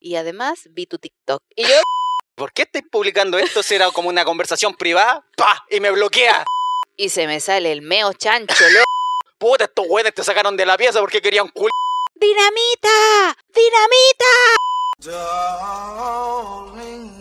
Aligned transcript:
Y 0.00 0.16
además 0.16 0.68
vi 0.70 0.86
tu 0.86 0.98
TikTok. 0.98 1.42
Y 1.54 1.62
yo, 1.64 1.74
¿Por 2.34 2.52
qué 2.54 2.62
estáis 2.62 2.84
publicando 2.90 3.38
esto 3.38 3.62
si 3.62 3.74
era 3.74 3.90
como 3.90 4.08
una 4.08 4.24
conversación 4.24 4.74
privada? 4.74 5.26
¡Pa! 5.36 5.66
Y 5.70 5.78
me 5.80 5.90
bloquea. 5.90 6.44
y 6.96 7.10
se 7.10 7.26
me 7.26 7.38
sale 7.40 7.70
el 7.70 7.82
meo 7.82 8.14
chancho, 8.14 8.54
loco. 8.70 8.84
Puta, 9.38 9.64
estos 9.64 9.86
güeyes 9.86 10.14
te 10.14 10.24
sacaron 10.24 10.56
de 10.56 10.64
la 10.66 10.76
pieza 10.78 11.00
porque 11.00 11.20
querían 11.22 11.48
cul... 11.48 11.70
¡Dinamita! 12.14 13.36
¡Dinamita! 13.54 14.26
Darling, 16.20 17.20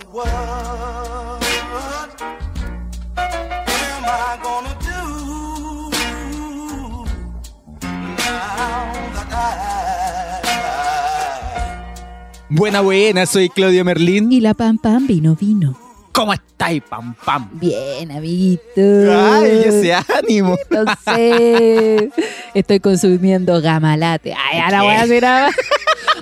Buena, 12.49 12.81
buena, 12.81 13.25
soy 13.25 13.49
Claudio 13.49 13.85
Merlín. 13.85 14.31
Y 14.31 14.41
la 14.41 14.53
pam 14.53 14.77
pam 14.77 15.05
vino 15.05 15.35
vino. 15.35 15.77
¿Cómo 16.11 16.33
estáis, 16.33 16.81
pam 16.81 17.13
pam? 17.23 17.47
Bien, 17.53 18.11
amiguito. 18.11 18.61
Ay, 18.77 19.61
ese 19.65 19.93
ánimo. 19.93 20.57
No 20.69 20.83
sé. 21.05 22.09
Estoy 22.53 22.79
consumiendo 22.79 23.61
gamalate. 23.61 24.33
Ay, 24.33 24.59
ahora 24.59 24.81
voy 24.81 24.93
a 24.95 25.01
hacer 25.03 25.21
nada. 25.23 25.49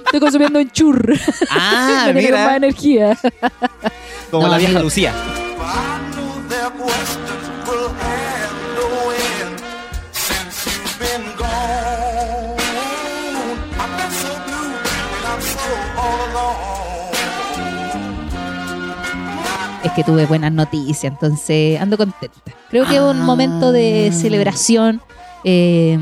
Estoy 0.05 0.19
consumiendo 0.19 0.59
un 0.59 0.69
churro. 0.71 1.15
Ah, 1.49 2.09
Me 2.13 2.19
dieron 2.19 2.39
más 2.41 2.47
mira. 2.53 2.57
energía. 2.57 3.17
Como 4.29 4.43
No, 4.45 4.51
la 4.51 4.57
vieja. 4.57 4.79
Lucía. 4.81 5.13
Que 19.97 20.03
tuve 20.03 20.25
buenas 20.27 20.51
noticias, 20.53 21.11
entonces 21.11 21.81
ando 21.81 21.97
contenta. 21.97 22.39
Creo 22.69 22.85
que 22.85 22.95
es 22.95 23.01
un 23.01 23.19
Ah. 23.21 23.23
momento 23.25 23.71
de 23.71 24.11
celebración. 24.13 25.01
eh, 25.43 25.97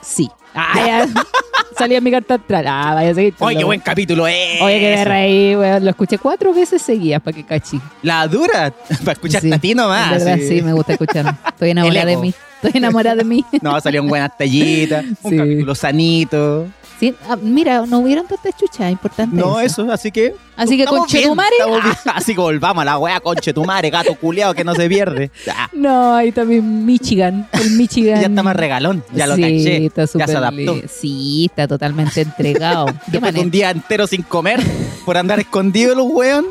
sí. 0.00 0.30
Ah. 0.54 1.04
Salía 1.76 2.00
mi 2.00 2.12
carta 2.12 2.34
astral. 2.34 2.64
Ah, 2.68 2.92
vaya 2.94 3.10
a 3.10 3.14
seguir. 3.14 3.34
Oye, 3.40 3.58
qué 3.58 3.64
buen 3.64 3.80
capítulo 3.80 4.28
es. 4.28 4.62
Oye, 4.62 4.78
que 4.78 4.94
me 4.94 5.04
reí, 5.04 5.56
weón. 5.56 5.82
Lo 5.84 5.90
escuché 5.90 6.18
cuatro 6.18 6.54
veces 6.54 6.80
seguidas 6.80 7.20
para 7.20 7.34
que 7.36 7.42
cachí. 7.44 7.80
La 8.02 8.28
dura. 8.28 8.72
Para 9.00 9.12
escucharte 9.14 9.48
Sí, 9.48 9.52
a 9.52 9.58
ti 9.58 9.74
nomás. 9.74 10.12
en 10.12 10.18
verdad, 10.18 10.36
sí. 10.36 10.48
sí. 10.58 10.62
me 10.62 10.72
gusta 10.72 10.92
escuchar. 10.92 11.34
Estoy 11.48 11.70
enamorada 11.70 12.04
de 12.06 12.16
mí. 12.18 12.32
Estoy 12.62 12.78
enamorada 12.78 13.16
de 13.16 13.24
mí. 13.24 13.44
No, 13.62 13.80
salieron 13.80 14.06
buenas 14.08 14.36
tallitas. 14.38 15.04
Un 15.22 15.30
Sí. 15.32 15.36
capítulo 15.36 15.74
sanito. 15.74 16.66
Sí, 16.98 17.14
ah, 17.28 17.36
mira, 17.36 17.86
no 17.86 17.98
hubieron 17.98 18.26
tantas 18.26 18.56
chuchas 18.56 18.90
importantes. 18.90 19.38
No, 19.38 19.60
eso, 19.60 19.90
así 19.90 20.12
que. 20.12 20.34
Así 20.56 20.76
que 20.76 20.84
estamos 20.84 21.10
bien, 21.12 21.24
conchetumare. 21.24 21.56
estamos 21.58 21.82
bien. 21.82 21.96
Así 22.14 22.34
que 22.34 22.40
volvamos 22.40 22.82
a 22.82 22.84
la 22.84 22.98
wea, 22.98 23.18
conchetumare, 23.18 23.90
gato 23.90 24.14
culiao 24.14 24.54
que 24.54 24.62
no 24.62 24.74
se 24.74 24.88
pierde. 24.88 25.30
No, 25.72 26.14
ahí 26.14 26.30
también 26.30 26.86
Michigan. 26.86 27.48
El 27.52 27.72
Michigan. 27.72 28.20
ya 28.20 28.28
está 28.28 28.42
más 28.42 28.54
regalón. 28.54 29.02
Ya 29.12 29.26
lo 29.26 29.34
sí, 29.34 29.42
caché. 29.42 29.86
Está 29.86 30.04
ya 30.04 30.26
se 30.26 30.36
adaptó. 30.36 30.76
Sí, 30.88 31.46
está 31.50 31.66
totalmente 31.66 32.20
entregado. 32.20 32.86
¿Qué 33.10 33.20
manera, 33.20 33.42
un 33.42 33.50
día 33.50 33.70
entero 33.70 34.06
sin 34.06 34.22
comer 34.22 34.60
por 35.04 35.16
andar 35.16 35.40
escondido 35.40 35.94
los 35.94 36.06
weón. 36.08 36.46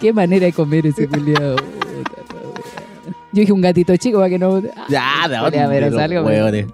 qué 0.00 0.12
manera 0.12 0.46
de 0.46 0.52
comer 0.52 0.86
ese 0.86 1.08
culiao. 1.08 1.56
Yo 3.32 3.40
dije 3.40 3.52
un 3.52 3.60
gatito 3.60 3.96
chico 3.96 4.18
para 4.18 4.30
que 4.30 4.38
no. 4.38 4.62
Ya, 4.88 5.28
de 5.28 5.38
Podría 5.38 5.64
haber 5.64 5.90
los 5.90 6.00
algo, 6.00 6.22
weones. 6.22 6.66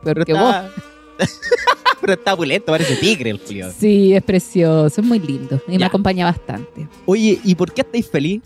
Pero- 2.03 2.13
está- 2.13 2.13
Pero 2.13 2.13
está 2.15 2.37
pulento, 2.37 2.67
parece 2.67 2.97
tigre 2.97 3.31
el 3.31 3.41
culiao. 3.41 3.73
Sí, 3.79 4.13
es 4.13 4.23
precioso, 4.23 5.01
es 5.01 5.07
muy 5.07 5.19
lindo 5.21 5.61
y 5.69 5.79
me 5.79 5.85
acompaña 5.87 6.27
bastante. 6.27 6.87
Oye, 7.07 7.39
¿y 7.45 7.55
por 7.55 7.73
qué 7.73 7.81
estáis 7.83 8.11
feliz? 8.11 8.43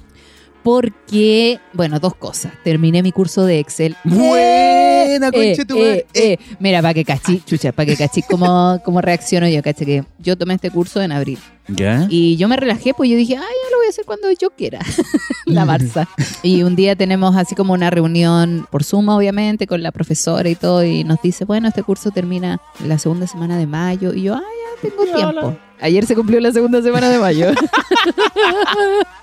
Porque, 0.62 1.60
bueno, 1.72 2.00
dos 2.00 2.16
cosas. 2.16 2.52
Terminé 2.64 3.02
mi 3.02 3.12
curso 3.12 3.44
de 3.46 3.60
Excel. 3.60 3.94
Buena, 4.04 5.28
Eh, 5.32 5.56
madre. 5.56 5.56
eh, 5.76 6.06
eh. 6.12 6.38
Mira, 6.58 6.82
para 6.82 6.92
que 6.92 7.04
cachí, 7.04 7.40
chucha, 7.46 7.70
para 7.72 7.86
que 7.86 7.96
cachí 7.96 8.20
cómo, 8.22 8.80
cómo 8.84 9.00
reacciono 9.00 9.48
yo, 9.48 9.62
caché 9.62 9.86
que 9.86 10.04
yo 10.18 10.36
tomé 10.36 10.54
este 10.54 10.70
curso 10.70 11.00
en 11.00 11.12
abril. 11.12 11.38
¿Ya? 11.68 12.06
Y 12.08 12.36
yo 12.36 12.48
me 12.48 12.56
relajé, 12.56 12.94
pues 12.94 13.10
yo 13.10 13.16
dije, 13.16 13.36
ay, 13.36 13.42
ya 13.42 13.70
lo 13.70 13.78
voy 13.78 13.86
a 13.86 13.90
hacer 13.90 14.04
cuando 14.04 14.30
yo 14.30 14.50
quiera. 14.50 14.78
la 15.46 15.64
Marza. 15.64 16.08
Y 16.42 16.62
un 16.62 16.76
día 16.76 16.96
tenemos 16.96 17.36
así 17.36 17.54
como 17.54 17.72
una 17.72 17.90
reunión 17.90 18.66
por 18.70 18.84
Zoom, 18.84 19.08
obviamente, 19.08 19.66
con 19.66 19.82
la 19.82 19.92
profesora 19.92 20.48
y 20.48 20.54
todo, 20.54 20.84
y 20.84 21.04
nos 21.04 21.20
dice, 21.22 21.44
bueno, 21.44 21.68
este 21.68 21.82
curso 21.82 22.10
termina 22.10 22.60
la 22.84 22.98
segunda 22.98 23.26
semana 23.26 23.58
de 23.58 23.66
mayo. 23.66 24.12
Y 24.14 24.22
yo, 24.22 24.34
ah, 24.34 24.40
ya 24.40 24.88
tengo 24.88 25.04
tiempo. 25.04 25.56
Ayer 25.80 26.06
se 26.06 26.14
cumplió 26.14 26.40
la 26.40 26.52
segunda 26.52 26.80
semana 26.82 27.08
de 27.10 27.18
mayo. 27.18 27.52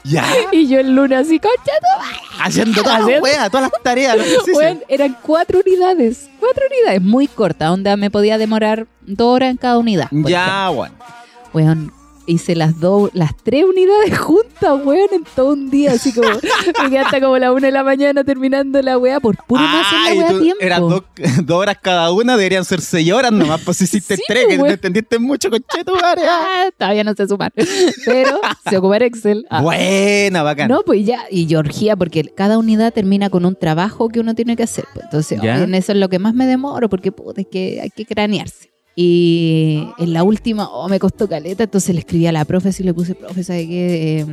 Ya. 0.05 0.25
y 0.51 0.67
yo 0.67 0.81
el 0.81 0.93
lunes 0.93 1.19
así, 1.19 1.39
concha, 1.39 1.71
Haciendo 2.41 2.83
todas 2.83 3.07
las 3.07 3.21
weas, 3.21 3.49
todas 3.49 3.71
las 3.71 3.83
tareas. 3.83 4.17
Weón, 4.53 4.83
eran 4.89 5.17
cuatro 5.21 5.61
unidades. 5.65 6.29
Cuatro 6.41 6.65
unidades, 6.69 7.01
muy 7.01 7.27
corta, 7.27 7.71
onda 7.71 7.95
me 7.95 8.11
podía 8.11 8.37
demorar 8.37 8.85
dos 8.99 9.35
horas 9.35 9.51
en 9.51 9.57
cada 9.57 9.77
unidad. 9.77 10.09
Ya, 10.11 10.67
bueno. 10.67 10.93
ejemplo. 10.93 11.53
Weón, 11.53 11.93
hice 12.25 12.55
las 12.55 12.79
dos, 12.79 13.09
las 13.13 13.35
tres 13.43 13.65
unidades 13.65 14.17
juntas, 14.19 14.79
weón, 14.85 15.09
en 15.11 15.23
todo 15.35 15.53
un 15.53 15.69
día, 15.69 15.91
así 15.93 16.13
como, 16.13 16.27
me 16.29 16.89
quedé 16.89 16.99
hasta 16.99 17.19
como 17.21 17.37
la 17.37 17.51
una 17.51 17.67
de 17.67 17.71
la 17.73 17.83
mañana 17.83 18.23
terminando 18.23 18.81
la 18.81 18.97
weá 18.97 19.19
por 19.19 19.35
puro 19.45 19.61
no 19.61 19.79
hacer 19.81 19.99
la 20.09 20.19
weá 20.19 20.27
a 20.27 20.31
tú- 20.31 20.41
tiempo. 20.41 20.63
Eran 20.63 20.81
dos, 20.81 21.03
dos 21.45 21.57
horas 21.57 21.77
cada 21.81 22.11
una, 22.11 22.37
deberían 22.37 22.65
ser 22.65 22.81
seis 22.81 23.11
horas 23.11 23.31
nomás, 23.31 23.61
pues 23.61 23.81
hiciste 23.81 24.15
Sí, 24.17 24.23
tres, 24.27 24.45
que 24.47 24.57
no 24.57 24.65
entendiste 24.67 25.19
mucho, 25.19 25.49
concheto, 25.49 25.95
madre. 25.95 26.21
Ah, 26.27 26.69
todavía 26.77 27.03
no 27.03 27.13
sé 27.13 27.27
sumar. 27.27 27.51
Pero 28.05 28.39
se 28.69 28.77
ocupar 28.77 29.03
Excel. 29.03 29.45
Ah. 29.49 29.61
Buena, 29.61 30.43
bacán. 30.43 30.69
No, 30.69 30.81
pues 30.85 31.05
ya, 31.05 31.23
y 31.29 31.45
yo 31.45 31.59
orgía 31.59 31.95
porque 31.95 32.23
cada 32.23 32.57
unidad 32.57 32.93
termina 32.93 33.29
con 33.29 33.45
un 33.45 33.55
trabajo 33.55 34.09
que 34.09 34.19
uno 34.19 34.35
tiene 34.35 34.55
que 34.55 34.63
hacer. 34.63 34.85
pues. 34.93 35.05
Entonces, 35.05 35.39
Ya. 35.41 35.61
en 35.63 35.75
eso 35.75 35.91
es 35.91 35.97
lo 35.97 36.09
que 36.09 36.19
más 36.19 36.33
me 36.33 36.45
demoro, 36.45 36.89
porque 36.89 37.11
puta, 37.11 37.41
es 37.41 37.47
que 37.51 37.79
hay 37.81 37.89
que 37.89 38.05
cranearse. 38.05 38.72
Y 38.95 39.87
en 39.97 40.13
la 40.13 40.21
última, 40.21 40.69
oh, 40.69 40.87
me 40.87 40.99
costó 40.99 41.27
caleta, 41.27 41.63
entonces 41.63 41.95
le 41.95 42.01
escribí 42.01 42.27
a 42.27 42.31
la 42.31 42.45
profe, 42.45 42.69
y 42.77 42.83
le 42.83 42.93
puse, 42.93 43.15
profe, 43.15 43.43
¿sabe 43.43 43.67
qué? 43.67 44.19
Eh, 44.19 44.25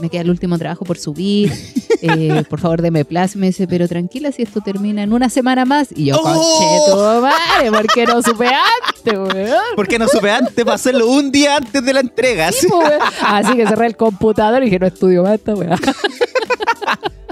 me 0.00 0.10
queda 0.10 0.22
el 0.22 0.30
último 0.30 0.58
trabajo 0.58 0.84
por 0.84 0.98
subir, 0.98 1.52
eh, 2.02 2.42
por 2.50 2.58
favor 2.58 2.82
deme 2.82 3.04
plazo. 3.04 3.38
Y 3.38 3.40
me 3.40 3.46
dice, 3.48 3.68
pero 3.68 3.86
tranquila, 3.86 4.32
si 4.32 4.42
esto 4.42 4.60
termina 4.60 5.04
en 5.04 5.12
una 5.12 5.28
semana 5.28 5.64
más. 5.64 5.88
Y 5.94 6.06
yo, 6.06 6.16
¡Oh! 6.18 6.22
concheto, 6.24 7.20
madre, 7.22 7.70
¿por 7.70 7.86
qué 7.86 8.04
no 8.04 8.20
supe 8.20 8.48
antes, 8.48 9.34
weón? 9.34 9.76
¿Por 9.76 9.86
qué 9.86 9.98
no 9.98 10.08
supe 10.08 10.30
antes 10.30 10.64
para 10.64 10.74
hacerlo 10.74 11.06
un 11.06 11.30
día 11.30 11.58
antes 11.58 11.84
de 11.84 11.92
la 11.92 12.00
entrega? 12.00 12.50
Sí, 12.50 12.66
pues, 12.68 12.88
weón. 12.88 13.00
Así 13.22 13.56
que 13.56 13.64
cerré 13.64 13.86
el 13.86 13.96
computador 13.96 14.62
y 14.62 14.66
dije, 14.66 14.80
no 14.80 14.88
estudio 14.88 15.22
más 15.22 15.34
esta 15.34 15.54
weá. 15.54 15.78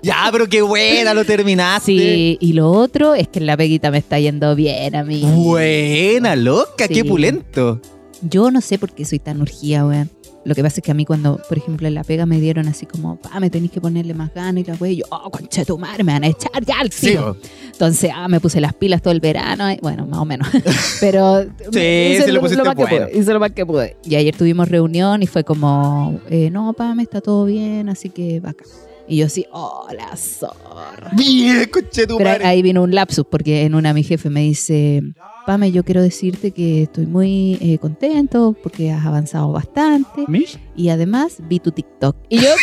Ya, 0.08 0.28
pero 0.32 0.48
qué 0.48 0.62
buena, 0.62 1.12
lo 1.14 1.24
terminaste. 1.24 1.86
Sí, 1.92 2.38
y 2.41 2.52
lo 2.54 2.70
otro 2.70 3.14
es 3.14 3.28
que 3.28 3.38
en 3.41 3.46
la 3.46 3.56
peguita 3.56 3.91
me 3.91 3.98
está 3.98 4.19
yendo 4.19 4.54
bien 4.56 4.96
a 4.96 5.04
mí. 5.04 5.22
Buena, 5.22 6.34
loca, 6.34 6.86
Sí. 6.88 6.94
qué 6.94 7.04
pulento. 7.04 7.80
Yo 8.22 8.50
no 8.50 8.60
sé 8.60 8.78
por 8.78 8.92
qué 8.92 9.04
soy 9.04 9.19
tan 9.19 9.41
urgida, 9.41 9.86
weón. 9.86 10.10
Lo 10.44 10.54
que 10.54 10.62
pasa 10.62 10.76
es 10.80 10.82
que 10.84 10.91
a 10.91 10.94
mí 10.94 11.04
cuando, 11.04 11.38
por 11.48 11.58
ejemplo, 11.58 11.86
en 11.88 11.94
la 11.94 12.04
pega 12.04 12.24
me 12.24 12.41
dieron 12.41 12.69
así 12.69 12.86
como, 12.86 13.16
pa, 13.16 13.38
me 13.38 13.50
tenéis 13.50 13.70
que 13.70 13.80
ponerle 13.82 14.14
más 14.14 14.32
ganas 14.32 14.62
y 14.64 14.66
la 14.70 14.76
wey, 14.76 14.96
yo, 14.96 15.04
oh, 15.10 15.30
concha 15.30 15.60
de 15.60 15.66
tu 15.66 15.76
madre, 15.78 16.04
me 16.04 16.12
van 16.12 16.25
a 16.25 16.28
echar 16.28 16.64
ya 16.64 16.80
al 16.80 16.90
Sí, 16.90 17.08
tiro. 17.08 17.36
Entonces, 17.70 18.10
ah, 18.14 18.28
me 18.28 18.40
puse 18.40 18.60
las 18.60 18.72
pilas 18.72 19.02
todo 19.02 19.12
el 19.12 19.20
verano, 19.20 19.70
y- 19.70 19.78
bueno, 19.82 20.06
más 20.06 20.20
o 20.20 20.25
menos. 20.25 20.48
Pero 21.00 21.42
hice 21.70 22.22
sí, 22.25 22.32
lo 22.32 22.40
pusiste 22.40 22.62
más 22.64 22.75
que 22.76 22.86
pude, 22.86 23.10
hice 23.19 23.32
lo 23.34 23.40
más 23.40 23.50
que 23.52 23.66
pude. 23.66 23.96
Y 24.04 24.14
ayer 24.14 24.34
tuvimos 24.34 24.69
reunión 24.69 25.22
y 25.22 25.26
fue 25.26 25.44
como, 25.44 26.19
eh, 26.30 26.48
no, 26.50 26.72
pa, 26.72 26.94
me 26.94 27.02
está 27.02 27.20
todo 27.20 27.44
bien, 27.44 27.88
así 27.90 28.08
que 28.08 28.40
vaca. 28.40 28.64
Y 29.08 29.16
yo 29.16 29.26
así, 29.26 29.46
oh, 29.52 29.86
la 29.96 30.14
zorra. 30.16 31.10
Bien, 31.12 31.69
conche 31.72 32.06
tu 32.06 32.19
Pero 32.19 32.28
madre. 32.30 32.44
ahí 32.44 32.60
vino 32.62 32.82
un 32.82 32.94
lapsus 32.94 33.24
porque 33.30 33.62
en 33.62 33.74
una 33.74 33.94
mi 33.94 34.02
jefe 34.02 34.28
me 34.28 34.41
dice, 34.42 35.02
Pame, 35.46 35.72
yo 35.72 35.82
quiero 35.82 36.02
decirte 36.02 36.50
que 36.50 36.82
estoy 36.82 37.06
muy 37.06 37.56
eh, 37.62 37.78
contento 37.78 38.54
porque 38.62 38.91
has 38.92 39.06
avanzado 39.06 39.50
bastante 39.50 40.24
¿Mish? 40.28 40.58
y 40.76 40.91
además 40.91 41.36
vi 41.48 41.58
tu 41.58 41.70
TikTok. 41.72 42.16
Y 42.28 42.40
yo... 42.40 42.50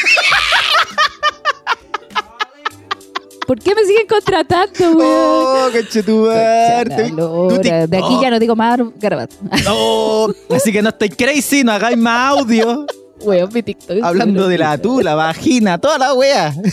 ¿Por 3.48 3.60
qué 3.60 3.76
me 3.76 3.84
siguen 3.84 4.08
contratando, 4.08 4.98
weón? 4.98 5.02
Oh, 5.04 5.70
conche 5.72 6.02
tu 6.02 6.26
madre. 6.26 6.90
Concha 6.90 7.04
la 7.04 7.10
Tu 7.10 7.16
lora. 7.16 7.88
De 7.88 7.98
aquí 7.98 8.18
ya 8.20 8.30
no 8.32 8.40
digo 8.40 8.56
más 8.56 8.80
garabato. 9.00 9.36
Oh, 9.70 10.32
así 10.50 10.72
que 10.72 10.82
no 10.82 10.90
estoy 10.90 11.10
crazy, 11.10 11.64
no 11.64 11.72
hagáis 11.72 11.96
más 11.98 12.38
audio. 12.40 12.88
Weón, 13.24 13.50
mi 13.54 13.64
TikTok. 13.64 13.98
Hablando 14.04 14.48
de 14.48 14.58
la 14.58 14.78
tú, 14.78 15.02
la 15.02 15.16
vagina, 15.16 15.78
toda 15.78 15.98
la 15.98 16.14
wea. 16.14 16.54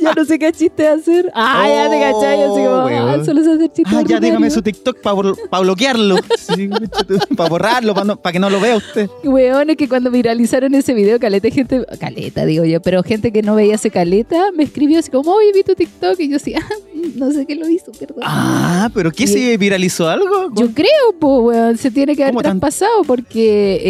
Ya 0.00 0.12
no 0.14 0.24
sé 0.24 0.38
qué 0.38 0.52
chiste 0.52 0.86
hacer. 0.86 1.32
Ah, 1.34 1.66
ya 1.66 1.90
te 1.90 1.98
cachai. 2.00 2.42
Así 2.42 2.50
como, 2.62 2.68
Oh, 2.70 2.86
weón. 2.86 3.08
ah, 3.20 3.24
solo 3.24 3.42
sé 3.42 3.50
hacer 3.54 3.72
chistes. 3.72 3.92
Ah, 3.92 4.04
ya 4.06 4.20
dígame 4.20 4.50
su 4.52 4.62
TikTok 4.62 4.98
para 5.00 5.62
bloquearlo. 5.62 6.14
para 7.36 7.48
borrarlo, 7.50 7.92
para 7.94 8.32
que 8.32 8.38
no 8.38 8.50
lo 8.50 8.60
vea 8.60 8.76
usted. 8.76 9.10
Weón, 9.24 9.70
es 9.70 9.76
que 9.76 9.88
cuando 9.88 10.12
viralizaron 10.12 10.74
ese 10.74 10.94
video, 10.94 11.18
caleta, 11.18 11.50
gente, 11.50 11.84
caleta 11.98 12.44
digo 12.44 12.64
yo, 12.64 12.80
pero 12.80 13.02
gente 13.02 13.32
que 13.32 13.42
no 13.42 13.56
veía 13.56 13.74
ese 13.74 13.90
caleta 13.90 14.52
me 14.54 14.62
escribió 14.62 15.00
así 15.00 15.10
como, 15.10 15.32
oye, 15.32 15.50
vi 15.52 15.64
tu 15.64 15.74
TikTok. 15.74 16.20
Y 16.20 16.28
yo 16.28 16.36
así, 16.36 16.54
ah, 16.56 16.60
no 17.16 17.32
sé 17.32 17.44
qué 17.44 17.56
lo 17.56 17.68
hizo, 17.68 17.90
perdón. 17.90 18.22
Ah, 18.22 18.90
pero 18.94 19.10
¿qué 19.10 19.26
se 19.26 19.56
viralizó 19.56 20.08
algo? 20.08 20.50
Yo 20.54 20.70
creo, 20.72 21.14
pues, 21.18 21.40
weón, 21.42 21.78
se 21.78 21.90
tiene 21.90 22.14
que 22.14 22.22
haber 22.22 22.34
¿Cómo 22.34 22.42
tan- 22.42 22.60
traspasado 22.60 23.02
porque 23.04 23.80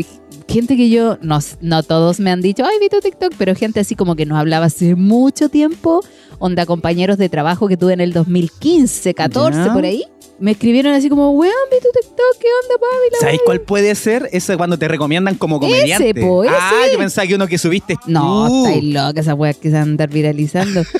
eh, 0.00 0.04
gente 0.48 0.76
que 0.76 0.88
yo, 0.90 1.18
no, 1.22 1.38
no 1.60 1.82
todos 1.82 2.20
me 2.20 2.30
han 2.30 2.40
dicho, 2.40 2.64
ay, 2.64 2.78
vi 2.80 2.88
tu 2.88 3.00
TikTok, 3.00 3.34
pero 3.36 3.54
gente 3.54 3.80
así 3.80 3.94
como 3.96 4.14
que 4.16 4.26
no 4.26 4.36
hablaba 4.38 4.66
hace 4.66 4.94
mucho 4.94 5.48
tiempo, 5.48 6.02
onda 6.38 6.66
compañeros 6.66 7.18
de 7.18 7.28
trabajo 7.28 7.68
que 7.68 7.76
tuve 7.76 7.92
en 7.94 8.00
el 8.00 8.12
2015, 8.12 9.14
14, 9.14 9.58
Ya. 9.66 9.72
por 9.72 9.84
ahí, 9.84 10.04
me 10.38 10.50
escribieron 10.52 10.92
así 10.92 11.08
como, 11.08 11.30
weón, 11.32 11.54
vi 11.70 11.78
tu 11.78 11.88
TikTok, 11.92 12.38
¿qué 12.40 12.46
onda, 12.62 12.74
papi? 12.74 13.12
La 13.12 13.18
¿Sabes 13.20 13.34
weá". 13.38 13.44
cuál 13.46 13.60
puede 13.62 13.94
ser? 13.94 14.28
Ese 14.32 14.56
cuando 14.56 14.78
te 14.78 14.86
recomiendan 14.86 15.34
como 15.36 15.58
comediante. 15.58 16.14
po, 16.20 16.44
ese. 16.44 16.54
Ah, 16.54 16.84
yo 16.92 16.98
pensaba 16.98 17.26
que 17.26 17.34
uno 17.34 17.46
que 17.46 17.56
subiste 17.58 17.96
No, 18.06 18.46
tú. 18.48 18.66
estáis 18.66 18.84
loca, 18.94 19.20
esas 19.20 19.34
weas 19.34 19.56
que 19.56 19.68
se 19.68 19.74
van 19.74 19.80
a 19.82 19.90
andar 19.90 20.10
viralizando. 20.10 20.82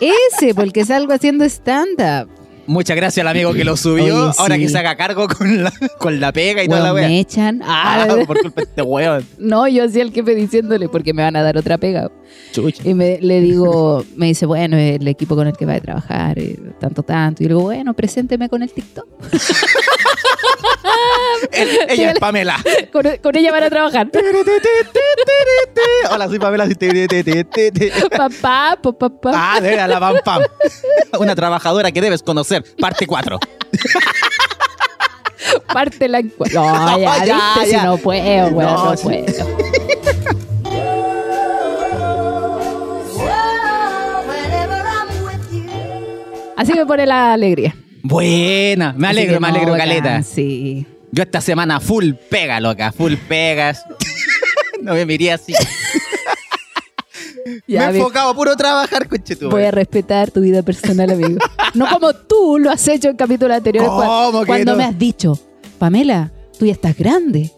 Ese, 0.00 0.54
porque 0.54 0.84
salgo 0.84 1.12
haciendo 1.12 1.44
stand-up. 1.44 2.28
Muchas 2.66 2.96
gracias 2.96 3.22
al 3.24 3.28
amigo 3.28 3.52
que 3.52 3.64
lo 3.64 3.76
subió. 3.76 4.26
Oye, 4.28 4.34
Ahora 4.38 4.54
sí. 4.56 4.62
que 4.62 4.68
se 4.68 4.78
haga 4.78 4.96
cargo 4.96 5.28
con 5.28 5.62
la, 5.64 5.72
con 5.98 6.20
la 6.20 6.32
pega 6.32 6.62
y 6.64 6.68
toda 6.68 6.80
la 6.80 6.94
wea. 6.94 7.08
me 7.08 7.20
echan. 7.20 7.60
Ah, 7.64 8.06
Ah, 8.08 8.16
por 8.26 8.40
culpa 8.40 8.60
de 8.62 8.66
este 8.68 8.82
weón. 8.82 9.26
no, 9.38 9.66
yo 9.68 9.84
hacía 9.84 10.02
el 10.02 10.12
jefe 10.12 10.34
diciéndole, 10.34 10.88
porque 10.88 11.12
me 11.12 11.22
van 11.22 11.36
a 11.36 11.42
dar 11.42 11.56
otra 11.56 11.78
pega. 11.78 12.10
Chucha. 12.52 12.82
Y 12.88 12.94
me, 12.94 13.18
le 13.20 13.40
digo, 13.40 14.04
me 14.16 14.26
dice, 14.26 14.46
bueno, 14.46 14.76
el 14.76 15.06
equipo 15.08 15.36
con 15.36 15.46
el 15.46 15.56
que 15.56 15.66
va 15.66 15.74
a 15.74 15.80
trabajar, 15.80 16.38
eh, 16.38 16.58
tanto, 16.80 17.02
tanto. 17.02 17.42
Y 17.42 17.46
le 17.46 17.54
digo, 17.54 17.62
bueno, 17.62 17.94
presénteme 17.94 18.48
con 18.48 18.62
el 18.62 18.72
TikTok. 18.72 19.06
El- 21.52 21.90
ella 21.90 22.10
es 22.12 22.18
Pamela. 22.18 22.56
Con, 22.92 23.04
con 23.22 23.36
ella 23.36 23.52
van 23.52 23.64
a 23.64 23.70
trabajar. 23.70 24.08
Hola, 26.10 26.28
soy 26.28 26.38
Pamela. 26.38 26.66
Papá, 28.16 28.78
pa, 28.82 28.92
pa, 28.92 29.08
pa. 29.08 29.30
Ah, 29.34 29.60
de 29.60 29.76
la 29.76 30.00
pam 30.00 30.16
pam. 30.24 30.42
Una 31.18 31.34
trabajadora 31.34 31.92
que 31.92 32.00
debes 32.00 32.22
conocer. 32.22 32.64
Parte 32.80 33.06
4. 33.06 33.38
parte 35.72 36.08
la 36.08 36.20
encue- 36.20 36.52
No, 36.52 36.98
ya, 36.98 37.24
Ya, 37.24 37.34
viste, 37.56 37.70
ya. 37.72 37.80
si 37.80 37.86
no 37.86 37.96
puedo, 37.98 38.22
weón, 38.48 38.56
No, 38.56 38.84
no, 38.90 38.96
sí. 38.96 39.02
puedo. 39.04 39.44
Así 46.56 46.72
me 46.72 46.86
pone 46.86 47.06
la 47.06 47.32
alegría. 47.32 47.74
Buena. 48.04 48.92
Me 48.96 49.08
alegro, 49.08 49.40
me 49.40 49.48
alegro, 49.48 49.76
caleta. 49.76 50.22
Sí. 50.22 50.86
Yo 51.10 51.22
esta 51.22 51.40
semana 51.40 51.80
full 51.80 52.12
pega, 52.28 52.60
loca. 52.60 52.92
Full 52.92 53.14
pegas. 53.28 53.82
no 54.82 54.92
me 54.94 55.04
miré 55.06 55.32
así. 55.32 55.52
Ya, 57.66 57.90
me 57.90 57.98
he 57.98 57.98
enfocado 57.98 58.30
a 58.30 58.34
puro 58.34 58.56
trabajar, 58.56 59.06
conche 59.06 59.36
tu 59.36 59.50
Voy 59.50 59.64
a 59.64 59.70
respetar 59.70 60.30
tu 60.30 60.40
vida 60.40 60.62
personal, 60.62 61.10
amigo. 61.10 61.38
No 61.74 61.86
como 61.90 62.12
tú 62.14 62.58
lo 62.58 62.70
has 62.70 62.86
hecho 62.88 63.08
en 63.10 63.16
capítulos 63.16 63.56
anteriores. 63.56 63.90
cua- 63.90 64.06
¿Cómo 64.06 64.40
que 64.40 64.46
cuando 64.46 64.72
no? 64.72 64.78
me 64.78 64.84
has 64.84 64.98
dicho, 64.98 65.38
Pamela, 65.78 66.32
tú 66.58 66.64
ya 66.66 66.72
estás 66.72 66.96
grande. 66.96 67.50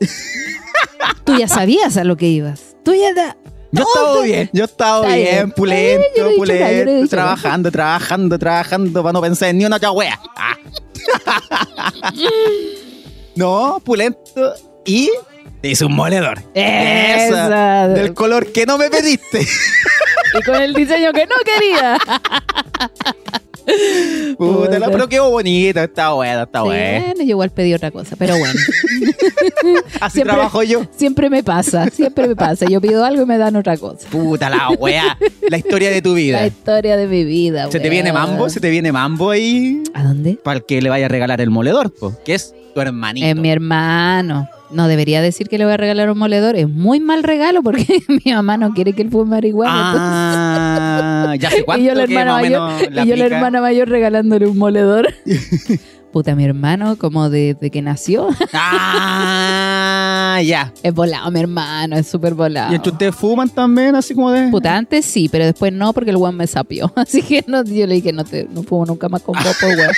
tú 1.25 1.37
ya 1.38 1.46
sabías 1.46 1.96
a 1.96 2.04
lo 2.04 2.16
que 2.16 2.26
ibas. 2.28 2.76
Tú 2.84 2.94
ya... 2.94 3.14
da- 3.14 3.37
Yo 3.76 3.82
estaba 3.84 4.14
te- 4.20 4.26
bien, 4.26 4.50
yo 4.52 4.64
estaba 4.64 5.00
Está 5.02 5.14
bien, 5.17 5.34
bien. 5.34 5.50
pulento, 5.52 6.06
no 6.06 6.06
he 6.06 6.19
nada, 6.19 6.25
no 6.25 6.31
he 6.31 6.37
pulento, 6.37 7.08
trabajando, 7.11 7.70
trabajando, 7.70 8.38
trabajando, 8.38 9.02
para 9.02 9.12
no 9.12 9.20
pensar 9.20 9.49
en 9.50 9.58
ni 9.58 9.64
una 9.64 9.78
wea. 9.93 10.19
Ah. 10.37 10.56
no, 13.37 13.81
pulento 13.84 14.55
y 14.84 15.11
te 15.61 15.69
hice 15.69 15.84
un 15.84 15.94
moledor. 15.94 16.40
Esa. 16.55 17.88
Del 17.88 18.14
color 18.14 18.52
que 18.52 18.67
no 18.67 18.78
me 18.78 18.90
pediste. 18.90 19.46
Y 20.38 20.43
con 20.43 20.56
el 20.56 20.75
diseño 20.75 21.12
que 21.12 21.26
no 21.26 21.34
quería. 21.44 21.99
Puta, 24.38 24.78
la- 24.78 24.90
pero 24.90 25.08
quedó 25.08 25.30
bonito, 25.30 25.80
está 25.80 26.10
bueno, 26.10 26.42
está 26.44 26.60
Sí, 26.60 26.64
bueno. 26.66 27.14
yo 27.18 27.22
igual 27.30 27.50
pedí 27.50 27.74
otra 27.74 27.90
cosa, 27.90 28.16
pero 28.16 28.36
bueno. 28.38 28.54
Así 30.00 30.14
siempre- 30.14 30.34
trabajo 30.34 30.62
yo. 30.62 30.82
Siempre 30.96 31.30
me 31.30 31.42
pasa, 31.42 31.88
siempre 31.90 32.28
me 32.28 32.36
pasa. 32.36 32.66
Yo 32.68 32.80
pido 32.80 33.04
algo 33.04 33.22
y 33.22 33.26
me 33.26 33.38
dan 33.38 33.56
otra 33.56 33.76
cosa. 33.76 34.08
Puta 34.10 34.48
la 34.50 34.70
wea, 34.78 35.18
la 35.50 35.58
historia 35.58 35.90
de 35.90 36.02
tu 36.02 36.10
La 36.10 36.14
vida. 36.16 36.46
historia 36.46 36.96
de 36.96 37.06
mi 37.06 37.24
vida. 37.24 37.70
¿Se 37.70 37.80
te 37.80 37.88
viene 37.90 38.12
mambo? 38.12 38.48
¿Se 38.48 38.60
te 38.60 38.70
viene 38.70 38.92
mambo 38.92 39.30
ahí? 39.30 39.82
¿A 39.94 40.02
dónde? 40.04 40.38
Para 40.42 40.58
el 40.58 40.64
que 40.64 40.80
le 40.82 40.88
vaya 40.90 41.06
a 41.06 41.08
regalar 41.08 41.40
el 41.40 41.50
moledor, 41.50 41.92
po, 41.92 42.12
que 42.24 42.34
es 42.34 42.54
tu 42.76 42.81
hermanito. 42.82 43.26
Es 43.26 43.34
mi 43.34 43.49
hermano. 43.49 44.49
No 44.70 44.87
debería 44.87 45.23
decir 45.23 45.49
que 45.49 45.56
le 45.56 45.64
voy 45.64 45.73
a 45.73 45.76
regalar 45.78 46.11
un 46.11 46.19
moledor. 46.19 46.56
Es 46.56 46.69
muy 46.69 47.00
mal 47.00 47.23
regalo 47.23 47.62
porque 47.62 47.87
mi 48.26 48.32
mamá 48.32 48.58
no 48.58 48.75
quiere 48.75 48.93
que 48.93 49.00
él 49.00 49.11
fume 49.11 49.31
marihuana. 49.31 49.73
Ah, 51.31 51.34
ya 51.38 51.49
sé 51.49 51.56
entonces- 51.61 51.64
cuánto 51.67 51.82
y 51.82 51.87
yo 51.87 51.94
la 51.94 52.06
que 52.06 52.12
hermana 52.14 52.32
más 52.32 52.40
o 52.40 52.44
mayor, 52.44 52.82
y 52.82 52.84
yo 52.84 52.90
la 52.90 53.02
aplica. 53.02 53.25
hermana 53.26 53.61
mayor 53.62 53.88
regalándole 53.88 54.46
un 54.46 54.58
moledor. 54.58 55.08
Puta, 56.12 56.34
mi 56.34 56.44
hermano, 56.44 56.96
como 56.96 57.28
desde 57.31 57.70
que 57.70 57.81
nació, 57.82 58.28
Ah, 58.55 60.40
ya. 60.43 60.73
es 60.82 60.94
volado, 60.94 61.31
mi 61.31 61.40
hermano, 61.40 61.96
es 61.96 62.06
súper 62.08 62.34
volado. 62.34 62.73
¿Y 62.73 62.76
entre 62.76 62.93
ustedes 62.93 63.14
fuman 63.14 63.49
también, 63.50 63.94
así 63.94 64.14
como 64.14 64.31
de...? 64.32 64.49
Puta, 64.49 64.76
antes 64.76 65.05
sí, 65.05 65.28
pero 65.31 65.44
después 65.44 65.73
no, 65.73 65.93
porque 65.93 66.11
el 66.11 66.17
weón 66.17 66.37
me 66.37 66.46
sapió. 66.46 66.93
Así 66.96 67.23
que 67.23 67.44
no, 67.46 67.62
yo 67.64 67.87
le 67.87 67.94
dije, 67.96 68.12
no, 68.12 68.25
te, 68.25 68.46
no 68.50 68.62
fumo 68.62 68.87
nunca 68.87 69.08
más 69.08 69.23
con 69.23 69.34
vos, 69.34 69.56
weón. 69.62 69.90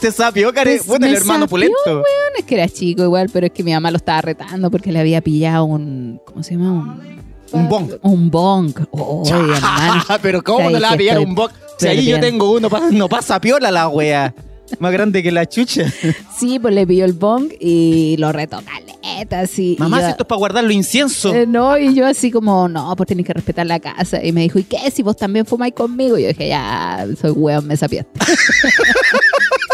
Te 0.00 0.12
sapió, 0.12 0.52
care. 0.52 0.76
Pues 0.76 0.86
Bueno, 0.86 1.06
el 1.06 1.12
me 1.12 1.18
hermano 1.18 1.40
sapió, 1.40 1.50
pulento. 1.50 1.76
Bueno, 1.84 2.04
es 2.38 2.44
que 2.44 2.54
era 2.54 2.68
chico 2.68 3.02
igual, 3.02 3.28
pero 3.32 3.46
es 3.46 3.52
que 3.52 3.62
mi 3.64 3.72
mamá 3.72 3.90
lo 3.90 3.96
estaba 3.96 4.20
retando 4.20 4.70
porque 4.70 4.92
le 4.92 5.00
había 5.00 5.20
pillado 5.20 5.64
un. 5.64 6.20
¿Cómo 6.24 6.42
se 6.42 6.52
llama? 6.54 6.70
Un, 6.72 7.60
Un 7.60 7.68
bong. 7.68 7.92
Un 8.02 8.30
bong. 8.30 8.72
Oh, 8.90 9.22
hermano. 9.26 10.04
Pero 10.22 10.42
¿cómo 10.44 10.70
no 10.70 10.78
le 10.78 10.80
va 10.86 10.92
a 10.92 10.96
pillar 10.96 11.18
un 11.18 11.34
box? 11.34 11.54
Si 11.78 11.88
ahí 11.88 12.04
yo 12.06 12.20
tengo 12.20 12.50
uno, 12.52 12.68
no 12.92 13.08
pasa 13.08 13.40
piola 13.40 13.70
la 13.70 13.88
wea. 13.88 14.34
Más 14.80 14.92
grande 14.92 15.22
que 15.22 15.32
la 15.32 15.46
chucha. 15.46 15.84
Sí, 16.38 16.58
pues 16.60 16.72
le 16.74 16.86
pilló 16.86 17.04
el 17.04 17.14
bong 17.14 17.50
y 17.58 18.16
lo 18.18 18.30
retó 18.32 18.60
caleta, 18.62 19.40
así. 19.40 19.74
Mamá, 19.80 19.98
yo- 19.98 20.04
si 20.04 20.10
esto 20.10 20.22
es 20.24 20.28
para 20.28 20.38
guardarlo 20.38 20.70
incienso. 20.70 21.34
Eh, 21.34 21.46
no, 21.48 21.76
y 21.78 21.92
yo 21.94 22.06
así 22.06 22.30
como, 22.30 22.68
no, 22.68 22.94
pues 22.96 23.08
tenés 23.08 23.26
que 23.26 23.32
respetar 23.32 23.66
la 23.66 23.80
casa. 23.80 24.22
Y 24.24 24.30
me 24.32 24.42
dijo, 24.42 24.58
¿y 24.60 24.64
qué? 24.64 24.90
Si 24.92 25.02
vos 25.02 25.16
también 25.16 25.46
fumáis 25.46 25.72
conmigo. 25.74 26.16
Y 26.18 26.22
yo 26.22 26.28
dije, 26.28 26.48
ya, 26.48 27.06
soy 27.20 27.30
weón, 27.32 27.66
me 27.66 27.76
sapiaste. 27.76 28.10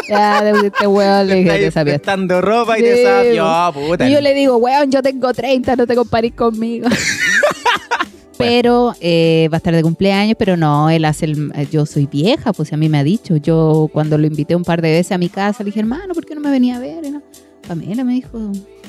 ya, 0.08 0.42
de 0.42 0.66
este 0.68 0.86
weón 0.86 1.26
le 1.28 1.34
dije, 1.36 1.50
te 1.50 1.70
sapiaste. 1.70 1.84
prestando 2.00 2.40
ropa 2.40 2.78
y 2.78 2.82
te 2.82 2.96
Sí, 2.96 3.02
sapió, 3.02 3.72
puta. 3.72 4.08
Y 4.08 4.12
yo 4.12 4.20
le 4.20 4.34
digo, 4.34 4.56
weón, 4.56 4.90
yo 4.90 5.02
tengo 5.02 5.32
30, 5.32 5.76
no 5.76 5.86
te 5.86 5.94
comparís 5.94 6.32
conmigo. 6.34 6.88
pero 8.36 8.94
eh, 9.00 9.48
va 9.52 9.56
a 9.56 9.58
estar 9.58 9.74
de 9.74 9.82
cumpleaños, 9.82 10.34
pero 10.38 10.56
no, 10.56 10.90
él 10.90 11.04
hace 11.04 11.26
el... 11.26 11.52
eh, 11.54 11.66
Yo 11.70 11.86
soy 11.86 12.06
vieja, 12.06 12.52
pues 12.52 12.72
a 12.72 12.76
mí 12.76 12.88
me 12.88 12.98
ha 12.98 13.04
dicho. 13.04 13.36
Yo 13.36 13.88
cuando 13.92 14.18
lo 14.18 14.26
invité 14.26 14.56
un 14.56 14.64
par 14.64 14.82
de 14.82 14.90
veces 14.90 15.12
a 15.12 15.18
mi 15.18 15.28
casa, 15.28 15.62
le 15.62 15.66
dije, 15.66 15.80
hermano, 15.80 16.14
¿por 16.14 16.26
qué 16.26 16.34
no 16.34 16.40
me 16.40 16.50
venía 16.50 16.76
a 16.76 16.80
ver? 16.80 17.10
No. 17.10 17.22
Pamela 17.66 18.04
me 18.04 18.14
dijo, 18.14 18.30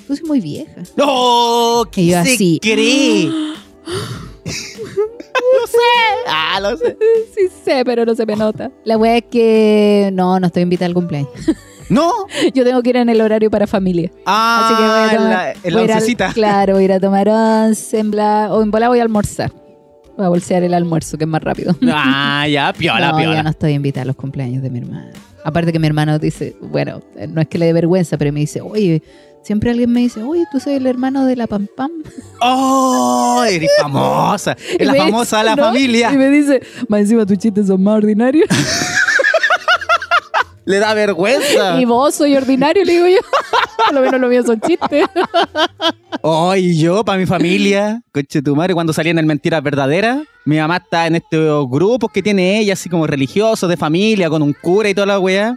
tú 0.07 0.15
soy 0.15 0.25
muy 0.25 0.41
vieja. 0.41 0.81
¡No! 0.97 1.83
¿Qué 1.91 2.01
Y 2.01 2.07
yo 2.07 2.23
se 2.23 2.33
así. 2.33 2.59
cree? 2.61 3.29
Lo 3.85 5.67
sé. 5.67 5.77
Ah, 6.27 6.59
lo 6.61 6.77
sé. 6.77 6.97
Sí 7.35 7.47
sé, 7.63 7.83
pero 7.85 8.05
no 8.05 8.15
se 8.15 8.25
me 8.25 8.35
nota. 8.35 8.71
La 8.83 8.97
wea 8.97 9.17
es 9.17 9.23
que 9.29 10.09
no, 10.13 10.39
no 10.39 10.47
estoy 10.47 10.63
invitada 10.63 10.87
al 10.87 10.93
cumpleaños. 10.93 11.29
¿No? 11.89 12.11
Yo 12.53 12.63
tengo 12.63 12.81
que 12.81 12.89
ir 12.91 12.97
en 12.97 13.09
el 13.09 13.21
horario 13.21 13.49
para 13.51 13.67
familia. 13.67 14.11
Ah, 14.25 14.65
Así 14.65 14.75
que 14.75 14.83
voy 14.83 14.99
a 14.99 15.13
en 15.13 15.29
la, 15.29 15.51
en 15.51 15.73
la 15.73 15.79
a 15.93 15.97
oncecita. 15.97 16.33
claro, 16.33 16.73
voy 16.73 16.83
a 16.83 16.85
ir 16.85 16.93
a 16.93 16.99
tomar 16.99 17.29
once, 17.29 17.99
en 17.99 18.11
bla, 18.11 18.47
o 18.51 18.63
en 18.63 18.71
bola 18.71 18.89
voy 18.89 18.99
a 18.99 19.03
almorzar. 19.03 19.51
Voy 20.17 20.25
a 20.25 20.29
bolsear 20.29 20.63
el 20.63 20.73
almuerzo, 20.73 21.17
que 21.17 21.25
es 21.25 21.29
más 21.29 21.43
rápido. 21.43 21.75
Ah, 21.91 22.47
ya, 22.47 22.73
piola, 22.73 23.11
no, 23.11 23.17
piola. 23.17 23.35
yo 23.35 23.43
no 23.43 23.49
estoy 23.49 23.73
invitada 23.73 24.03
a 24.03 24.05
los 24.05 24.15
cumpleaños 24.15 24.63
de 24.63 24.69
mi 24.69 24.79
hermano. 24.79 25.11
Aparte 25.43 25.71
que 25.71 25.77
mi 25.77 25.85
hermano 25.85 26.17
dice, 26.17 26.55
bueno, 26.59 27.01
no 27.29 27.39
es 27.41 27.47
que 27.47 27.59
le 27.59 27.67
dé 27.67 27.73
vergüenza, 27.73 28.17
pero 28.17 28.31
me 28.33 28.39
dice, 28.39 28.61
oye, 28.61 29.03
siempre 29.45 29.69
alguien 29.69 29.91
me 29.91 29.99
dice, 30.01 30.23
oye, 30.23 30.43
tú 30.51 30.59
soy 30.59 30.73
el 30.73 30.87
hermano 30.87 31.25
de 31.25 31.35
la 31.35 31.45
Pam 31.47 31.67
Pam. 31.77 31.91
¡Oh! 32.41 33.43
Eres 33.47 33.69
famosa. 33.81 34.57
Es 34.77 34.87
la 34.87 34.95
famosa 34.95 35.37
de 35.39 35.43
la 35.43 35.55
familia. 35.55 36.11
Y 36.11 36.17
me 36.17 36.29
dice, 36.29 36.61
más 36.89 37.01
encima 37.01 37.25
tus 37.25 37.37
chistes 37.37 37.67
son 37.67 37.81
más 37.83 37.97
ordinarios. 37.97 38.49
Le 40.67 40.79
da 40.79 40.95
vergüenza. 40.95 41.79
y 41.79 41.85
vos 41.85 42.15
soy 42.15 42.35
ordinario, 42.35 42.83
le 42.83 42.93
digo 42.93 43.07
yo. 43.07 43.19
Por 43.85 43.93
lo 43.93 44.01
menos 44.01 44.19
lo 44.19 44.27
mío 44.27 44.41
son 44.43 44.59
chistes. 44.59 45.05
Oh, 46.21 46.55
y 46.55 46.75
yo, 46.79 47.05
para 47.05 47.19
mi 47.19 47.27
familia, 47.27 48.01
coche 48.11 48.41
tu 48.41 48.55
madre, 48.55 48.73
cuando 48.73 48.91
salí 48.91 49.11
en 49.11 49.19
el 49.19 49.27
Mentiras 49.27 49.61
Verdaderas, 49.61 50.23
mi 50.43 50.57
mamá 50.57 50.77
está 50.77 51.05
en 51.05 51.17
estos 51.17 51.69
grupos 51.69 52.11
que 52.11 52.23
tiene 52.23 52.57
ella, 52.59 52.73
así 52.73 52.89
como 52.89 53.05
religiosos, 53.05 53.69
de 53.69 53.77
familia, 53.77 54.27
con 54.27 54.41
un 54.41 54.53
cura 54.53 54.89
y 54.89 54.95
toda 54.95 55.05
la 55.05 55.19
weá. 55.19 55.55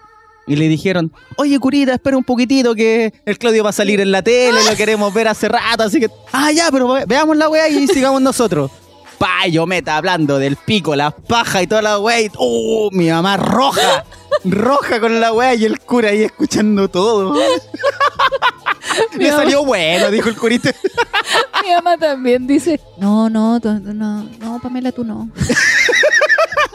Y 0.49 0.57
le 0.57 0.67
dijeron, 0.69 1.13
oye, 1.37 1.59
curita, 1.61 1.93
espera 1.95 2.17
un 2.17 2.25
poquitito 2.25 2.75
que 2.75 3.13
el 3.27 3.39
Claudio 3.39 3.63
va 3.63 3.71
a 3.71 3.73
salir 3.75 4.01
en 4.01 4.11
la 4.11 4.23
tele, 4.23 4.59
lo 4.69 4.75
queremos 4.77 5.13
ver 5.15 5.29
hace 5.29 5.47
rato, 5.49 5.83
así 5.85 6.01
que, 6.01 6.09
ah, 6.33 6.51
ya, 6.53 6.71
pero 6.73 6.89
ve- 6.89 7.05
veamos 7.07 7.37
la 7.37 7.49
weá 7.51 7.69
y 7.69 7.87
sigamos 7.87 8.23
nosotros. 8.23 8.71
Pa, 9.19 9.47
yo 9.49 9.67
meta 9.67 9.97
hablando 9.97 10.39
del 10.39 10.57
pico, 10.57 10.95
las 10.97 11.13
pajas 11.13 11.65
y 11.65 11.67
toda 11.67 11.83
la 11.83 11.99
weá, 11.99 12.21
y, 12.23 12.31
uh, 12.39 12.89
mi 12.93 13.11
mamá 13.11 13.37
roja, 13.37 14.05
roja 14.45 15.01
con 15.01 15.21
la 15.21 15.33
weá 15.33 15.55
y 15.55 15.65
el 15.67 15.81
cura 15.81 16.11
ahí 16.11 16.23
escuchando 16.23 16.89
todo. 16.89 17.35
Me 19.19 19.31
mamá- 19.31 19.37
salió 19.43 19.65
bueno, 19.65 20.11
dijo 20.11 20.29
el 20.29 20.37
curita. 20.37 20.71
Mi 21.65 21.71
mamá 21.75 21.97
también 21.99 22.47
dice, 22.47 22.81
no, 22.99 23.29
no, 23.31 23.61
tú- 23.61 23.81
no, 23.81 24.25
no, 24.41 24.61
Pamela, 24.63 24.93
tú 24.93 25.05
no. 25.05 25.31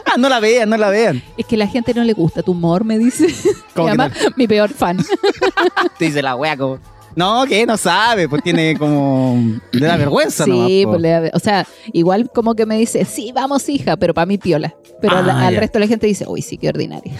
Ah, 0.06 0.16
no 0.16 0.28
la 0.28 0.38
vean, 0.38 0.68
no 0.70 0.76
la 0.76 0.90
vean. 0.90 1.20
Es 1.36 1.44
que 1.46 1.56
la 1.56 1.66
gente 1.66 1.92
no 1.92 2.04
le 2.04 2.12
gusta 2.12 2.40
tu 2.42 2.52
humor, 2.52 2.84
me 2.84 2.98
dice. 2.98 3.26
¿Cómo 3.74 3.86
Mi 3.88 3.92
que 3.92 3.98
mamá, 3.98 4.14
mi 4.36 4.46
peor 4.46 4.70
fan. 4.70 4.98
Te 5.98 6.04
dice 6.04 6.22
la 6.22 6.36
wea 6.36 6.56
como. 6.56 6.78
No, 7.16 7.44
que 7.46 7.66
no 7.66 7.76
sabe, 7.76 8.28
pues 8.28 8.40
tiene 8.44 8.76
como. 8.78 9.36
Le 9.72 9.86
da 9.86 9.96
vergüenza, 9.96 10.46
nomás, 10.46 10.68
Sí, 10.68 10.82
po. 10.84 10.90
pues 10.92 11.02
le 11.02 11.08
da- 11.10 11.30
o 11.32 11.38
sea, 11.40 11.66
igual 11.92 12.30
como 12.32 12.54
que 12.54 12.64
me 12.64 12.76
dice, 12.78 13.04
sí, 13.04 13.32
vamos 13.34 13.68
hija, 13.68 13.96
pero 13.96 14.14
para 14.14 14.26
mí 14.26 14.38
piola. 14.38 14.72
Pero 15.00 15.16
Ah, 15.16 15.22
la- 15.22 15.46
al 15.48 15.54
ya. 15.54 15.60
resto 15.60 15.78
de 15.78 15.84
la 15.84 15.88
gente 15.88 16.06
dice, 16.06 16.26
uy, 16.28 16.42
sí, 16.42 16.58
qué 16.58 16.68
ordinaria. 16.68 17.12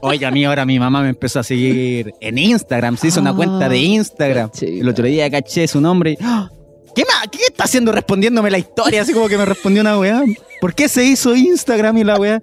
Oye, 0.00 0.24
a 0.26 0.30
mí 0.30 0.44
ahora 0.44 0.64
mi 0.64 0.78
mamá 0.78 1.02
me 1.02 1.08
empezó 1.10 1.40
a 1.40 1.42
seguir 1.42 2.12
en 2.20 2.38
Instagram. 2.38 2.96
Se 2.96 3.08
hizo 3.08 3.20
una 3.20 3.30
Ah, 3.30 3.34
cuenta 3.36 3.68
de 3.68 3.78
Instagram. 3.78 4.50
qué 4.50 4.58
chido. 4.66 4.82
El 4.82 4.88
otro 4.88 5.06
día 5.06 5.30
caché 5.30 5.66
su 5.68 5.80
nombre. 5.80 6.12
y, 6.12 6.18
¡ah! 6.22 6.50
¿Qué, 6.94 7.02
ma- 7.04 7.30
¿Qué 7.30 7.38
está 7.48 7.64
haciendo 7.64 7.92
respondiéndome 7.92 8.50
la 8.50 8.58
historia? 8.58 9.02
Así 9.02 9.12
como 9.12 9.28
que 9.28 9.36
me 9.38 9.44
respondió 9.44 9.82
una 9.82 9.98
weá. 9.98 10.22
¿Por 10.60 10.74
qué 10.74 10.88
se 10.88 11.04
hizo 11.04 11.34
Instagram 11.36 11.98
y 11.98 12.04
la 12.04 12.18
weá? 12.18 12.42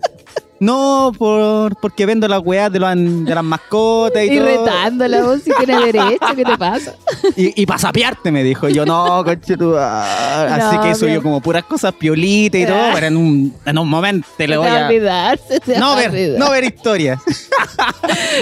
No, 0.57 1.12
por, 1.17 1.75
porque 1.81 2.05
vendo 2.05 2.27
las 2.29 2.39
weas 2.43 2.71
de, 2.71 2.79
los- 2.79 2.95
de 3.25 3.35
las 3.35 3.43
mascotas 3.43 4.24
y, 4.24 4.27
Y 4.31 4.38
todo. 4.38 4.45
retándola, 4.47 5.24
vos 5.24 5.41
si 5.43 5.51
tiene 5.53 5.77
derecho, 5.85 6.25
¿qué 6.35 6.45
te 6.45 6.57
pasa? 6.57 6.93
Y, 7.35 7.62
y 7.62 7.65
para 7.65 7.79
sapearte, 7.79 8.31
me 8.31 8.43
dijo. 8.43 8.69
Yo, 8.69 8.85
no, 8.85 9.24
coche 9.25 9.55
Así 9.79 10.77
que 10.81 10.91
eso 10.91 11.07
yo 11.07 11.21
como 11.21 11.41
puras 11.41 11.63
cosas 11.65 11.93
piolitas 11.93 12.62
y 12.62 12.65
todo, 12.65 12.77
pero 12.93 13.07
en 13.07 13.17
un, 13.17 13.55
en 13.65 13.77
un 13.77 13.89
momento 13.89 14.27
le 14.38 14.47
te 14.47 14.57
voy 14.57 14.67
va 14.69 14.85
a 14.85 14.88
olvidar, 14.88 15.39
No 15.77 15.91
a 15.91 15.95
ver, 15.97 16.09
olvidar. 16.12 16.39
no 16.39 16.50
ver 16.51 16.63
historias. 16.63 17.21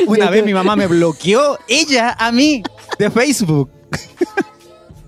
Una 0.05 0.25
Yo 0.25 0.32
vez 0.32 0.41
creo- 0.41 0.46
mi 0.46 0.53
mamá 0.53 0.75
me 0.75 0.86
bloqueó, 0.88 1.58
ella 1.67 2.15
a 2.20 2.32
mí, 2.32 2.62
de 3.00 3.10
Facebook. 3.10 3.72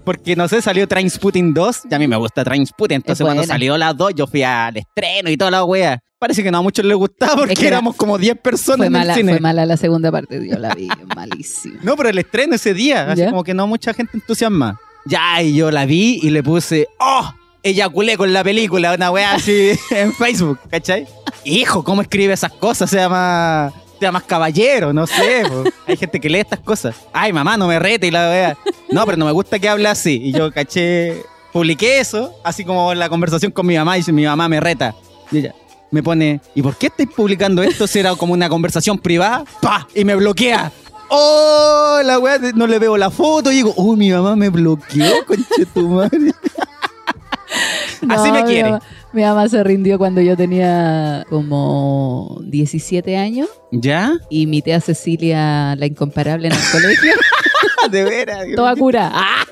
Porque 0.04 0.36
no 0.36 0.48
sé, 0.48 0.62
salió 0.62 0.88
Trainspotting 0.88 1.54
2. 1.54 1.82
Y 1.90 1.96
a 1.96 2.00
mí 2.00 2.08
me 2.08 2.16
gusta 2.16 2.44
Trainspotting. 2.44 2.98
Entonces, 2.98 3.22
Es 3.22 3.26
cuando 3.26 3.44
salió 3.44 3.76
las 3.78 3.98
dos, 3.98 4.14
yo 4.16 4.28
fui 4.28 4.44
al 4.44 4.78
estreno 4.78 5.30
y 5.32 5.38
toda 5.38 5.50
la 5.52 5.64
wea. 5.64 6.00
Parece 6.18 6.44
que 6.44 6.50
no 6.52 6.60
a 6.60 6.62
muchos 6.62 6.86
les 6.86 6.96
gustaba 6.96 7.36
porque 7.36 7.54
Es 7.54 7.60
que 7.60 7.68
era- 7.68 7.78
éramos 7.78 7.96
como 7.96 8.18
10 8.18 8.38
personas 8.38 8.78
Fue 8.78 8.86
en 8.88 8.94
mala, 8.94 9.14
el 9.14 9.20
cine. 9.20 9.32
fue 9.34 9.40
mala 9.42 9.66
la 9.66 9.76
segunda 9.78 10.12
parte, 10.12 10.48
yo 10.48 10.58
la 10.58 10.74
vi, 10.74 10.88
malísima. 11.16 11.80
No, 11.84 11.96
pero 11.98 12.10
el 12.10 12.18
estreno 12.18 12.56
ese 12.56 12.74
día, 12.74 13.12
así 13.12 13.26
como 13.26 13.44
que 13.44 13.54
no 13.54 13.68
mucha 13.68 13.94
gente 13.94 14.12
entusiasma. 14.18 14.80
Ya, 15.06 15.42
y 15.44 15.54
yo 15.56 15.70
la 15.72 15.86
vi 15.86 16.20
y 16.24 16.30
le 16.30 16.42
puse, 16.42 16.88
¡oh! 17.00 17.32
Eyaculé 17.64 18.16
con 18.16 18.32
la 18.32 18.44
película, 18.44 18.94
una 18.94 19.12
weá 19.12 19.34
así 19.34 19.72
en 19.92 20.14
Facebook, 20.14 20.60
¿cachai? 20.70 21.06
Hijo, 21.44 21.84
¿cómo 21.84 22.02
escribe 22.02 22.34
esas 22.34 22.54
cosas? 22.54 22.90
Sea 22.90 23.10
más, 23.10 23.74
sea 24.00 24.12
más 24.12 24.24
caballero, 24.24 24.94
no 24.94 25.06
sé. 25.08 25.44
po. 25.48 25.64
Hay 25.86 25.98
gente 25.98 26.20
que 26.20 26.30
lee 26.30 26.40
estas 26.40 26.60
cosas. 26.60 26.96
Ay, 27.12 27.34
mamá, 27.34 27.58
no 27.58 27.68
me 27.68 27.78
rete 27.78 28.08
y 28.08 28.12
la 28.12 28.30
weá. 28.30 28.58
No, 28.90 29.04
pero 29.06 29.18
no 29.18 29.26
me 29.26 29.32
gusta 29.32 29.60
que 29.60 29.68
hable 29.68 29.88
así. 29.90 30.20
Y 30.24 30.32
yo 30.32 30.52
caché, 30.52 31.22
publiqué 31.52 32.00
eso, 32.00 32.34
así 32.44 32.64
como 32.64 32.94
la 32.94 33.10
conversación 33.10 33.52
con 33.52 33.66
mi 33.66 33.76
mamá, 33.76 33.98
y 33.98 34.00
dice, 34.00 34.12
mi 34.14 34.26
mamá 34.26 34.48
me 34.48 34.60
reta. 34.60 34.96
Y 35.32 35.40
ella 35.40 35.54
me 35.92 36.04
pone, 36.04 36.42
¿y 36.56 36.62
por 36.62 36.76
qué 36.78 36.88
estáis 36.88 37.10
publicando 37.16 37.64
esto 37.64 37.88
si 37.88 38.00
era 38.00 38.16
como 38.16 38.34
una 38.34 38.50
conversación 38.50 38.98
privada? 39.00 39.44
¡Pah! 39.62 39.88
Y 39.96 40.04
me 40.06 40.16
bloquea. 40.16 40.72
¡Oh! 41.10 42.00
La 42.04 42.20
weá, 42.20 42.38
no 42.56 42.68
le 42.68 42.80
veo 42.80 42.98
la 42.98 43.12
foto 43.12 43.52
y 43.52 43.56
digo, 43.56 43.74
¡oh, 43.78 43.96
mi 43.96 44.10
mamá 44.12 44.36
me 44.36 44.50
bloqueó, 44.50 45.26
conche 45.26 45.66
tu 45.74 45.88
madre! 45.90 46.32
Así 48.10 48.32
me 48.32 48.42
mi 48.44 48.48
quiere. 48.50 48.70
mamá- 48.72 48.82
Mi 49.14 49.22
mamá 49.24 49.48
se 49.48 49.64
rindió 49.64 49.98
cuando 49.98 50.20
yo 50.22 50.36
tenía 50.36 51.24
como 51.30 52.40
17 52.44 53.16
años. 53.18 53.48
¿Ya? 53.72 54.14
Y 54.30 54.46
mi 54.48 54.62
tía 54.62 54.82
Cecilia, 54.82 55.76
la 55.78 55.86
incomparable 55.86 56.48
en 56.48 56.54
el 56.54 56.60
colegio, 56.72 57.14
De 57.92 58.04
veras. 58.04 58.46
toda 58.56 58.76
cura. 58.76 59.12
¡Ah! 59.14 59.44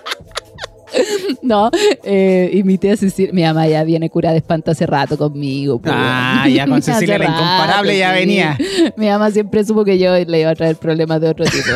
No, 1.42 1.70
eh, 2.04 2.50
y 2.54 2.64
mi 2.64 2.78
tía 2.78 2.96
Cecilia, 2.96 3.34
mi 3.34 3.44
mamá 3.44 3.68
ya 3.68 3.84
viene 3.84 4.10
cura 4.10 4.32
de 4.32 4.38
espanto 4.38 4.72
hace 4.72 4.86
rato 4.86 5.18
conmigo. 5.18 5.80
pues. 5.80 5.94
Ah, 5.96 6.48
ya 6.48 6.66
con 6.66 6.82
Cecilia 6.82 7.18
la 7.18 7.26
rato, 7.26 7.42
incomparable 7.42 7.98
ya 7.98 8.14
sí. 8.14 8.20
venía. 8.20 8.58
Mi 8.96 9.08
mamá 9.10 9.30
siempre 9.32 9.64
supo 9.66 9.84
que 9.84 9.98
yo 10.00 10.14
le 10.18 10.40
iba 10.40 10.52
a 10.52 10.56
traer 10.56 10.78
problemas 10.78 11.20
de 11.20 11.30
otro 11.30 11.46
tipo. 11.46 11.68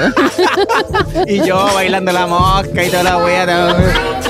Y 1.27 1.45
yo 1.45 1.65
bailando 1.73 2.11
la 2.11 2.27
mosca 2.27 2.85
y 2.85 2.89
toda 2.89 3.03
la 3.03 3.17
weá. 3.17 4.26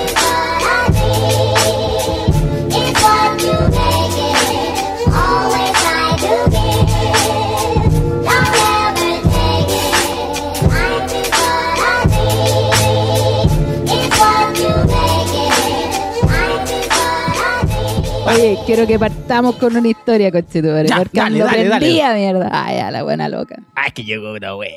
Oye, 18.48 18.58
quiero 18.66 18.88
que 18.88 18.98
partamos 18.98 19.58
con 19.58 19.75
una 19.75 19.89
historia, 19.89 20.32
conchetumare, 20.32 20.88
porque 20.88 21.20
dale, 21.20 21.39
dale, 21.39 21.66
dale. 21.66 21.80
prendida, 21.80 22.13
mierda. 22.13 22.50
Ay, 22.54 22.77
a 22.77 22.92
la 22.92 23.04
buena 23.04 23.27
loca. 23.27 23.62
Ay, 23.75 23.92
que 23.92 24.06
llegó 24.06 24.32
una 24.32 24.56
weá. 24.56 24.72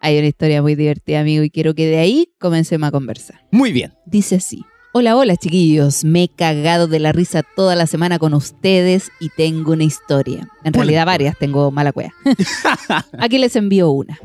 Hay 0.00 0.18
una 0.18 0.26
historia 0.26 0.60
muy 0.60 0.74
divertida, 0.74 1.20
amigo, 1.20 1.42
y 1.44 1.48
quiero 1.48 1.74
que 1.74 1.86
de 1.86 1.96
ahí 1.96 2.28
comencemos 2.38 2.86
a 2.86 2.90
conversar. 2.90 3.40
Muy 3.50 3.72
bien. 3.72 3.94
Dice 4.04 4.34
así. 4.34 4.66
Hola, 4.92 5.16
hola 5.16 5.34
chiquillos, 5.38 6.04
me 6.04 6.24
he 6.24 6.28
cagado 6.28 6.86
de 6.86 6.98
la 6.98 7.12
risa 7.12 7.42
toda 7.42 7.74
la 7.74 7.86
semana 7.86 8.18
con 8.18 8.34
ustedes 8.34 9.10
y 9.18 9.30
tengo 9.30 9.72
una 9.72 9.84
historia. 9.84 10.46
En 10.62 10.74
realidad 10.74 11.06
varias, 11.06 11.38
tengo 11.38 11.70
mala 11.70 11.90
cueva. 11.90 12.12
Aquí 13.18 13.38
les 13.38 13.56
envío 13.56 13.88
una. 13.88 14.18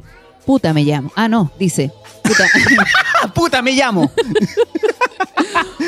Puta 0.45 0.73
me 0.73 0.83
llamo. 0.83 1.13
Ah, 1.15 1.29
no, 1.29 1.49
dice. 1.57 1.91
Puta. 2.23 2.43
¡Ah, 3.23 3.27
puta, 3.33 3.61
me 3.61 3.71
llamo! 3.71 4.11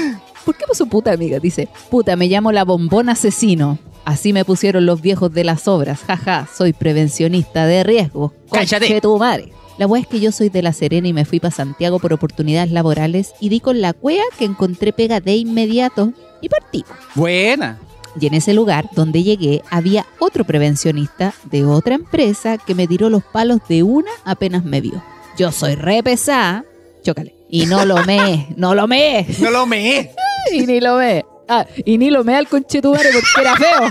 ¿Por 0.46 0.56
qué 0.56 0.66
puso 0.68 0.86
puta, 0.86 1.12
amiga? 1.12 1.40
Dice, 1.40 1.68
puta, 1.90 2.16
me 2.16 2.28
llamo 2.28 2.52
la 2.52 2.64
bombón 2.64 3.10
asesino. 3.10 3.80
Así 4.06 4.34
me 4.34 4.46
pusieron 4.46 4.86
los 4.86 5.02
viejos 5.02 5.32
de 5.32 5.44
las 5.44 5.68
obras. 5.68 6.00
Jaja, 6.08 6.48
soy 6.56 6.74
prevencionista 6.74 7.66
de 7.66 7.84
riesgos. 7.84 8.32
Cállate. 8.52 9.00
Tu 9.00 9.18
madre. 9.18 9.54
La 9.78 9.88
weá 9.88 10.02
es 10.02 10.08
que 10.08 10.20
yo 10.20 10.32
soy 10.32 10.50
de 10.50 10.62
La 10.62 10.74
Serena 10.74 11.08
y 11.08 11.14
me 11.14 11.26
fui 11.26 11.40
para 11.40 11.52
Santiago 11.54 12.00
por 12.00 12.14
oportunidades 12.14 12.72
laborales 12.72 13.34
y 13.40 13.50
di 13.50 13.60
con 13.60 13.82
la 13.82 13.94
cuea 13.94 14.24
que 14.38 14.46
encontré 14.46 14.94
pega 14.94 15.20
de 15.20 15.36
inmediato 15.36 16.14
y 16.42 16.50
partí. 16.50 16.84
Buena. 17.16 17.80
Y 18.20 18.28
en 18.28 18.34
ese 18.34 18.54
lugar 18.54 18.90
donde 18.96 19.24
llegué 19.24 19.62
había 19.70 20.06
otro 20.20 20.44
prevencionista 20.44 21.34
de 21.46 21.66
otra 21.66 21.96
empresa 21.96 22.58
que 22.58 22.76
me 22.76 22.88
tiró 22.88 23.10
los 23.10 23.24
palos 23.24 23.62
de 23.70 23.84
una 23.84 24.12
apenas 24.26 24.64
me 24.64 24.82
vio. 24.82 25.02
Yo 25.38 25.52
soy 25.52 25.76
re 25.76 26.04
pesada, 26.04 26.66
chócale. 27.04 27.36
Y 27.50 27.66
no 27.66 27.86
lo 27.86 28.04
me, 28.06 28.48
no 28.58 28.76
lo 28.76 28.88
me. 28.88 29.26
No 29.40 29.52
lo 29.52 29.66
meé. 29.66 30.14
Y 30.54 30.66
ni 30.66 30.80
lo 30.80 30.96
ve. 30.98 31.26
Ah, 31.48 31.66
y 31.86 31.98
ni 31.98 32.10
lo 32.10 32.24
me 32.24 32.36
al 32.36 32.48
conchetumare 32.48 33.10
porque 33.14 33.42
era 33.42 33.56
feo. 33.56 33.90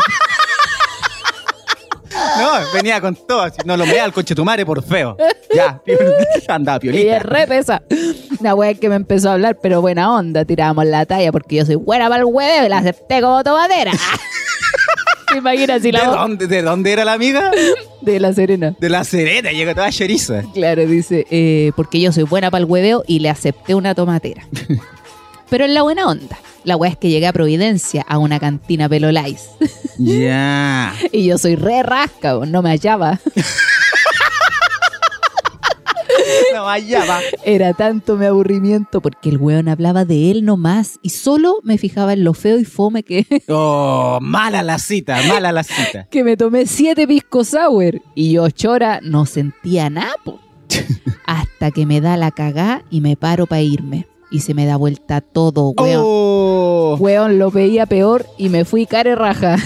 No, 2.38 2.50
venía 2.74 3.00
con 3.00 3.14
todo. 3.14 3.42
así, 3.42 3.58
No 3.64 3.76
lo 3.76 3.86
meé 3.86 4.00
al 4.00 4.12
coche 4.12 4.34
tu 4.34 4.44
madre 4.44 4.66
por 4.66 4.82
feo. 4.82 5.16
Ya. 5.54 5.80
Andaba 6.48 6.76
Y 6.78 6.80
piolita. 6.80 7.16
es 7.16 7.22
re 7.22 7.46
pesa. 7.46 7.82
Una 8.40 8.54
wea 8.54 8.74
que 8.74 8.88
me 8.88 8.96
empezó 8.96 9.30
a 9.30 9.34
hablar, 9.34 9.58
pero 9.62 9.80
buena 9.80 10.12
onda. 10.14 10.44
Tirábamos 10.44 10.86
la 10.86 11.06
talla 11.06 11.30
porque 11.32 11.56
yo 11.56 11.66
soy 11.66 11.76
buena 11.76 12.08
para 12.08 12.20
el 12.22 12.26
hueveo 12.26 12.66
y 12.66 12.68
la 12.68 12.78
acepté 12.78 13.20
como 13.20 13.42
tomatera. 13.44 13.92
¿Te 15.32 15.38
imaginas 15.38 15.80
si 15.82 15.92
¿De 15.92 15.98
la 15.98 16.08
voz 16.08 16.16
dónde, 16.16 16.46
¿De 16.48 16.62
dónde 16.62 16.92
era 16.92 17.04
la 17.04 17.12
amiga? 17.12 17.52
de 18.00 18.18
la 18.18 18.32
Serena? 18.32 18.74
De 18.80 18.88
la 18.88 19.04
Serena, 19.04 19.52
llegó 19.52 19.72
toda 19.74 19.90
choriza. 19.90 20.42
Claro, 20.52 20.84
dice, 20.86 21.24
eh, 21.30 21.70
porque 21.76 22.00
yo 22.00 22.10
soy 22.10 22.24
buena 22.24 22.50
para 22.50 22.64
el 22.64 22.70
hueveo 22.70 23.04
y 23.06 23.20
le 23.20 23.30
acepté 23.30 23.74
una 23.76 23.94
tomatera. 23.94 24.42
Pero 25.50 25.64
en 25.64 25.74
la 25.74 25.82
buena 25.82 26.06
onda. 26.06 26.38
La 26.64 26.76
wea 26.76 26.90
es 26.90 26.96
que 26.96 27.08
llegué 27.10 27.26
a 27.26 27.32
Providencia 27.32 28.04
a 28.08 28.18
una 28.18 28.38
cantina 28.38 28.88
pelolais. 28.88 29.48
Ya. 29.98 30.94
y 31.12 31.26
yo 31.26 31.38
soy 31.38 31.56
re 31.56 31.82
rasca, 31.82 32.34
no 32.46 32.62
me 32.62 32.70
hallaba. 32.70 33.18
No 36.54 36.64
vaya, 36.64 37.04
va. 37.04 37.20
Era 37.44 37.72
tanto 37.74 38.16
mi 38.16 38.26
aburrimiento 38.26 39.00
porque 39.00 39.28
el 39.30 39.38
weón 39.38 39.68
hablaba 39.68 40.04
de 40.04 40.30
él 40.30 40.44
nomás 40.44 40.98
y 41.02 41.10
solo 41.10 41.60
me 41.62 41.78
fijaba 41.78 42.12
en 42.12 42.24
lo 42.24 42.34
feo 42.34 42.58
y 42.58 42.64
fome 42.64 43.02
que, 43.04 43.24
Oh, 43.48 44.18
mala 44.20 44.62
la 44.62 44.78
cita, 44.78 45.20
mala 45.28 45.52
la 45.52 45.62
cita. 45.62 46.06
que 46.10 46.24
me 46.24 46.36
tomé 46.36 46.66
siete 46.66 47.06
pisco 47.06 47.44
sour 47.44 48.02
y 48.14 48.32
yo 48.32 48.50
chora 48.50 49.00
no 49.02 49.26
sentía 49.26 49.90
nada. 49.90 50.14
Hasta 51.26 51.70
que 51.70 51.86
me 51.86 52.00
da 52.00 52.16
la 52.16 52.32
cagá 52.32 52.82
y 52.90 53.00
me 53.00 53.16
paro 53.16 53.46
para 53.46 53.62
irme. 53.62 54.06
Y 54.30 54.40
se 54.40 54.54
me 54.54 54.66
da 54.66 54.76
vuelta 54.76 55.20
todo, 55.20 55.74
weón. 55.76 56.02
Oh, 56.04 56.96
Weón, 56.98 57.38
lo 57.38 57.50
veía 57.50 57.86
peor 57.86 58.26
y 58.36 58.48
me 58.48 58.64
fui 58.64 58.86
care 58.86 59.14
raja. 59.14 59.56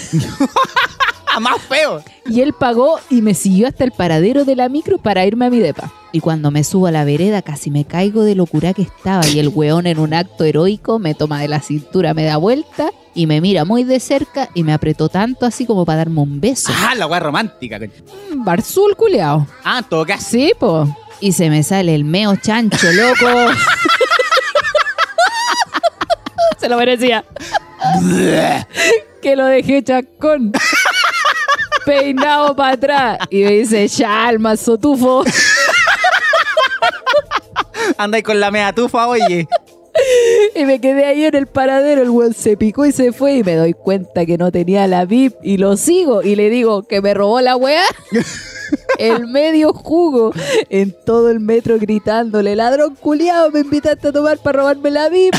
ah, 1.34 1.40
más 1.40 1.60
feo. 1.62 2.02
Y 2.26 2.40
él 2.40 2.52
pagó 2.52 2.98
y 3.10 3.22
me 3.22 3.34
siguió 3.34 3.66
hasta 3.68 3.84
el 3.84 3.92
paradero 3.92 4.44
de 4.44 4.56
la 4.56 4.68
micro 4.68 4.98
para 4.98 5.26
irme 5.26 5.46
a 5.46 5.50
mi 5.50 5.58
depa. 5.58 5.92
Y 6.12 6.20
cuando 6.20 6.50
me 6.50 6.64
subo 6.64 6.86
a 6.86 6.90
la 6.92 7.04
vereda 7.04 7.42
casi 7.42 7.70
me 7.70 7.84
caigo 7.84 8.22
de 8.22 8.34
locura 8.34 8.72
que 8.72 8.82
estaba 8.82 9.26
y 9.26 9.38
el 9.38 9.48
weón 9.48 9.86
en 9.86 9.98
un 9.98 10.14
acto 10.14 10.44
heroico 10.44 10.98
me 10.98 11.14
toma 11.14 11.40
de 11.40 11.48
la 11.48 11.60
cintura, 11.60 12.14
me 12.14 12.24
da 12.24 12.36
vuelta 12.36 12.90
y 13.14 13.26
me 13.26 13.40
mira 13.40 13.64
muy 13.64 13.84
de 13.84 14.00
cerca 14.00 14.48
y 14.54 14.62
me 14.62 14.72
apretó 14.72 15.08
tanto 15.08 15.44
así 15.44 15.66
como 15.66 15.84
para 15.84 15.98
darme 15.98 16.20
un 16.20 16.40
beso. 16.40 16.72
Ah, 16.74 16.94
la 16.94 17.06
weá 17.06 17.20
romántica. 17.20 17.78
Mm, 17.78 18.44
Barzul 18.44 18.96
culeado. 18.96 19.46
Ah, 19.64 19.82
toca. 19.82 20.18
Sí, 20.18 20.52
po. 20.58 20.86
Y 21.20 21.32
se 21.32 21.50
me 21.50 21.62
sale 21.62 21.94
el 21.94 22.04
meo 22.04 22.36
chancho, 22.36 22.86
loco. 22.92 23.26
se 26.64 26.70
lo 26.70 26.78
merecía. 26.78 27.24
que 29.20 29.36
lo 29.36 29.44
dejé 29.44 29.82
chacón. 29.82 30.52
Peinado 31.84 32.56
para 32.56 32.72
atrás. 32.72 33.18
Y 33.28 33.42
me 33.42 33.50
dice, 33.50 33.86
ya, 33.86 34.26
alma 34.28 34.56
sotufo. 34.56 35.24
Andáis 37.98 38.24
con 38.24 38.40
la 38.40 38.50
mea 38.50 38.72
tufa, 38.72 39.06
oye. 39.06 39.46
Y 40.54 40.64
me 40.64 40.80
quedé 40.80 41.04
ahí 41.04 41.26
en 41.26 41.34
el 41.34 41.46
paradero, 41.46 42.00
el 42.02 42.08
weón 42.08 42.32
se 42.32 42.56
picó 42.56 42.86
y 42.86 42.92
se 42.92 43.12
fue 43.12 43.34
y 43.34 43.44
me 43.44 43.56
doy 43.56 43.74
cuenta 43.74 44.24
que 44.24 44.38
no 44.38 44.50
tenía 44.50 44.86
la 44.86 45.04
VIP 45.04 45.34
y 45.42 45.58
lo 45.58 45.76
sigo 45.76 46.22
y 46.22 46.34
le 46.34 46.48
digo 46.48 46.84
que 46.84 47.02
me 47.02 47.12
robó 47.12 47.42
la 47.42 47.56
weá. 47.56 47.84
El 48.98 49.26
medio 49.26 49.72
jugo 49.72 50.32
en 50.68 50.94
todo 51.04 51.30
el 51.30 51.40
metro 51.40 51.78
gritándole, 51.78 52.56
ladrón 52.56 52.94
culiado, 52.94 53.50
me 53.50 53.60
invitaste 53.60 54.08
a 54.08 54.12
tomar 54.12 54.38
para 54.38 54.58
robarme 54.58 54.90
la 54.90 55.08
VIP. 55.08 55.34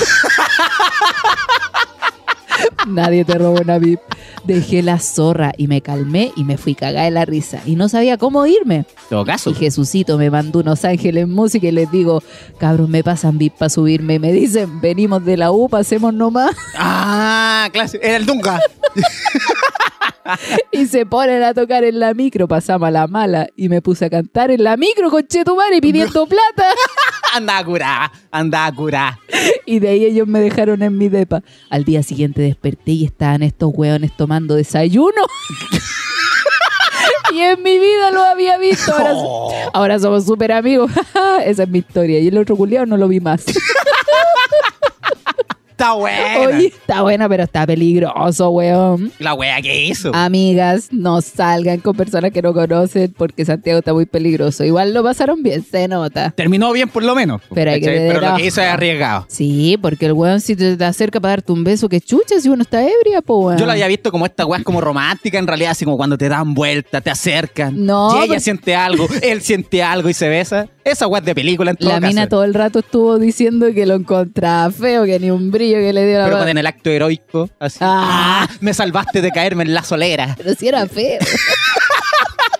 Nadie 2.87 3.25
te 3.25 3.37
robó 3.37 3.61
una 3.61 3.79
VIP. 3.79 3.99
Dejé 4.43 4.83
la 4.83 4.99
zorra 4.99 5.53
y 5.57 5.67
me 5.67 5.81
calmé 5.81 6.31
y 6.35 6.43
me 6.43 6.57
fui 6.57 6.75
cagada 6.75 7.05
de 7.05 7.11
la 7.11 7.25
risa. 7.25 7.61
Y 7.65 7.75
no 7.75 7.89
sabía 7.89 8.17
cómo 8.17 8.45
irme. 8.45 8.75
En 8.75 8.85
todo 9.09 9.25
caso. 9.25 9.49
Y 9.49 9.55
Jesucito 9.55 10.17
me 10.17 10.29
mandó 10.29 10.59
unos 10.59 10.85
ángeles 10.85 11.27
música 11.27 11.67
y 11.67 11.71
les 11.71 11.91
digo, 11.91 12.21
cabros, 12.59 12.87
me 12.87 13.03
pasan 13.03 13.39
VIP 13.39 13.55
para 13.57 13.69
subirme. 13.69 14.15
Y 14.15 14.19
me 14.19 14.31
dicen, 14.31 14.81
venimos 14.81 15.25
de 15.25 15.37
la 15.37 15.51
U, 15.51 15.67
pasemos 15.67 16.13
nomás. 16.13 16.55
Ah, 16.77 17.69
clase. 17.73 17.99
Era 18.01 18.17
el 18.17 18.25
Dunga. 18.25 18.59
Y 20.71 20.87
se 20.87 21.05
ponen 21.05 21.43
a 21.43 21.53
tocar 21.53 21.83
en 21.83 21.99
la 21.99 22.13
micro, 22.13 22.47
pasamos 22.47 22.87
a 22.87 22.91
la 22.91 23.07
mala. 23.07 23.47
Y 23.55 23.69
me 23.69 23.81
puse 23.81 24.05
a 24.05 24.09
cantar 24.09 24.51
en 24.51 24.63
la 24.63 24.77
micro 24.77 25.09
con 25.09 25.25
Chetumare 25.25 25.79
pidiendo 25.81 26.25
plata. 26.27 26.73
Anda 27.33 27.59
a 27.59 27.65
curar. 27.65 28.11
Anda 28.31 28.65
a 28.65 28.71
curar. 28.73 29.19
Y 29.65 29.79
de 29.79 29.89
ahí 29.89 30.05
ellos 30.05 30.27
me 30.27 30.39
dejaron 30.39 30.81
en 30.81 30.97
mi 30.97 31.09
depa. 31.09 31.43
Al 31.69 31.83
día 31.83 32.03
siguiente 32.03 32.41
desperté 32.41 32.91
y 32.91 33.05
estaban 33.05 33.43
estos 33.43 33.71
hueones 33.73 34.15
tomando 34.15 34.55
desayuno. 34.55 35.25
y 37.33 37.39
en 37.39 37.61
mi 37.61 37.77
vida 37.77 38.11
lo 38.11 38.23
había 38.23 38.57
visto. 38.57 38.93
Ahora, 38.93 39.13
ahora 39.73 39.99
somos 39.99 40.25
súper 40.25 40.51
amigos. 40.51 40.91
Esa 41.45 41.63
es 41.63 41.69
mi 41.69 41.79
historia. 41.79 42.19
Y 42.19 42.27
el 42.27 42.37
otro 42.37 42.55
culiao 42.55 42.85
no 42.85 42.97
lo 42.97 43.07
vi 43.07 43.19
más. 43.19 43.45
Está 45.75 45.91
buena. 45.91 46.39
Oye, 46.39 46.67
está 46.67 47.01
buena, 47.01 47.27
pero 47.27 47.43
está 47.43 47.67
peligroso, 47.67 48.49
weón. 48.51 49.11
La 49.19 49.33
wea 49.33 49.61
que 49.61 49.83
hizo. 49.83 50.15
Amigas, 50.15 50.87
no 50.91 51.19
salgan 51.19 51.81
con 51.81 51.97
personas 51.97 52.31
que 52.31 52.41
no 52.41 52.53
conocen 52.53 53.13
porque 53.17 53.43
Santiago 53.43 53.79
está 53.79 53.93
muy 53.93 54.05
peligroso. 54.05 54.63
Igual 54.63 54.93
lo 54.93 55.03
pasaron 55.03 55.43
bien, 55.43 55.65
se 55.69 55.89
nota. 55.89 56.31
Terminó 56.31 56.71
bien 56.71 56.87
por 56.87 57.03
lo 57.03 57.13
menos. 57.13 57.41
Pero 57.53 57.71
hay 57.71 57.81
que 57.81 57.87
¿cachai? 57.87 58.07
Pero 58.07 58.21
lo 58.21 58.37
que 58.37 58.45
hizo 58.45 58.61
es 58.61 58.67
arriesgado. 58.67 59.25
Sí, 59.27 59.77
porque 59.81 60.05
el 60.05 60.13
weón 60.13 60.39
si 60.39 60.55
te, 60.55 60.81
acerca 60.85 61.19
para 61.19 61.33
darte 61.33 61.51
un 61.51 61.65
beso, 61.65 61.89
que 61.89 61.99
chucha 61.99 62.39
si 62.39 62.47
uno 62.47 62.61
está 62.61 62.81
ebria, 62.81 63.21
po 63.21 63.39
weón. 63.39 63.57
Yo 63.57 63.65
la 63.65 63.73
había 63.73 63.87
visto 63.87 64.13
como 64.13 64.25
esta 64.25 64.45
weá 64.45 64.63
como 64.63 64.79
romántica, 64.79 65.37
en 65.37 65.45
realidad, 65.45 65.71
así 65.71 65.83
como 65.83 65.97
cuando 65.97 66.17
te 66.17 66.29
dan 66.29 66.53
vuelta, 66.53 67.01
te 67.01 67.09
acercan. 67.09 67.85
No, 67.85 68.15
Y 68.15 68.29
ella 68.29 68.39
siente 68.39 68.77
algo, 68.77 69.09
él 69.21 69.41
siente 69.41 69.83
algo 69.83 70.07
y 70.07 70.13
se 70.13 70.29
besa. 70.29 70.69
Esa 70.85 71.07
weá 71.07 71.19
es 71.19 71.25
de 71.25 71.33
película 71.33 71.71
en 71.71 71.77
todo 71.77 71.89
La 71.89 71.99
mina 71.99 72.21
caso. 72.21 72.29
todo 72.29 72.43
el 72.43 72.53
rato 72.53 72.79
estuvo 72.79 73.17
diciendo 73.17 73.73
que 73.73 73.87
lo 73.87 73.95
encontraba 73.95 74.69
feo, 74.71 75.03
que 75.05 75.19
ni 75.19 75.31
un 75.31 75.49
brillo 75.49 75.77
que 75.77 75.91
le 75.91 76.05
dio 76.07 76.19
la 76.19 76.25
Pero 76.25 76.37
con 76.37 76.47
en 76.47 76.59
el 76.59 76.67
acto 76.67 76.91
heroico, 76.91 77.49
así. 77.59 77.79
Ah. 77.81 78.45
Ah, 78.47 78.49
me 78.59 78.71
salvaste 78.71 79.21
de 79.23 79.31
caerme 79.31 79.63
en 79.63 79.73
la 79.73 79.83
solera. 79.83 80.35
Pero 80.37 80.53
si 80.53 80.67
era 80.67 80.85
feo. 80.87 81.17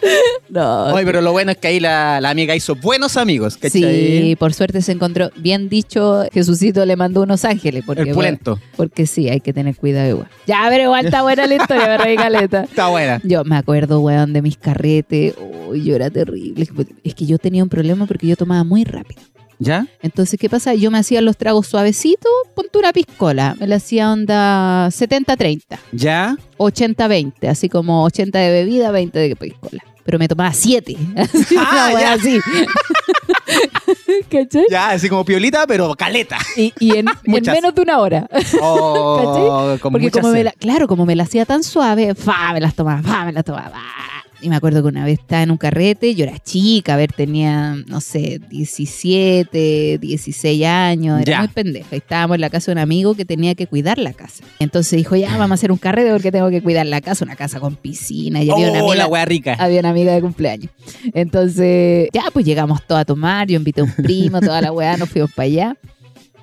no. 0.48 0.84
Oye, 0.86 1.04
pero 1.04 1.20
lo 1.20 1.32
bueno 1.32 1.50
es 1.52 1.58
que 1.58 1.68
ahí 1.68 1.80
la, 1.80 2.20
la 2.20 2.30
amiga 2.30 2.54
hizo 2.54 2.74
buenos 2.74 3.16
amigos, 3.16 3.56
¿cachai? 3.56 3.82
Sí, 3.82 4.36
por 4.38 4.54
suerte 4.54 4.82
se 4.82 4.92
encontró. 4.92 5.30
Bien 5.36 5.68
dicho, 5.68 6.24
Jesucito 6.32 6.84
le 6.86 6.96
mandó 6.96 7.22
unos 7.22 7.44
ángeles. 7.44 7.84
Porque, 7.86 8.02
El 8.02 8.14
pulento. 8.14 8.56
bueno, 8.56 8.72
porque 8.76 9.06
sí, 9.06 9.28
hay 9.28 9.40
que 9.40 9.52
tener 9.52 9.76
cuidado 9.76 10.08
igual. 10.08 10.28
Ya, 10.46 10.66
pero 10.68 10.84
igual 10.84 11.06
está 11.06 11.22
buena 11.22 11.46
la 11.46 11.54
historia, 11.54 11.86
me 11.86 11.98
reí 11.98 12.16
caleta. 12.16 12.64
Está 12.68 12.88
buena. 12.88 13.20
Yo 13.24 13.44
me 13.44 13.56
acuerdo, 13.56 14.00
weón, 14.00 14.32
de 14.32 14.42
mis 14.42 14.56
carretes. 14.56 15.34
Uy, 15.68 15.84
yo 15.84 15.94
era 15.96 16.10
terrible. 16.10 16.68
Es 17.04 17.14
que 17.14 17.26
yo 17.26 17.38
tenía 17.38 17.62
un 17.62 17.68
problema 17.68 18.06
porque 18.06 18.26
yo 18.26 18.36
tomaba 18.36 18.64
muy 18.64 18.84
rápido. 18.84 19.20
¿Ya? 19.60 19.86
Entonces, 20.02 20.38
¿qué 20.38 20.48
pasa? 20.48 20.74
Yo 20.74 20.90
me 20.90 20.98
hacía 20.98 21.20
los 21.20 21.36
tragos 21.36 21.66
suavecitos, 21.66 22.30
ponte 22.54 22.78
una 22.78 22.92
piscola. 22.92 23.56
Me 23.58 23.66
la 23.66 23.76
hacía 23.76 24.12
onda 24.12 24.86
70-30, 24.88 25.78
¿Ya? 25.92 26.36
80-20, 26.58 27.48
así 27.48 27.68
como 27.68 28.04
80 28.04 28.38
de 28.38 28.50
bebida, 28.52 28.90
20 28.92 29.18
de 29.18 29.34
piscola. 29.36 29.82
Pero 30.04 30.18
me 30.18 30.26
tomaba 30.28 30.52
7. 30.54 30.96
Así, 31.16 31.56
Ah, 31.58 31.90
ya. 31.92 32.12
así. 32.14 32.38
¿Cachai? 34.30 34.64
Ya, 34.70 34.90
así 34.90 35.08
como 35.08 35.24
piolita, 35.24 35.66
pero 35.66 35.94
caleta. 35.94 36.38
Y, 36.56 36.72
y 36.78 36.96
en, 36.96 37.06
en 37.24 37.42
menos 37.44 37.74
de 37.74 37.82
una 37.82 37.98
hora. 37.98 38.26
Oh, 38.60 39.76
con 39.80 39.92
Porque 39.92 40.10
como 40.10 40.30
me 40.30 40.44
la, 40.44 40.52
claro, 40.52 40.88
como 40.88 41.04
me 41.04 41.14
la 41.14 41.24
hacía 41.24 41.44
tan 41.44 41.62
suave, 41.62 42.14
fa, 42.14 42.52
me 42.54 42.60
las 42.60 42.74
tomaba, 42.74 43.02
fa, 43.02 43.24
me 43.26 43.32
las 43.32 43.44
tomaba. 43.44 43.70
fa. 43.70 44.17
Y 44.40 44.48
me 44.48 44.56
acuerdo 44.56 44.82
que 44.82 44.88
una 44.88 45.04
vez 45.04 45.18
estaba 45.18 45.42
en 45.42 45.50
un 45.50 45.56
carrete, 45.56 46.14
yo 46.14 46.24
era 46.24 46.38
chica, 46.38 46.94
a 46.94 46.96
ver, 46.96 47.12
tenía, 47.12 47.74
no 47.88 48.00
sé, 48.00 48.38
17, 48.48 49.98
16 49.98 50.64
años, 50.64 51.20
era 51.20 51.32
Ya. 51.32 51.38
muy 51.40 51.48
pendeja. 51.48 51.96
Estábamos 51.96 52.36
en 52.36 52.40
la 52.42 52.50
casa 52.50 52.66
de 52.70 52.72
un 52.74 52.78
amigo 52.78 53.14
que 53.14 53.24
tenía 53.24 53.54
que 53.54 53.66
cuidar 53.66 53.98
la 53.98 54.12
casa. 54.12 54.44
Entonces 54.58 54.96
dijo, 54.96 55.16
ya, 55.16 55.30
vamos 55.36 55.52
a 55.52 55.54
hacer 55.54 55.72
un 55.72 55.78
carrete 55.78 56.12
porque 56.12 56.30
tengo 56.30 56.50
que 56.50 56.62
cuidar 56.62 56.86
la 56.86 57.00
casa, 57.00 57.24
una 57.24 57.36
casa 57.36 57.58
con 57.60 57.76
piscina. 57.76 58.42
Y 58.42 58.50
había 58.50 58.70
una 58.70 58.78
Oh, 58.84 58.90
amiga, 58.90 58.94
la 59.04 59.06
weá 59.08 59.24
rica. 59.24 59.56
había 59.58 59.80
una 59.80 59.90
amiga 59.90 60.12
de 60.14 60.20
cumpleaños. 60.20 60.70
Entonces, 61.14 62.08
ya, 62.12 62.24
pues 62.32 62.46
llegamos 62.46 62.86
todos 62.86 63.00
a 63.00 63.04
tomar, 63.04 63.48
yo 63.48 63.56
invité 63.56 63.80
a 63.80 63.84
un 63.84 63.92
primo, 63.92 64.40
toda 64.40 64.60
la 64.60 64.72
weá, 64.72 64.96
nos 64.96 65.08
fuimos 65.08 65.32
para 65.32 65.46
allá. 65.46 65.76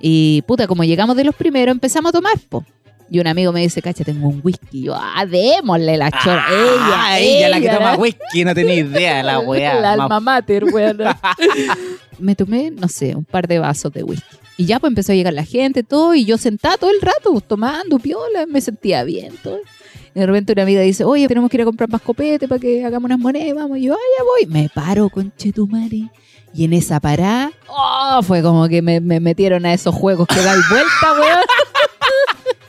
Y 0.01 0.41
puta, 0.45 0.67
como 0.67 0.83
llegamos 0.83 1.15
de 1.15 1.23
los 1.23 1.33
primeros, 1.35 1.71
empezamos 1.73 2.09
a 2.09 2.11
tomar, 2.13 2.33
po. 2.49 2.65
Y 3.09 3.19
un 3.19 3.27
amigo 3.27 3.51
me 3.51 3.61
dice, 3.61 3.81
cacha, 3.81 4.03
tengo 4.03 4.27
un 4.27 4.41
whisky. 4.43 4.83
Yo, 4.83 4.95
ah, 4.95 5.25
démosle 5.25 5.97
la 5.97 6.11
chora. 6.11 6.45
Ah, 6.47 7.19
ella, 7.19 7.19
ella, 7.19 7.49
la 7.49 7.61
que 7.61 7.69
toma 7.69 7.95
whisky, 7.95 8.43
no 8.43 8.55
tenía 8.55 8.75
idea 8.75 9.17
de 9.17 9.23
la 9.23 9.39
weá. 9.41 9.79
La 9.79 9.93
alma 9.93 10.19
mater, 10.19 10.65
weón. 10.65 10.97
me 12.19 12.35
tomé, 12.35 12.71
no 12.71 12.87
sé, 12.87 13.15
un 13.15 13.25
par 13.25 13.47
de 13.47 13.59
vasos 13.59 13.91
de 13.93 14.03
whisky. 14.03 14.37
Y 14.57 14.65
ya 14.65 14.79
pues 14.79 14.89
empezó 14.89 15.11
a 15.11 15.15
llegar 15.15 15.33
la 15.33 15.43
gente, 15.43 15.83
todo, 15.83 16.15
y 16.15 16.25
yo 16.25 16.37
sentada 16.37 16.77
todo 16.77 16.89
el 16.89 17.01
rato, 17.01 17.31
pues, 17.33 17.43
tomando 17.45 17.99
piola, 17.99 18.45
me 18.47 18.61
sentía 18.61 19.03
bien, 19.03 19.33
todo. 19.43 19.59
Y 20.15 20.19
de 20.19 20.25
repente 20.25 20.53
una 20.53 20.63
amiga 20.63 20.81
dice, 20.81 21.03
oye, 21.03 21.27
tenemos 21.27 21.49
que 21.49 21.57
ir 21.57 21.61
a 21.61 21.65
comprar 21.65 21.89
más 21.89 22.01
copete 22.01 22.47
para 22.47 22.59
que 22.59 22.85
hagamos 22.85 23.05
unas 23.05 23.19
monedas, 23.19 23.53
vamos. 23.53 23.77
Y 23.77 23.83
yo, 23.83 23.93
ah, 23.93 23.97
ya 24.17 24.23
voy. 24.23 24.45
Me 24.61 24.69
paro, 24.69 25.09
con 25.09 25.33
Chetumare. 25.35 26.09
Y 26.53 26.63
en 26.63 26.71
esa 26.71 27.01
parada, 27.01 27.51
oh, 27.67 28.21
fue 28.23 28.41
como 28.41 28.69
que 28.69 28.81
me, 28.81 29.01
me 29.01 29.19
metieron 29.19 29.65
a 29.65 29.73
esos 29.73 29.93
juegos 29.93 30.25
que 30.25 30.39
dais 30.39 30.63
vuelta, 30.69 31.11
weón. 31.19 31.39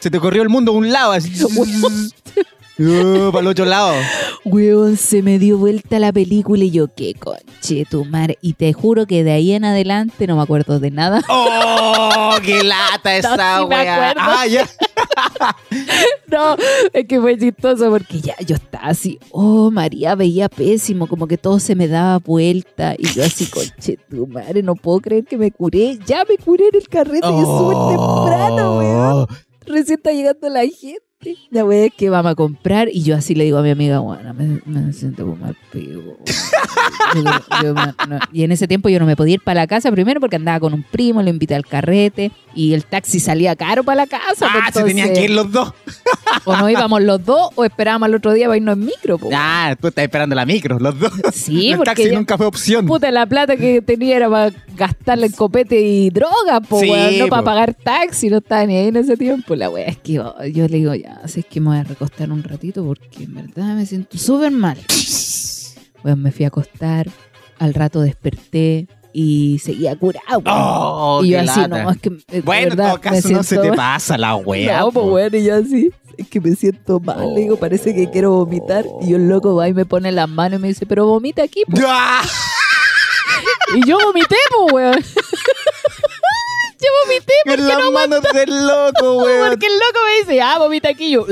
Se 0.00 0.10
te 0.10 0.20
corrió 0.20 0.42
el 0.42 0.48
mundo 0.48 0.72
a 0.72 0.74
un 0.74 0.90
lado, 0.92 1.12
así. 1.12 1.32
Uh, 2.78 3.32
para 3.32 3.40
el 3.40 3.46
otro 3.46 3.64
lado. 3.64 3.94
Weón, 4.44 4.98
se 4.98 5.22
me 5.22 5.38
dio 5.38 5.56
vuelta 5.56 5.98
la 5.98 6.12
película 6.12 6.62
y 6.62 6.70
yo, 6.70 6.88
qué 6.94 7.14
conche 7.14 7.86
tu 7.90 8.04
madre. 8.04 8.36
Y 8.42 8.52
te 8.52 8.74
juro 8.74 9.06
que 9.06 9.24
de 9.24 9.32
ahí 9.32 9.52
en 9.52 9.64
adelante 9.64 10.26
no 10.26 10.36
me 10.36 10.42
acuerdo 10.42 10.78
de 10.78 10.90
nada. 10.90 11.22
¡Oh, 11.30 12.36
qué 12.44 12.62
lata 12.62 13.16
esa 13.16 13.34
sí 13.34 13.64
me 13.66 13.76
weá! 13.76 14.10
acuerdo. 14.10 14.20
Ah, 14.22 14.46
ya. 14.46 14.68
No, 16.30 16.56
es 16.92 17.06
que 17.06 17.18
fue 17.18 17.38
chistoso 17.38 17.88
porque 17.88 18.20
ya 18.20 18.34
yo 18.44 18.56
estaba 18.56 18.88
así, 18.88 19.18
oh 19.30 19.70
María, 19.70 20.14
veía 20.14 20.48
pésimo, 20.48 21.06
como 21.06 21.26
que 21.26 21.38
todo 21.38 21.58
se 21.60 21.74
me 21.74 21.88
daba 21.88 22.18
vuelta. 22.18 22.94
Y 22.98 23.06
yo 23.06 23.24
así, 23.24 23.46
conche 23.46 23.98
tu 24.10 24.26
madre, 24.26 24.62
no 24.62 24.74
puedo 24.74 25.00
creer 25.00 25.24
que 25.24 25.38
me 25.38 25.50
curé. 25.50 25.98
Ya 26.04 26.24
me 26.28 26.36
curé 26.36 26.64
en 26.68 26.76
el 26.76 26.88
carrete, 26.88 27.26
es 27.26 27.46
súper 27.46 27.96
temprano, 27.96 28.78
weón. 28.78 29.26
Recién 29.66 29.98
está 29.98 30.12
llegando 30.12 30.48
la 30.48 30.64
gente. 30.66 31.05
La 31.50 31.64
wea 31.64 31.86
es 31.86 31.92
que 31.94 32.10
vamos 32.10 32.32
a 32.32 32.34
comprar 32.34 32.88
y 32.92 33.02
yo 33.02 33.16
así 33.16 33.34
le 33.34 33.44
digo 33.44 33.58
a 33.58 33.62
mi 33.62 33.70
amiga, 33.70 33.98
bueno, 34.00 34.32
me, 34.34 34.60
me 34.66 34.92
siento 34.92 35.24
como. 35.26 35.46
Yo- 37.14 37.22
yo 37.62 37.74
no. 37.74 38.18
Y 38.32 38.42
en 38.44 38.52
ese 38.52 38.66
tiempo 38.68 38.88
yo 38.88 38.98
no 38.98 39.06
me 39.06 39.16
podía 39.16 39.34
ir 39.34 39.40
para 39.40 39.62
la 39.62 39.66
casa 39.66 39.90
primero 39.92 40.20
porque 40.20 40.36
andaba 40.36 40.60
con 40.60 40.74
un 40.74 40.82
primo, 40.82 41.22
lo 41.22 41.30
invité 41.30 41.54
al 41.54 41.64
carrete 41.66 42.32
y 42.54 42.72
el 42.74 42.84
taxi 42.84 43.20
salía 43.20 43.56
caro 43.56 43.84
para 43.84 43.96
la 44.02 44.06
casa. 44.06 44.46
Ah, 44.48 44.70
pues, 44.72 44.74
se 44.74 44.84
tenían 44.84 45.12
que 45.12 45.24
ir 45.24 45.30
los 45.30 45.50
dos. 45.50 45.72
O 46.44 46.56
no 46.56 46.68
íbamos 46.70 47.02
los 47.02 47.24
dos 47.24 47.50
o 47.54 47.64
esperábamos 47.64 48.06
al 48.06 48.14
otro 48.14 48.32
día 48.32 48.46
para 48.46 48.56
irnos 48.56 48.76
en 48.76 48.86
micro. 48.86 49.18
po. 49.18 49.30
Ah, 49.32 49.76
tú 49.80 49.88
estás 49.88 50.04
esperando 50.04 50.34
la 50.34 50.46
micro, 50.46 50.78
los 50.78 50.98
dos. 50.98 51.12
Sí, 51.32 51.70
el 51.70 51.76
porque 51.78 51.90
taxi 52.02 52.10
nunca 52.14 52.36
fue 52.36 52.46
opción. 52.46 52.86
Puta, 52.86 53.10
la 53.10 53.26
plata 53.26 53.56
que 53.56 53.82
tenía 53.82 54.16
era 54.16 54.28
para 54.30 54.52
gastarle 54.76 55.26
en 55.26 55.32
copete 55.32 55.80
y 55.80 56.10
droga, 56.10 56.60
po, 56.60 56.80
Sí, 56.80 56.90
weón, 56.90 57.18
no 57.18 57.28
para 57.28 57.42
pagar 57.42 57.74
taxi, 57.74 58.28
no 58.28 58.38
estaba 58.38 58.64
ni 58.66 58.76
ahí 58.76 58.88
en 58.88 58.96
ese 58.96 59.16
tiempo. 59.16 59.54
La 59.56 59.70
wea 59.70 59.86
es 59.86 59.96
que 59.98 60.12
yo, 60.14 60.34
yo 60.52 60.68
le 60.68 60.76
digo, 60.78 60.94
ya, 60.94 61.15
así 61.22 61.40
es 61.40 61.46
que 61.46 61.60
me 61.60 61.68
voy 61.68 61.78
a 61.78 61.84
recostar 61.84 62.30
un 62.30 62.42
ratito 62.42 62.84
porque 62.84 63.24
en 63.24 63.34
verdad 63.34 63.74
me 63.74 63.86
siento 63.86 64.18
súper 64.18 64.50
mal. 64.50 64.78
Bueno, 66.02 66.16
me 66.16 66.32
fui 66.32 66.44
a 66.44 66.48
acostar, 66.48 67.08
al 67.58 67.74
rato 67.74 68.00
desperté 68.00 68.86
y 69.12 69.58
seguía 69.60 69.96
curado. 69.96 70.42
Oh, 70.46 71.22
y 71.24 71.30
yo 71.30 71.40
así, 71.40 71.60
lata. 71.60 71.82
no, 71.82 71.90
es 71.90 71.98
que 71.98 72.10
eh, 72.30 72.42
Bueno, 72.44 72.72
en 72.72 72.76
todo 72.76 73.00
caso 73.00 73.28
no 73.30 73.42
se 73.42 73.58
te 73.58 73.72
pasa 73.72 74.18
la 74.18 74.36
weá. 74.36 74.80
no, 74.80 74.92
pues 74.92 75.06
bueno, 75.06 75.36
y 75.36 75.44
yo 75.44 75.56
así, 75.56 75.90
es 76.18 76.28
que 76.28 76.40
me 76.40 76.54
siento 76.54 77.00
mal, 77.00 77.34
le 77.34 77.40
digo, 77.40 77.56
parece 77.56 77.94
que 77.94 78.10
quiero 78.10 78.32
vomitar. 78.32 78.84
Y 79.00 79.14
el 79.14 79.28
loco 79.28 79.54
va 79.54 79.68
y 79.68 79.74
me 79.74 79.86
pone 79.86 80.12
las 80.12 80.28
manos 80.28 80.58
y 80.58 80.62
me 80.62 80.68
dice, 80.68 80.86
pero 80.86 81.06
vomita 81.06 81.42
aquí, 81.42 81.64
po". 81.66 81.76
Y 83.74 83.86
yo 83.86 83.98
vomité, 83.98 84.36
pues, 84.50 84.72
weón. 84.72 85.04
vomité 87.04 87.32
porque 87.44 87.60
En 87.60 87.68
las 87.68 87.78
no 87.78 87.92
manos 87.92 88.22
del 88.32 88.66
loco, 88.66 89.16
weón. 89.24 89.48
Porque 89.50 89.66
el 89.66 89.72
loco 89.72 89.98
me 90.04 90.20
dice, 90.20 90.40
ah, 90.42 90.58
vomita 90.58 90.88
aquí 90.90 91.10
yo. 91.10 91.26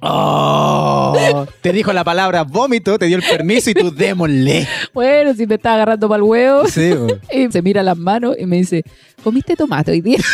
Oh, 0.00 1.46
te 1.60 1.72
dijo 1.72 1.92
la 1.92 2.04
palabra 2.04 2.42
vómito, 2.44 2.98
te 2.98 3.06
dio 3.06 3.16
el 3.16 3.22
permiso 3.22 3.70
y 3.70 3.74
tú 3.74 3.94
démosle. 3.94 4.68
Bueno, 4.92 5.34
si 5.34 5.46
me 5.46 5.56
está 5.56 5.74
agarrando 5.74 6.08
para 6.08 6.16
el 6.18 6.22
huevo. 6.22 6.66
Sí, 6.68 6.92
weón. 6.92 7.20
Y 7.30 7.50
se 7.52 7.62
mira 7.62 7.82
las 7.82 7.96
manos 7.96 8.36
y 8.38 8.46
me 8.46 8.56
dice, 8.56 8.82
¿comiste 9.22 9.56
tomate 9.56 9.90
hoy 9.90 10.00
día? 10.00 10.18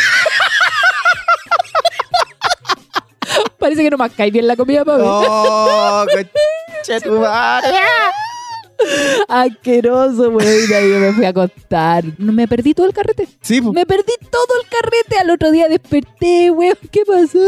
Parece 3.59 3.81
que 3.81 3.89
no 3.89 3.97
me 3.97 4.09
cae 4.09 4.29
bien 4.29 4.45
la 4.47 4.55
comida 4.55 4.83
mí. 4.83 4.91
Oh, 4.95 6.05
concha 6.05 6.99
tu 6.99 7.19
madre. 7.19 7.77
Asqueroso, 9.27 10.29
weón. 10.29 10.43
Y 10.69 10.73
ahí 10.73 10.89
yo 10.89 10.99
me 10.99 11.13
fui 11.13 11.25
a 11.25 11.29
acostar. 11.29 12.03
No, 12.17 12.33
Me 12.33 12.47
perdí 12.47 12.73
todo 12.73 12.87
el 12.87 12.93
carrete. 12.93 13.27
Sí, 13.41 13.61
po. 13.61 13.73
Me 13.73 13.85
perdí 13.85 14.13
todo 14.29 14.61
el 14.61 14.67
carrete. 14.69 15.17
Al 15.21 15.29
otro 15.29 15.51
día 15.51 15.67
desperté, 15.67 16.51
weón. 16.51 16.77
¿Qué 16.91 17.01
pasó? 17.05 17.39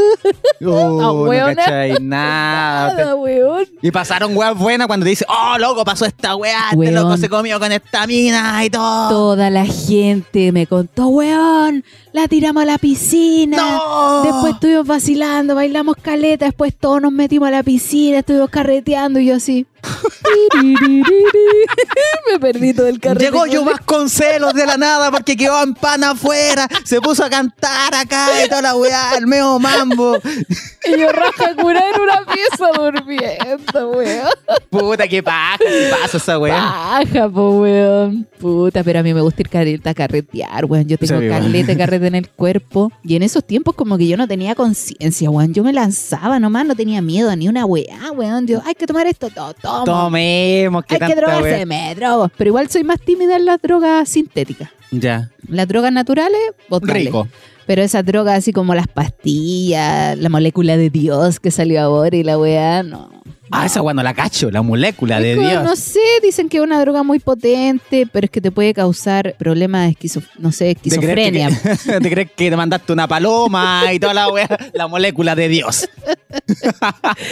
Oh, 0.66 1.02
Ah, 1.02 1.48
no 1.50 1.56
cachai 1.56 1.94
nada. 2.02 2.94
Nada, 2.94 3.16
weón. 3.16 3.66
Y 3.82 3.92
pasaron 3.92 4.36
weas 4.36 4.58
buenas 4.58 4.88
cuando 4.88 5.04
te 5.04 5.12
dice, 5.12 5.26
oh, 5.28 5.58
loco, 5.58 5.84
pasó 5.86 6.06
esta 6.06 6.36
wea, 6.36 6.70
este 6.72 6.92
loco 6.92 7.18
se 7.18 7.30
comió 7.30 7.60
con 7.60 7.72
esta 7.72 8.08
mina 8.08 8.64
y 8.66 8.70
todo. 8.70 9.10
Toda 9.10 9.50
la 9.50 9.66
gente 9.66 10.52
me 10.52 10.68
contó, 10.68 11.08
weón, 11.08 11.84
la 12.14 12.28
tiramos 12.28 12.64
a 12.64 12.66
la 12.66 12.78
piscina. 12.78 13.58
¡No! 13.58 14.24
Después 14.24 14.54
estuvimos 14.54 14.88
vacilando, 14.88 15.56
bailamos 15.56 15.96
caleta, 16.02 16.46
después 16.46 16.74
todos 16.76 17.02
nos 17.02 17.12
metimos 17.12 17.48
a 17.48 17.52
la 17.52 17.64
piscina, 17.64 18.20
estuvimos 18.20 18.50
carreteando 18.50 19.20
y 19.20 19.28
yo 19.28 19.36
así. 19.36 19.66
me 22.32 22.40
perdí 22.40 22.74
todo 22.74 22.88
el 22.88 23.00
carrete. 23.00 23.26
Llegó 23.26 23.46
yo 23.46 23.64
Vasconcelos 23.64 24.54
de 24.54 24.66
la 24.66 24.78
nada 24.78 25.12
porque 25.12 25.36
quedó 25.38 25.62
en 25.64 25.74
pan 25.74 26.04
afuera, 26.04 26.68
se 26.84 27.00
puso 27.02 27.24
a 27.24 27.30
cantar 27.30 27.94
acá 27.94 28.28
y 28.44 28.50
toda 28.50 28.62
la 28.62 28.76
weá, 28.76 29.18
el 29.18 29.28
meo 29.28 29.60
mambo. 29.60 30.18
Y 30.86 31.00
yo 31.00 31.12
raja 31.12 31.56
curada 31.56 31.90
en 31.90 32.02
una 32.02 32.26
pieza 32.26 32.68
durmiendo, 32.76 33.90
weón. 33.92 34.30
Puta, 34.70 35.08
qué 35.08 35.24
paja, 35.24 35.58
qué 35.58 35.92
pasa 36.02 36.18
esa 36.18 36.40
weá. 36.40 36.56
Baja, 36.56 37.30
po, 37.30 37.62
weón. 37.62 38.28
Puta, 38.40 38.84
pero 38.84 39.00
a 39.00 39.04
mí 39.04 39.14
me 39.14 39.22
gusta 39.22 39.42
ir 39.42 39.50
careta 39.50 39.92
a 39.92 39.94
carretear, 39.94 40.66
weón. 40.66 40.88
Yo 40.88 40.98
tengo 40.98 41.20
Sí, 41.20 41.28
weón. 41.28 41.78
carrete 41.78 42.08
en 42.08 42.16
el 42.16 42.30
cuerpo. 42.30 42.92
Y 43.04 43.16
en 43.16 43.24
esos 43.24 43.46
tiempos 43.46 43.76
como 43.76 43.98
que 43.98 44.08
yo 44.08 44.18
no 44.18 44.28
tenía 44.28 44.56
conciencia, 44.56 45.30
weón. 45.30 45.54
Yo 45.54 45.64
me 45.64 45.74
lanzaba 45.74 46.40
nomás, 46.40 46.66
no 46.66 46.76
tenía 46.76 47.02
miedo 47.02 47.30
a 47.30 47.36
ni 47.36 47.48
una 47.48 47.66
weá, 47.66 48.12
weón. 48.12 48.48
Yo, 48.48 48.62
hay 48.66 48.76
que 48.76 48.88
tomar 48.88 49.08
esto, 49.08 49.30
todo, 49.30 49.54
tomo. 49.84 50.04
Tomemos, 50.04 50.86
que 50.86 50.96
Hay 50.96 51.00
que 51.00 51.06
tanta 51.08 51.22
drogarse, 51.22 51.50
weá. 51.50 51.66
me 51.66 51.96
drogo. 51.96 52.32
Pero 52.38 52.48
igual 52.50 52.70
soy 52.70 52.84
más 52.84 53.00
tímida 53.02 53.36
en 53.36 53.46
las 53.46 53.62
drogas 53.62 54.08
sintéticas. 54.08 54.70
Ya, 54.92 55.30
Las 55.50 55.68
drogas 55.68 55.92
naturales, 55.92 56.40
botarle. 56.70 57.00
rico. 57.06 57.28
Pero 57.66 57.82
esas 57.82 58.06
drogas 58.06 58.38
así 58.38 58.52
como 58.54 58.76
las 58.76 58.88
pastillas, 58.88 60.18
la 60.18 60.30
molécula 60.30 60.78
de 60.78 60.90
Dios 60.90 61.40
que 61.40 61.52
salió 61.52 61.82
ahora 61.82 62.16
y 62.16 62.24
la 62.24 62.38
weá, 62.38 62.84
no. 62.84 63.10
Ah, 63.52 63.68
esa 63.68 63.82
weá 63.84 63.94
no 63.94 64.02
la 64.02 64.16
cacho, 64.16 64.50
la 64.50 64.64
molécula 64.64 65.20
de 65.20 65.36
Dios. 65.36 65.64
No 65.64 65.76
sé, 65.76 66.00
dicen 66.24 66.50
que 66.50 66.58
es 66.58 66.64
una 66.64 66.82
droga 66.82 67.04
muy 67.04 67.20
potente, 67.20 68.08
pero 68.12 68.26
es 68.26 68.32
que 68.32 68.42
te 68.42 68.52
puede 68.52 68.74
causar 68.74 69.36
problemas 69.38 69.86
de 69.86 69.92
esquizo, 69.92 70.22
no 70.40 70.52
sé, 70.52 70.74
¿Te 70.76 70.82
crees, 70.82 70.94
esquizofrenia. 70.98 71.50
que, 71.50 72.00
¿Te 72.00 72.10
crees 72.12 72.32
que 72.36 72.50
te 72.50 72.58
mandaste 72.58 72.92
una 72.92 73.08
paloma 73.08 73.84
y 73.94 74.00
toda 74.00 74.16
la 74.16 74.30
weá? 74.30 74.50
La 74.74 74.88
molécula 74.88 75.36
de 75.36 75.48
Dios. 75.48 75.88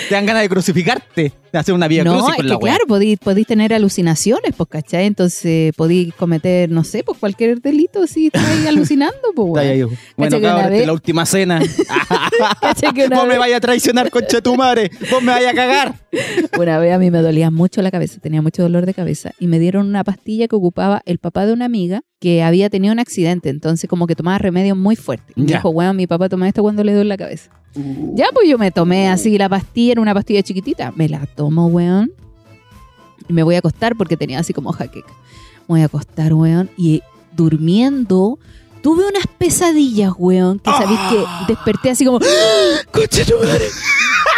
te 0.09 0.15
dan 0.15 0.25
ganas 0.27 0.43
de 0.43 0.49
crucificarte, 0.49 1.33
de 1.51 1.59
hacer 1.59 1.73
una 1.73 1.87
vida 1.87 2.03
No, 2.03 2.17
es 2.17 2.23
con 2.23 2.35
que 2.35 2.43
la 2.43 2.57
weá. 2.57 2.73
claro, 2.73 2.85
podéis, 2.87 3.17
podéis 3.17 3.47
tener 3.47 3.73
alucinaciones, 3.73 4.53
pues, 4.55 4.69
¿cachai? 4.69 5.05
Entonces 5.05 5.73
podéis 5.75 6.13
cometer, 6.13 6.69
no 6.69 6.83
sé, 6.83 7.03
pues 7.03 7.17
cualquier 7.17 7.59
delito 7.59 8.05
si 8.05 8.27
estáis 8.27 8.65
alucinando, 8.67 9.17
pues, 9.35 9.47
weón. 9.49 9.97
Bueno, 10.29 10.41
cabrón, 10.41 10.65
esta 10.65 10.81
es 10.81 10.87
la 10.87 10.93
última 10.93 11.25
cena. 11.25 11.59
Vos 13.15 13.27
me 13.27 13.37
vayas 13.37 13.57
a 13.57 13.61
traicionar, 13.61 14.09
concha 14.09 14.41
tu 14.41 14.55
madre. 14.55 14.91
Vos 15.11 15.21
me 15.21 15.31
vayas 15.31 15.53
a 15.53 15.55
cagar. 15.55 15.95
Una 16.57 16.77
vez 16.79 16.93
a 16.93 16.99
mí 16.99 17.11
me 17.11 17.19
dolía 17.19 17.51
mucho 17.51 17.81
la 17.81 17.91
cabeza, 17.91 18.19
tenía 18.19 18.41
mucho 18.41 18.63
dolor 18.63 18.85
de 18.85 18.93
cabeza 18.93 19.31
y 19.39 19.47
me 19.47 19.59
dieron 19.59 19.87
una 19.87 20.03
pastilla 20.03 20.47
que 20.47 20.55
ocupaba 20.55 21.01
el 21.05 21.17
papá 21.19 21.45
de 21.45 21.53
una 21.53 21.65
amiga 21.65 22.01
que 22.19 22.43
había 22.43 22.69
tenido 22.69 22.93
un 22.93 22.99
accidente, 22.99 23.49
entonces 23.49 23.89
como 23.89 24.07
que 24.07 24.15
tomaba 24.15 24.37
remedios 24.37 24.77
muy 24.77 24.95
fuertes. 24.95 25.35
Y 25.35 25.43
dijo, 25.45 25.69
weón, 25.69 25.97
mi 25.97 26.07
papá 26.07 26.29
toma 26.29 26.47
esto 26.47 26.61
cuando 26.61 26.83
le 26.83 26.93
duele 26.93 27.09
la 27.09 27.17
cabeza. 27.17 27.51
Ya, 28.13 28.27
pues 28.33 28.47
yo 28.47 28.57
me 28.57 28.71
tomé 28.71 29.09
así 29.09 29.37
la 29.37 29.49
pastilla, 29.49 29.93
era 29.93 30.01
una 30.01 30.13
pastilla 30.13 30.43
chiquitita, 30.43 30.93
me 30.95 31.09
la 31.09 31.25
tomo, 31.25 31.67
weón, 31.67 32.11
y 33.27 33.33
me 33.33 33.43
voy 33.43 33.55
a 33.55 33.59
acostar 33.59 33.95
porque 33.95 34.15
tenía 34.15 34.39
así 34.39 34.53
como 34.53 34.71
jaqueca. 34.71 35.11
Me 35.61 35.67
voy 35.67 35.81
a 35.81 35.85
acostar, 35.85 36.33
weón, 36.33 36.69
y 36.77 37.01
durmiendo... 37.35 38.39
Tuve 38.83 39.07
unas 39.07 39.25
pesadillas, 39.37 40.11
weón, 40.17 40.59
que 40.59 40.69
sabéis 40.69 40.99
que 41.09 41.25
desperté 41.47 41.89
así 41.91 42.03
como, 42.05 42.19
¡Ah! 42.21 42.81
¡Concha 42.91 43.23
tu 43.25 43.37
madre! 43.39 43.69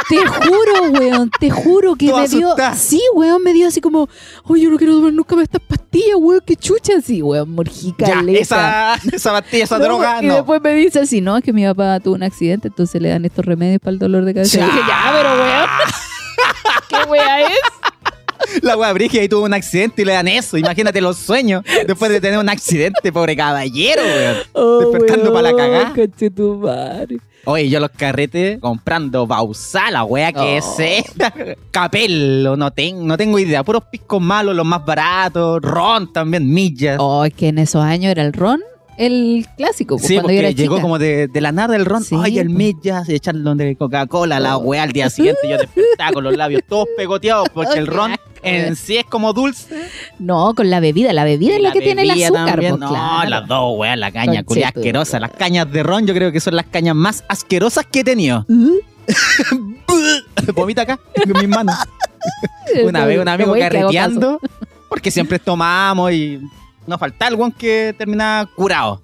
Te 0.07 0.17
juro, 0.23 0.91
weón, 0.99 1.31
te 1.39 1.49
juro 1.49 1.95
que 1.95 2.13
me 2.13 2.27
dio. 2.27 2.55
Sí, 2.77 3.01
weón, 3.15 3.41
me 3.41 3.53
dio 3.53 3.67
así 3.67 3.81
como, 3.81 4.07
oye, 4.43 4.61
yo 4.65 4.69
no 4.69 4.77
quiero 4.77 4.93
tomar 4.93 5.11
nunca 5.13 5.35
más 5.35 5.43
estas 5.45 5.61
pastillas, 5.67 6.15
weón, 6.19 6.41
qué 6.45 6.55
chucha. 6.55 7.01
Sí, 7.03 7.23
weón, 7.23 7.49
morjica, 7.55 8.21
esa, 8.29 8.95
esa 9.11 9.31
pastilla, 9.31 9.63
esa 9.63 9.79
droga, 9.79 10.21
Y 10.21 10.27
no. 10.27 10.35
después 10.35 10.61
me 10.61 10.75
dice 10.75 10.99
así, 10.99 11.21
no, 11.21 11.35
es 11.37 11.43
que 11.43 11.51
mi 11.51 11.65
papá 11.65 11.99
tuvo 11.99 12.13
un 12.13 12.21
accidente, 12.23 12.67
entonces 12.67 13.01
le 13.01 13.09
dan 13.09 13.25
estos 13.25 13.43
remedios 13.45 13.79
para 13.81 13.93
el 13.93 13.99
dolor 13.99 14.25
de 14.25 14.35
cabeza. 14.35 14.57
Y 14.57 14.59
Ya. 14.59 14.65
dije, 14.67 14.79
ya, 14.87 15.11
pero 15.11 15.29
weón, 15.41 15.69
¿qué 16.89 17.09
wea 17.09 17.41
es? 17.47 17.57
La 18.61 18.77
wea 18.77 18.93
brigia 18.93 19.23
y 19.23 19.29
tuvo 19.29 19.45
un 19.45 19.53
accidente 19.53 20.01
y 20.01 20.05
le 20.05 20.13
dan 20.13 20.27
eso. 20.27 20.57
Imagínate 20.57 21.01
los 21.01 21.17
sueños 21.17 21.63
después 21.87 22.11
de 22.11 22.21
tener 22.21 22.39
un 22.39 22.49
accidente, 22.49 23.11
pobre 23.11 23.35
caballero, 23.35 24.01
weón. 24.03 24.35
Oh, 24.53 24.79
Despertando 24.91 25.33
pa' 25.33 25.41
la 25.41 25.93
conchetumare. 25.93 27.17
Oye, 27.47 27.69
yo 27.69 27.79
los 27.79 27.91
carretes 27.91 28.59
comprando 28.59 29.27
Bausá, 29.27 29.91
la 29.91 30.03
wea 30.03 30.31
que 30.33 30.39
Oh. 30.39 30.57
es 30.57 30.65
esa. 30.79 31.31
Capello, 31.71 32.55
no, 32.57 32.71
ten- 32.71 33.05
no 33.05 33.17
tengo 33.17 33.37
idea. 33.37 33.63
Puros 33.63 33.83
piscos 33.91 34.21
malos, 34.21 34.55
los 34.55 34.65
más 34.65 34.83
baratos. 34.85 35.61
Ron 35.61 36.11
también, 36.11 36.51
millas. 36.51 36.97
Oh, 36.99 37.23
es 37.23 37.33
que 37.33 37.49
en 37.49 37.59
esos 37.59 37.83
años 37.83 38.11
era 38.11 38.23
el 38.23 38.33
ron 38.33 38.61
el 38.97 39.45
clásico, 39.57 39.97
pues, 39.97 40.07
Sí, 40.07 40.13
cuando 40.13 40.27
porque 40.27 40.35
yo 40.35 40.39
era 40.39 40.51
llegó 40.51 40.75
chica. 40.75 40.81
como 40.83 40.97
de, 40.99 41.27
de 41.27 41.41
la 41.41 41.51
nada 41.51 41.75
el 41.75 41.83
ron. 41.85 42.01
Sí, 42.01 42.15
Ay, 42.17 42.39
el 42.39 42.47
pues. 42.47 42.55
millas, 42.57 43.09
echarlo 43.09 43.53
de 43.53 43.75
Coca-Cola, 43.75 44.39
la 44.39 44.55
Oh. 44.57 44.61
weá 44.61 44.83
al 44.83 44.93
día 44.93 45.09
siguiente. 45.09 45.41
Yo 45.49 45.57
despertaba 45.57 46.13
con 46.13 46.23
los 46.23 46.35
labios 46.37 46.61
todos 46.67 46.87
pegoteados 46.95 47.49
porque 47.53 47.77
el 47.77 47.87
ron 47.87 48.15
en 48.45 48.75
sí 48.75 48.97
es 48.97 49.05
como 49.05 49.33
dulce. 49.33 49.89
No, 50.19 50.53
con 50.55 50.69
la 50.69 50.79
bebida, 50.79 51.13
la 51.13 51.23
bebida 51.23 51.55
es 51.55 51.61
la, 51.61 51.71
que 51.71 51.81
tiene 51.81 52.03
el 52.03 52.11
azúcar, 52.11 52.59
pues, 52.59 52.77
No, 52.77 52.89
claro. 52.89 53.29
las 53.29 53.47
dos, 53.47 53.77
weá, 53.77 53.95
la 53.95 54.11
caña, 54.11 54.43
culia 54.43 54.69
asquerosa. 54.69 55.19
Las 55.19 55.31
cañas 55.31 55.71
de 55.71 55.83
ron 55.83 56.05
yo 56.05 56.13
creo 56.13 56.31
que 56.31 56.39
son 56.39 56.55
las 56.55 56.65
cañas 56.67 56.95
más 56.95 57.23
asquerosas 57.27 57.85
que 57.85 58.01
he 58.01 58.03
tenido. 58.03 58.45
Vomita 60.53 60.83
acá, 60.83 60.99
en 61.15 61.33
mis 61.33 61.47
manos. 61.47 61.75
Una 62.83 63.05
vez 63.05 63.19
un 63.19 63.27
amigo 63.27 63.55
carreteando, 63.57 64.39
porque 64.89 65.11
siempre 65.11 65.39
tomamos 65.39 66.11
y 66.11 66.39
nos 66.87 66.99
faltaba 66.99 67.27
algún 67.27 67.51
que 67.51 67.93
terminaba 67.97 68.49
curado. 68.55 69.01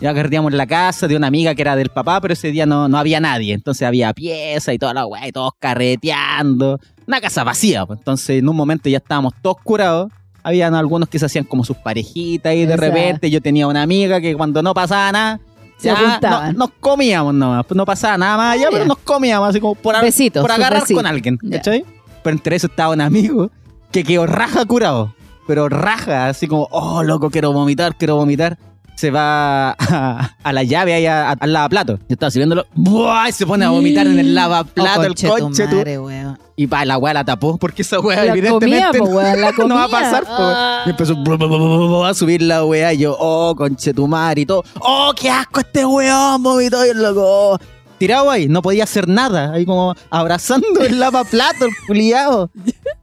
Ya 0.00 0.14
carreteamos 0.14 0.52
en 0.52 0.58
la 0.58 0.66
casa 0.66 1.08
de 1.08 1.16
una 1.16 1.26
amiga 1.26 1.56
que 1.56 1.62
era 1.62 1.74
del 1.74 1.88
papá, 1.88 2.20
pero 2.20 2.32
ese 2.32 2.52
día 2.52 2.66
no, 2.66 2.88
no 2.88 2.98
había 2.98 3.18
nadie. 3.18 3.52
Entonces 3.52 3.86
había 3.86 4.12
pieza 4.12 4.72
y 4.72 4.78
toda 4.78 4.94
la 4.94 5.06
weá, 5.06 5.26
y 5.26 5.32
todos 5.32 5.52
carreteando. 5.58 6.78
Una 7.08 7.20
casa 7.20 7.42
vacía, 7.42 7.84
pues. 7.86 7.98
Entonces 7.98 8.38
en 8.38 8.48
un 8.48 8.54
momento 8.54 8.88
ya 8.88 8.98
estábamos 8.98 9.32
todos 9.42 9.56
curados. 9.64 10.12
Habían 10.44 10.74
algunos 10.76 11.08
que 11.08 11.18
se 11.18 11.26
hacían 11.26 11.44
como 11.44 11.64
sus 11.64 11.76
parejitas 11.76 12.54
y 12.54 12.64
de 12.66 12.76
repente 12.76 13.30
yo 13.30 13.40
tenía 13.42 13.66
una 13.66 13.82
amiga 13.82 14.20
que 14.20 14.36
cuando 14.36 14.62
no 14.62 14.72
pasaba 14.74 15.10
nada, 15.10 15.40
Se 15.78 15.88
ya 15.88 16.20
no- 16.22 16.52
nos 16.52 16.70
comíamos 16.80 17.34
nomás. 17.34 17.64
No 17.74 17.84
pasaba 17.84 18.16
nada 18.18 18.36
más 18.36 18.54
allá, 18.54 18.66
Ah, 18.66 18.70
pero 18.70 18.84
ya. 18.84 18.88
nos 18.88 18.98
comíamos 18.98 19.48
así 19.48 19.58
como 19.60 19.74
por, 19.74 19.96
a- 19.96 20.00
Besitos, 20.02 20.42
por 20.42 20.52
agarrar 20.52 20.84
con 20.92 21.06
alguien, 21.06 21.38
Ya. 21.42 21.56
¿cachai? 21.58 21.84
Pero 22.22 22.36
entre 22.36 22.56
eso 22.56 22.66
estaba 22.68 22.92
un 22.94 23.00
amigo 23.00 23.50
que 23.90 24.04
quedó 24.04 24.26
raja 24.26 24.64
curado. 24.64 25.14
Pero 25.46 25.68
raja, 25.70 26.28
así 26.28 26.46
como, 26.46 26.68
oh, 26.72 27.02
loco, 27.02 27.30
quiero 27.30 27.52
vomitar, 27.52 27.96
quiero 27.96 28.16
vomitar. 28.16 28.58
Se 28.98 29.12
va 29.12 29.70
a, 29.78 30.34
a 30.42 30.52
la 30.52 30.64
llave 30.64 30.92
ahí 30.92 31.06
a- 31.06 31.30
a- 31.30 31.36
al 31.38 31.52
lavaplato. 31.52 31.98
Yo 31.98 32.04
estaba 32.14 32.32
sirviéndolo, 32.32 32.66
¡buah! 32.74 33.28
y 33.28 33.32
se 33.32 33.46
pone 33.46 33.64
a 33.64 33.70
vomitar 33.70 34.08
en 34.08 34.18
el 34.18 34.34
lavaplato, 34.34 35.00
Oh, 35.00 35.02
el 35.04 35.08
coche, 35.10 35.28
tú. 35.28 35.38
conchetumare, 35.38 35.98
weón. 36.00 36.36
Y 36.56 36.66
pa, 36.66 36.84
la 36.84 36.98
weá 36.98 37.14
la 37.14 37.24
tapó 37.24 37.56
porque 37.58 37.82
esa 37.82 38.00
weá 38.00 38.24
evidentemente 38.26 38.98
comía, 38.98 39.12
po, 39.12 39.16
weón, 39.16 39.40
la 39.40 39.52
no 39.68 39.74
va 39.76 39.84
a 39.84 39.88
pasar. 39.88 40.24
po. 40.24 40.30
Ah. 40.36 40.82
Y 40.84 40.90
empezó 40.90 41.14
blu, 41.14 41.38
blu, 41.38 41.46
blu, 41.46 41.58
blu, 41.58 41.86
blu, 41.86 42.04
a 42.04 42.12
subir 42.12 42.42
la 42.42 42.64
weá 42.64 42.92
y 42.92 42.98
yo, 42.98 43.16
oh, 43.16 43.54
conchetumar 43.54 44.36
y 44.36 44.46
todo. 44.46 44.64
Oh, 44.80 45.12
qué 45.14 45.30
asco 45.30 45.60
este 45.60 45.84
weón, 45.86 46.42
vomitó 46.42 46.84
y 46.84 46.88
el 46.88 47.00
loco. 47.00 47.56
Tirado 47.98 48.32
ahí, 48.32 48.48
no 48.48 48.62
podía 48.62 48.82
hacer 48.82 49.06
nada. 49.06 49.52
Ahí 49.52 49.64
como 49.64 49.94
abrazando 50.10 50.80
el 50.80 50.98
lavaplato, 50.98 51.66
el 51.66 51.70
culiado. 51.86 52.50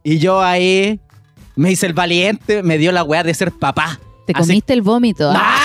Y 0.03 0.19
yo 0.19 0.41
ahí 0.41 0.99
me 1.55 1.71
hice 1.71 1.85
el 1.85 1.93
valiente, 1.93 2.63
me 2.63 2.77
dio 2.77 2.91
la 2.91 3.03
weá 3.05 3.23
de 3.23 3.33
ser 3.33 3.53
papá. 3.53 3.97
Te 4.27 4.33
Así- 4.35 4.47
comiste 4.47 4.73
el 4.73 4.81
vómito. 4.81 5.31
¡Ah! 5.33 5.61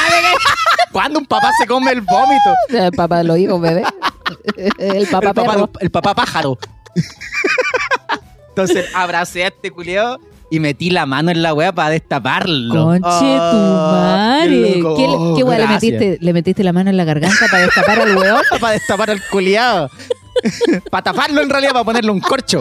¿Cuándo 0.93 1.19
un 1.21 1.27
papá 1.27 1.51
se 1.59 1.67
come 1.67 1.93
el 1.93 2.01
vómito? 2.01 2.51
El 2.71 2.93
papá 2.93 3.23
lo 3.23 3.35
dijo, 3.35 3.61
bebé. 3.61 3.85
El 4.79 5.07
papá 5.07 5.29
el, 5.29 5.35
papá, 5.35 5.53
perro. 5.53 5.71
el 5.81 5.91
papá 5.91 6.15
pájaro. 6.15 6.59
Entonces 8.49 8.87
abracé 8.95 9.45
a 9.45 9.49
este 9.49 9.71
culiado 9.71 10.19
y 10.51 10.59
metí 10.59 10.91
la 10.91 11.07
mano 11.07 11.31
en 11.31 11.43
la 11.43 11.55
weá 11.55 11.73
para 11.73 11.91
destaparlo. 11.91 12.85
Conche 12.85 13.01
tu 13.01 13.07
Ah, 13.17 14.39
madre. 14.41 14.63
qué. 14.63 14.73
¿Qué, 14.75 15.07
Oh, 15.09 15.35
qué 15.37 15.43
weá 15.45 15.59
le 15.59 15.65
gracias. 15.67 15.93
metiste? 15.93 16.19
¿Le 16.25 16.33
metiste 16.33 16.65
la 16.65 16.73
mano 16.73 16.91
en 16.91 16.97
la 16.97 17.05
garganta 17.05 17.47
para 17.51 17.63
destapar 17.65 18.01
al 18.01 18.17
weón? 18.17 18.43
para 18.61 18.73
destapar 18.73 19.11
al 19.11 19.23
culiado. 19.31 19.89
para 20.91 21.03
taparlo 21.05 21.41
en 21.43 21.51
realidad, 21.51 21.73
para 21.73 21.85
ponerle 21.85 22.11
un 22.11 22.21
corcho. 22.21 22.61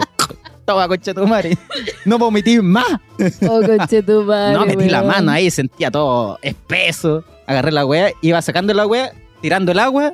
Concha 0.88 1.14
tu 1.14 1.26
madre. 1.26 1.56
No 2.04 2.18
vomití 2.18 2.60
más. 2.60 2.86
Oh, 3.48 3.60
conche 3.64 4.02
tu 4.02 4.22
madre. 4.24 4.54
no, 4.54 4.66
metí 4.66 4.88
la 4.88 5.02
mano 5.02 5.30
ahí, 5.32 5.50
sentía 5.50 5.90
todo 5.90 6.38
espeso. 6.42 7.24
Agarré 7.46 7.72
la 7.72 7.84
weá, 7.86 8.10
iba 8.22 8.40
sacando 8.42 8.72
la 8.74 8.86
weá, 8.86 9.12
tirando 9.40 9.72
el 9.72 9.78
agua 9.78 10.12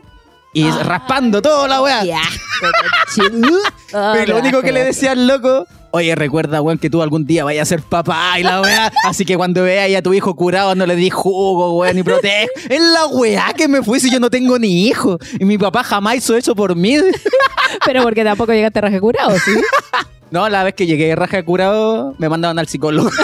y 0.52 0.64
Ah. 0.68 0.80
raspando 0.84 1.42
toda 1.42 1.68
la 1.68 1.82
weá. 1.82 2.00
Conche. 2.00 3.36
Ah, 3.94 4.12
Pero 4.16 4.34
lo 4.34 4.40
único 4.40 4.62
que 4.62 4.72
le 4.72 4.84
decía 4.84 5.12
al 5.12 5.26
loco, 5.28 5.64
oye, 5.92 6.14
recuerda, 6.16 6.60
weón, 6.60 6.76
que 6.76 6.90
tú 6.90 7.02
algún 7.02 7.24
día 7.24 7.44
vayas 7.44 7.62
a 7.62 7.76
ser 7.76 7.82
papá 7.82 8.38
y 8.38 8.42
la 8.42 8.60
weá. 8.60 8.92
Así 9.04 9.24
que 9.24 9.36
cuando 9.36 9.62
veas 9.62 9.96
a 9.96 10.02
tu 10.02 10.12
hijo 10.12 10.34
curado, 10.34 10.74
no 10.74 10.84
le 10.86 10.96
di 10.96 11.08
jugo, 11.08 11.78
weón, 11.78 11.94
ni 11.94 12.02
protege. 12.02 12.48
Es 12.68 12.80
la 12.80 13.06
weá 13.06 13.52
que 13.56 13.68
me 13.68 13.82
fui 13.82 14.00
si 14.00 14.10
yo 14.10 14.18
no 14.18 14.28
tengo 14.28 14.58
ni 14.58 14.88
hijo. 14.88 15.18
Y 15.38 15.44
mi 15.44 15.56
papá 15.56 15.84
jamás 15.84 16.16
hizo 16.16 16.36
eso 16.36 16.54
por 16.56 16.74
mí. 16.74 16.96
Pero 17.86 18.02
porque 18.02 18.24
tampoco 18.24 18.52
llegaste 18.52 18.80
raja 18.80 19.00
curado, 19.00 19.38
¿sí? 19.38 19.52
No, 20.30 20.48
la 20.48 20.64
vez 20.64 20.74
que 20.74 20.86
llegué 20.86 21.14
raja 21.14 21.42
curado, 21.44 22.14
me 22.18 22.28
mandaban 22.28 22.58
al 22.58 22.66
psicólogo. 22.68 23.10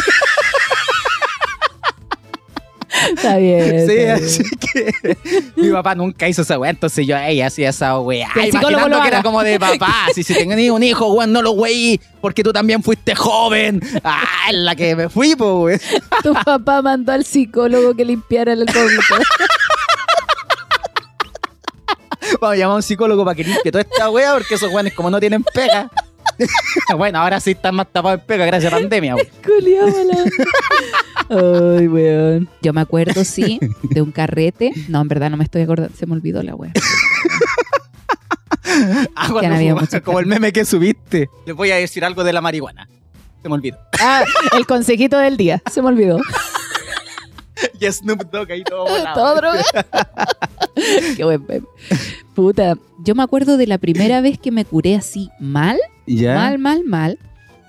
Está 3.17 3.37
bien. 3.37 3.87
Sí, 3.89 3.97
está 3.97 4.15
bien. 4.17 4.25
así 4.25 4.43
que 4.59 5.17
mi 5.57 5.71
papá 5.71 5.95
nunca 5.95 6.29
hizo 6.29 6.43
esa 6.43 6.59
weá, 6.59 6.71
entonces 6.71 7.07
yo 7.07 7.17
ella 7.17 7.47
hacía 7.49 7.71
esa 7.71 7.99
weá. 7.99 8.31
El 8.37 8.53
psicólogo 8.53 8.71
Imaginando 8.71 9.03
que 9.03 9.09
era 9.09 9.23
como 9.23 9.43
de 9.43 9.59
papá. 9.61 10.07
Si 10.15 10.23
se 10.23 10.35
tenía 10.35 10.73
un 10.73 10.83
hijo, 10.83 11.13
weón, 11.13 11.33
no 11.33 11.43
lo 11.43 11.53
weí, 11.53 12.01
porque 12.21 12.43
tú 12.43 12.53
también 12.53 12.83
fuiste 12.83 13.15
joven. 13.15 13.81
Ah, 14.05 14.51
en 14.51 14.65
la 14.65 14.77
que 14.77 14.95
me 14.95 15.09
fui, 15.09 15.35
pues, 15.37 15.51
weón. 15.51 15.81
Tu 16.23 16.33
papá 16.45 16.81
mandó 16.83 17.13
al 17.13 17.25
psicólogo 17.25 17.95
que 17.95 18.05
limpiara 18.05 18.53
el 18.53 18.67
cómputo. 18.67 19.25
Vamos 22.41 22.55
a 22.55 22.57
llamar 22.57 22.73
a 22.75 22.77
un 22.77 22.83
psicólogo 22.83 23.25
para 23.25 23.35
que 23.35 23.45
limpie 23.45 23.73
toda 23.73 23.83
esta 23.83 24.11
wea, 24.11 24.35
porque 24.35 24.55
esos 24.55 24.73
weones 24.73 24.95
como 24.95 25.11
no 25.11 25.21
tienen 25.21 25.45
pega. 25.45 25.91
bueno, 26.97 27.19
ahora 27.19 27.41
sí 27.41 27.53
están 27.53 27.75
más 27.75 27.87
tapados 27.91 28.21
en 28.21 28.27
pega 28.27 28.47
gracias 28.47 28.73
a 28.73 28.77
la 28.77 28.83
pandemia. 28.83 29.17
weón. 29.17 29.27
Ay, 31.79 31.89
weón. 31.89 32.49
Yo 32.61 32.73
me 32.73 32.81
acuerdo, 32.81 33.25
sí, 33.25 33.59
de 33.83 34.03
un 34.03 34.13
carrete. 34.13 34.73
No, 34.89 35.01
en 35.01 35.09
verdad 35.09 35.31
no 35.31 35.37
me 35.37 35.45
estoy 35.45 35.63
acordando. 35.63 35.97
Se 35.97 36.07
me 36.07 36.15
olvidó 36.15 36.43
la 36.43 36.55
wea. 36.55 36.73
Ah, 39.17 39.29
como 40.03 40.19
el 40.21 40.27
meme 40.27 40.51
que 40.51 40.65
subiste. 40.65 41.29
Les 41.45 41.55
voy 41.55 41.71
a 41.73 41.77
decir 41.77 42.05
algo 42.07 42.25
de 42.25 42.33
la 42.33 42.41
marihuana. 42.41 42.89
Se 43.43 43.49
me 43.49 43.55
olvidó. 43.55 43.77
Ah, 44.01 44.25
el 44.57 44.67
consejito 44.67 45.19
del 45.19 45.37
día. 45.37 45.63
Se 45.71 45.83
me 45.83 45.89
olvidó. 45.89 46.19
Y 47.79 47.93
Snoop 47.93 48.31
Dogg 48.31 48.51
ahí 48.51 48.65
todo 48.65 48.85
volado. 48.85 49.15
Todo 49.15 49.35
droga. 49.37 49.63
Qué 51.17 51.25
buen 51.25 51.45
meme. 51.47 51.67
Puta, 52.35 52.75
yo 53.05 53.15
me 53.15 53.23
acuerdo 53.23 53.57
de 53.57 53.67
la 53.67 53.79
primera 53.79 54.21
vez 54.21 54.39
que 54.39 54.51
me 54.51 54.65
curé 54.65 54.97
así 54.97 55.29
mal, 55.39 55.79
¿Ya? 56.07 56.35
mal, 56.35 56.59
mal, 56.59 56.85
mal. 56.85 57.19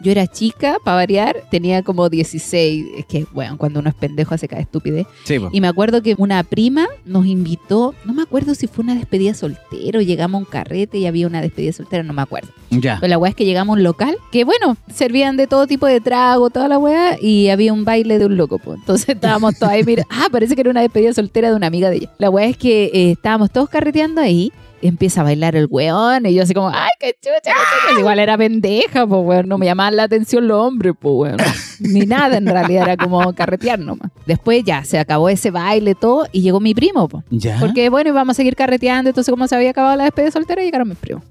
Yo 0.03 0.11
era 0.11 0.27
chica, 0.27 0.75
para 0.83 0.97
variar, 0.97 1.43
tenía 1.49 1.81
como 1.81 2.09
16. 2.09 2.85
Es 2.97 3.05
que, 3.05 3.25
bueno, 3.31 3.57
cuando 3.57 3.79
uno 3.79 3.87
es 3.87 3.95
pendejo 3.95 4.35
hace 4.35 4.49
cada 4.49 4.61
estupidez. 4.61 5.07
Sí, 5.23 5.39
po. 5.39 5.49
Y 5.53 5.61
me 5.61 5.69
acuerdo 5.69 6.01
que 6.03 6.13
una 6.17 6.43
prima 6.43 6.87
nos 7.05 7.25
invitó, 7.25 7.95
no 8.03 8.13
me 8.13 8.21
acuerdo 8.21 8.53
si 8.53 8.67
fue 8.67 8.83
una 8.83 8.95
despedida 8.95 9.33
soltero, 9.33 10.01
llegamos 10.01 10.39
a 10.39 10.39
un 10.39 10.45
carrete 10.45 10.97
y 10.97 11.05
había 11.05 11.25
una 11.25 11.41
despedida 11.41 11.71
soltera, 11.71 12.03
no 12.03 12.11
me 12.11 12.21
acuerdo. 12.21 12.49
Ya. 12.69 12.97
Pero 12.99 13.11
la 13.11 13.17
weá 13.17 13.29
es 13.29 13.35
que 13.35 13.45
llegamos 13.45 13.75
a 13.75 13.77
un 13.77 13.83
local 13.83 14.17
que, 14.29 14.43
bueno, 14.43 14.75
servían 14.93 15.37
de 15.37 15.47
todo 15.47 15.67
tipo 15.67 15.85
de 15.87 16.01
trago, 16.01 16.49
toda 16.49 16.67
la 16.67 16.77
weá, 16.77 17.17
y 17.21 17.47
había 17.47 17.71
un 17.71 17.85
baile 17.85 18.19
de 18.19 18.25
un 18.25 18.35
loco, 18.35 18.59
pues. 18.59 18.79
Entonces 18.79 19.07
estábamos 19.15 19.57
todos 19.57 19.71
ahí, 19.71 19.85
mira, 19.85 20.03
ah, 20.09 20.27
parece 20.29 20.55
que 20.55 20.61
era 20.61 20.69
una 20.69 20.81
despedida 20.81 21.13
soltera 21.13 21.49
de 21.49 21.55
una 21.55 21.67
amiga 21.67 21.89
de 21.89 21.97
ella. 21.97 22.11
La 22.17 22.29
weá 22.29 22.47
es 22.47 22.57
que 22.57 22.91
eh, 22.93 23.11
estábamos 23.11 23.51
todos 23.51 23.69
carreteando 23.69 24.19
ahí. 24.19 24.51
Empieza 24.85 25.21
a 25.21 25.23
bailar 25.23 25.55
el 25.55 25.67
weón 25.69 26.25
y 26.25 26.33
yo 26.33 26.43
así 26.43 26.53
como, 26.53 26.67
ay, 26.67 26.89
qué 26.99 27.15
chucha, 27.21 27.39
qué 27.43 27.51
chucha. 27.87 27.99
Igual 27.99 28.19
era 28.19 28.37
pendeja, 28.37 29.07
pues 29.07 29.21
weón, 29.23 29.47
no 29.47 29.57
me 29.57 29.65
llamaban 29.65 29.95
la 29.95 30.03
atención 30.03 30.45
los 30.45 30.57
hombres, 30.57 30.93
pues 30.99 31.13
weón. 31.15 31.37
Ni 31.79 32.01
nada 32.01 32.35
en 32.37 32.45
realidad, 32.45 32.83
era 32.89 32.97
como 32.97 33.33
carretear 33.33 33.79
nomás. 33.79 34.11
Después 34.25 34.61
ya 34.65 34.83
se 34.83 34.99
acabó 34.99 35.29
ese 35.29 35.51
baile 35.51 35.95
todo 35.95 36.27
y 36.33 36.41
llegó 36.41 36.59
mi 36.59 36.73
primo, 36.73 37.07
pues. 37.07 37.23
¿Ya? 37.29 37.57
Porque 37.61 37.87
bueno, 37.89 38.09
íbamos 38.09 38.33
a 38.33 38.35
seguir 38.35 38.57
carreteando, 38.57 39.09
entonces 39.09 39.31
como 39.31 39.47
se 39.47 39.55
había 39.55 39.69
acabado 39.69 39.95
la 39.95 40.03
despedida 40.03 40.31
soltera, 40.31 40.61
llegaron 40.61 40.89
mis 40.89 40.97
primos. 40.97 41.23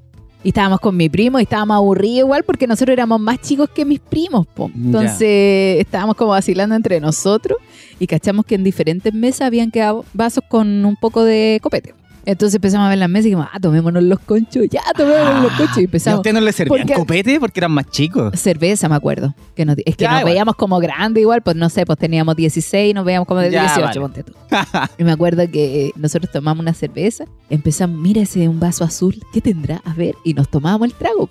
Y 0.45 0.49
estábamos 0.49 0.81
con 0.81 0.97
mi 0.97 1.09
primo 1.09 1.39
y 1.39 1.43
estábamos 1.43 1.77
aburridos 1.77 2.21
igual 2.21 2.43
porque 2.43 2.67
nosotros 2.67 2.93
éramos 2.95 3.21
más 3.21 3.41
chicos 3.41 3.69
que 3.71 3.85
mis 3.85 4.01
primos, 4.01 4.47
po. 4.47 4.71
Entonces 4.75 5.79
estábamos 5.79 6.17
como 6.17 6.31
vacilando 6.31 6.75
entre 6.75 7.01
nosotros 7.01 7.59
y 8.01 8.07
cachamos 8.09 8.45
que 8.45 8.57
en 8.57 8.65
diferentes 8.65 9.15
mesas 9.15 9.43
habían 9.43 9.71
quedado 9.71 10.05
vasos 10.15 10.43
con 10.49 10.85
un 10.85 10.97
poco 10.97 11.23
de 11.23 11.61
copete. 11.63 11.95
Entonces 12.25 12.55
empezamos 12.55 12.87
a 12.87 12.89
ver 12.91 12.99
las 12.99 13.09
mesas 13.09 13.27
y 13.27 13.29
dijimos, 13.31 13.49
ah, 13.53 13.59
tomémonos 13.61 14.03
los 14.03 14.19
conchos, 14.21 14.65
ya, 14.71 14.81
tomémonos 14.97 15.43
los 15.43 15.53
conchos. 15.53 15.77
Y 15.79 15.81
¿Y 15.81 15.83
a 15.83 15.85
empezamos, 15.87 16.19
usted 16.21 16.33
no 16.33 16.41
le 16.41 16.53
servían 16.53 16.79
Porque- 16.87 16.95
copete 16.95 17.41
porque 17.41 17.61
eran 17.61 17.73
más 17.73 17.91
chicos? 17.91 18.39
cerveza, 18.39 18.89
me 18.89 18.95
acuerdo. 18.95 19.35
Que 19.57 19.65
nos- 19.65 19.77
es 19.85 19.97
que 19.97 20.05
Ya, 20.05 20.11
nos 20.13 20.21
igual. 20.21 20.33
veíamos 20.33 20.55
como 20.57 20.79
grandes 20.79 21.21
igual, 21.21 21.43
pues 21.43 21.57
no 21.57 21.69
sé, 21.69 21.85
pues 21.85 21.99
teníamos 21.99 22.37
16, 22.37 22.95
nos 22.95 23.05
veíamos 23.05 23.27
como 23.27 23.41
de 23.41 23.51
Ya, 23.51 23.63
18, 23.63 23.83
vale. 23.87 24.01
ponte 24.01 24.23
tú. 24.23 24.33
y 24.99 25.05
me 25.05 25.13
acuerdo 25.13 25.43
que 25.51 25.91
nosotros 25.97 26.31
tomamos 26.31 26.63
una 26.63 26.75
cerveza, 26.75 27.25
empezamos, 27.51 27.99
mira 27.99 28.23
ese 28.23 28.49
un 28.49 28.61
vaso 28.61 28.85
azul, 28.85 29.17
¿qué 29.33 29.41
tendrá? 29.41 29.83
A 29.85 29.93
ver, 29.95 30.15
y 30.25 30.35
nos 30.35 30.49
tomábamos 30.49 30.87
el 30.89 30.95
trago. 30.95 31.29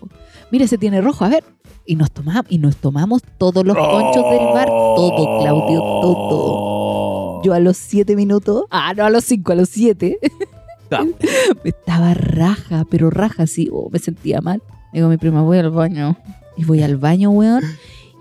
Mira 0.51 0.65
ese 0.65 0.77
tiene 0.77 0.99
rojo, 1.01 1.23
a 1.23 1.29
ver. 1.29 1.43
Y 1.85 1.95
nos 1.95 2.11
tomamos, 2.11 2.45
y 2.49 2.57
nos 2.59 2.75
tomamos 2.75 3.21
todos 3.37 3.65
los 3.65 3.75
conchos 3.75 4.29
del 4.29 4.45
bar, 4.53 4.67
todo, 4.67 5.39
Claudio, 5.41 5.79
todo. 5.79 7.41
Yo 7.43 7.53
a 7.53 7.59
los 7.59 7.77
7 7.77 8.15
minutos, 8.15 8.65
ah, 8.69 8.93
no, 8.95 9.05
a 9.05 9.09
los 9.09 9.23
5, 9.23 9.53
a 9.53 9.55
los 9.55 9.69
7, 9.69 10.19
Ah, 10.21 10.27
me 10.99 11.69
estaba 11.69 12.13
raja, 12.13 12.85
pero 12.89 13.09
raja 13.09 13.43
así, 13.43 13.69
oh, 13.71 13.89
me 13.91 13.99
sentía 13.99 14.41
mal. 14.41 14.61
Digo, 14.93 15.07
mi 15.07 15.17
prima, 15.17 15.41
voy 15.41 15.57
al 15.57 15.69
baño. 15.69 16.17
Y 16.57 16.65
voy 16.65 16.83
al 16.83 16.97
baño, 16.97 17.31
weón, 17.31 17.63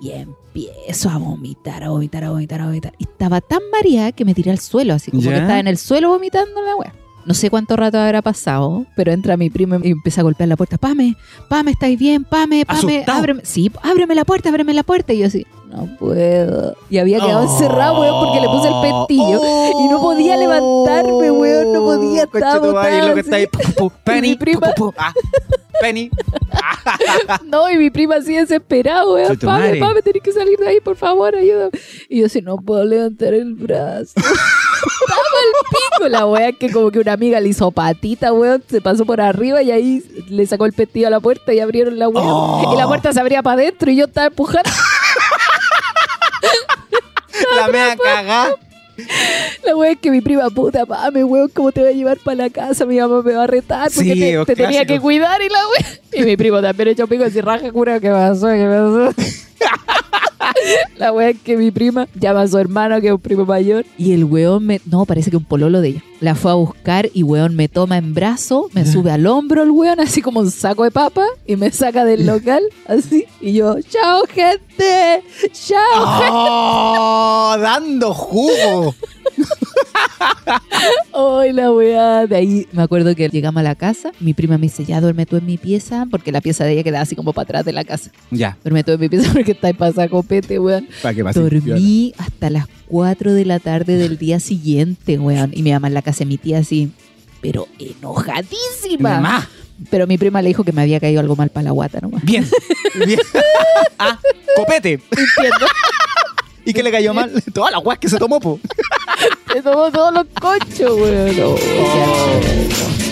y 0.00 0.12
empiezo 0.12 1.10
a 1.10 1.18
vomitar, 1.18 1.82
a 1.82 1.90
vomitar, 1.90 2.24
a 2.24 2.30
vomitar, 2.30 2.60
a 2.60 2.66
vomitar. 2.66 2.92
Y 2.98 3.04
estaba 3.04 3.40
tan 3.40 3.60
mareada 3.72 4.12
que 4.12 4.24
me 4.24 4.34
tiré 4.34 4.50
al 4.50 4.60
suelo, 4.60 4.94
así 4.94 5.10
como 5.10 5.22
¿Ya? 5.22 5.30
que 5.30 5.36
estaba 5.38 5.58
en 5.58 5.68
el 5.68 5.76
suelo 5.76 6.10
vomitando 6.10 6.62
la 6.62 6.76
weá. 6.76 6.94
No 7.26 7.34
sé 7.34 7.50
cuánto 7.50 7.76
rato 7.76 7.98
habrá 7.98 8.22
pasado, 8.22 8.86
pero 8.96 9.12
entra 9.12 9.36
mi 9.36 9.50
primo 9.50 9.76
y 9.82 9.90
empieza 9.90 10.22
a 10.22 10.24
golpear 10.24 10.48
la 10.48 10.56
puerta. 10.56 10.78
Pame, 10.78 11.16
Pame, 11.48 11.72
¿estáis 11.72 11.98
bien? 11.98 12.24
Pame, 12.24 12.64
Pame, 12.64 12.78
Asustado. 12.78 13.18
ábreme. 13.18 13.42
Sí, 13.44 13.70
ábreme 13.82 14.14
la 14.14 14.24
puerta, 14.24 14.48
ábreme 14.48 14.72
la 14.72 14.82
puerta. 14.82 15.12
Y 15.12 15.18
yo 15.18 15.26
así, 15.26 15.46
no 15.70 15.86
puedo. 15.98 16.74
Y 16.88 16.98
había 16.98 17.20
quedado 17.20 17.40
Oh. 17.40 17.52
encerrado, 17.52 18.00
weón, 18.00 18.24
porque 18.24 18.40
le 18.40 18.48
puse 18.48 18.68
el 18.68 18.74
pestillo. 18.82 19.40
Y 19.80 19.88
no 19.88 20.00
podía 20.00 20.36
levantarme, 20.36 21.30
weón, 21.30 21.72
no 21.72 21.80
podía, 21.82 22.26
madre, 22.72 22.98
y 22.98 23.08
lo 23.08 23.14
que 23.14 23.20
está 23.20 23.36
ahí, 23.36 23.46
pu, 23.46 23.58
pu, 23.76 23.92
Penny, 24.02 24.20
mi 24.30 24.36
prima- 24.36 24.72
pu, 24.74 24.92
ah, 24.96 25.12
Penny. 25.80 26.10
No, 27.44 27.70
y 27.70 27.76
mi 27.76 27.90
prima 27.90 28.16
así 28.16 28.34
desesperada, 28.34 29.06
weón. 29.06 29.38
Madre. 29.42 29.78
pame, 29.78 30.02
tenés 30.02 30.22
que 30.22 30.32
salir 30.32 30.58
de 30.58 30.68
ahí, 30.68 30.80
por 30.80 30.96
favor, 30.96 31.34
ayúdame. 31.34 31.70
Y 32.08 32.20
yo 32.20 32.26
así, 32.26 32.42
no 32.42 32.56
puedo 32.56 32.84
levantar 32.84 33.34
el 33.34 33.54
brazo. 33.54 34.12
Estaba 34.16 35.20
el 35.20 35.52
pico 35.68 36.08
la 36.08 36.26
weá 36.26 36.52
que 36.52 36.70
como 36.70 36.90
que 36.90 36.98
una 36.98 37.12
amiga 37.12 37.38
le 37.40 37.50
hizo 37.50 37.70
patita, 37.70 38.32
weón, 38.32 38.62
se 38.68 38.80
pasó 38.80 39.04
por 39.04 39.20
arriba 39.20 39.62
y 39.62 39.70
ahí 39.70 40.02
le 40.28 40.46
sacó 40.46 40.66
el 40.66 40.72
pestillo 40.72 41.08
a 41.08 41.10
la 41.10 41.20
puerta 41.20 41.52
y 41.52 41.60
abrieron 41.60 41.98
la 41.98 42.08
weá. 42.08 42.24
Oh. 42.24 42.72
Y 42.72 42.76
la 42.76 42.86
puerta 42.86 43.12
se 43.12 43.20
abría 43.20 43.42
para 43.42 43.60
adentro 43.60 43.90
y 43.90 43.96
yo 43.96 44.06
estaba 44.06 44.28
empujando. 44.28 44.70
La 47.56 47.68
mea 47.68 47.96
cagá. 47.96 48.56
La 49.64 49.76
weá 49.76 49.92
es 49.92 49.98
que 49.98 50.10
mi 50.10 50.20
prima 50.20 50.48
puta, 50.50 50.86
pame, 50.86 51.24
weón, 51.24 51.50
¿cómo 51.54 51.72
te 51.72 51.80
voy 51.80 51.90
a 51.90 51.92
llevar 51.92 52.18
para 52.18 52.36
la 52.36 52.50
casa? 52.50 52.84
Mi 52.86 52.98
mamá 52.98 53.22
me 53.22 53.32
va 53.32 53.44
a 53.44 53.46
retar 53.46 53.90
porque 53.94 54.14
Sí, 54.14 54.44
te, 54.46 54.56
tenía 54.56 54.84
que 54.84 55.00
cuidar 55.00 55.40
y 55.42 55.48
la 55.48 55.58
weá. 55.68 56.22
Y 56.22 56.24
mi 56.24 56.36
primo 56.36 56.60
también 56.60 56.88
echó 56.88 57.06
pico 57.06 57.24
así, 57.24 57.40
raja 57.40 57.70
cura, 57.72 58.00
¿qué 58.00 58.10
pasó? 58.10 58.48
¿Qué 58.48 58.64
pasó? 58.64 59.14
La 60.96 61.12
weá 61.12 61.30
es 61.30 61.38
que 61.38 61.56
mi 61.56 61.70
prima 61.70 62.08
llama 62.14 62.42
a 62.42 62.48
su 62.48 62.58
hermano, 62.58 63.00
que 63.00 63.08
es 63.08 63.12
un 63.12 63.20
primo 63.20 63.44
mayor, 63.44 63.84
y 63.96 64.12
el 64.12 64.24
weón 64.24 64.66
me. 64.66 64.80
No, 64.86 65.04
parece 65.04 65.30
que 65.30 65.36
un 65.36 65.44
pololo 65.44 65.80
de 65.80 65.88
ella. 65.88 66.02
La 66.20 66.34
fue 66.34 66.50
a 66.50 66.54
buscar 66.54 67.08
y 67.14 67.22
weón 67.22 67.56
me 67.56 67.68
toma 67.68 67.96
en 67.96 68.12
brazo, 68.12 68.68
me 68.74 68.84
sube 68.84 69.10
al 69.10 69.26
hombro 69.26 69.62
el 69.62 69.70
weón, 69.70 70.00
así 70.00 70.20
como 70.20 70.40
un 70.40 70.50
saco 70.50 70.84
de 70.84 70.90
papa, 70.90 71.24
y 71.46 71.56
me 71.56 71.70
saca 71.70 72.04
del 72.04 72.26
local, 72.26 72.62
así. 72.86 73.24
Y 73.40 73.54
yo, 73.54 73.76
¡chao, 73.80 74.24
gente! 74.28 75.22
¡Chao, 75.52 76.18
gente! 76.18 76.30
¡Oh! 76.30 77.56
Dando 77.60 78.12
jugo. 78.12 78.94
¡Ay, 81.12 81.52
la 81.52 81.72
weá! 81.72 82.26
De 82.26 82.36
ahí 82.36 82.66
me 82.72 82.82
acuerdo 82.82 83.14
que 83.14 83.28
llegamos 83.28 83.60
a 83.60 83.62
la 83.62 83.74
casa, 83.74 84.12
mi 84.20 84.34
prima 84.34 84.58
me 84.58 84.62
dice, 84.66 84.84
ya 84.84 85.00
duerme 85.00 85.24
tú 85.26 85.36
en 85.36 85.46
mi 85.46 85.56
pieza, 85.58 86.06
porque 86.10 86.32
la 86.32 86.40
pieza 86.40 86.64
de 86.64 86.72
ella 86.72 86.82
quedaba 86.82 87.02
así 87.02 87.16
como 87.16 87.32
para 87.32 87.44
atrás 87.44 87.64
de 87.64 87.72
la 87.72 87.84
casa. 87.84 88.10
Ya, 88.30 88.56
Duerme 88.62 88.84
tú 88.84 88.92
en 88.92 89.00
mi 89.00 89.08
pieza 89.08 89.32
porque 89.32 89.52
está 89.52 89.68
ahí 89.68 89.72
pasada 89.74 90.08
copete, 90.08 90.58
weón. 90.58 90.86
para 91.02 91.14
que 91.14 91.24
pase. 91.24 91.40
Dormí 91.40 92.12
hasta 92.18 92.50
las 92.50 92.66
4 92.88 93.32
de 93.32 93.44
la 93.44 93.58
tarde 93.60 93.96
del 93.96 94.18
día 94.18 94.40
siguiente, 94.40 95.18
weón. 95.18 95.52
Y 95.54 95.62
mi 95.62 95.72
mamá 95.72 95.88
en 95.88 95.94
la 95.94 96.02
casa 96.02 96.09
de 96.18 96.26
mi 96.26 96.38
tía 96.38 96.58
así, 96.58 96.90
pero 97.40 97.68
enojadísima. 97.78 99.20
Mamá. 99.20 99.48
Pero 99.90 100.06
mi 100.06 100.18
prima 100.18 100.42
le 100.42 100.48
dijo 100.48 100.62
que 100.62 100.72
me 100.72 100.82
había 100.82 101.00
caído 101.00 101.20
algo 101.20 101.36
mal 101.36 101.48
para 101.48 101.64
la 101.64 101.70
guata 101.70 102.00
nomás. 102.00 102.22
Bien. 102.22 102.46
Bien. 103.06 103.20
ah, 103.98 104.18
copete. 104.56 104.92
Entiendo. 104.92 105.66
¿Y 106.64 106.72
qué 106.74 106.82
le 106.82 106.90
cayó 106.90 107.14
mal? 107.14 107.32
Todas 107.54 107.72
las 107.72 107.84
weas 107.84 107.98
que 107.98 108.08
se 108.08 108.18
tomó, 108.18 108.38
po. 108.40 108.60
Se 109.52 109.62
tomó 109.62 109.90
todos 109.90 110.14
los 110.14 110.26
conchos, 110.40 110.92
weón. 110.92 111.36
No, 111.36 111.54
qué 111.56 111.82
asco. 112.02 113.09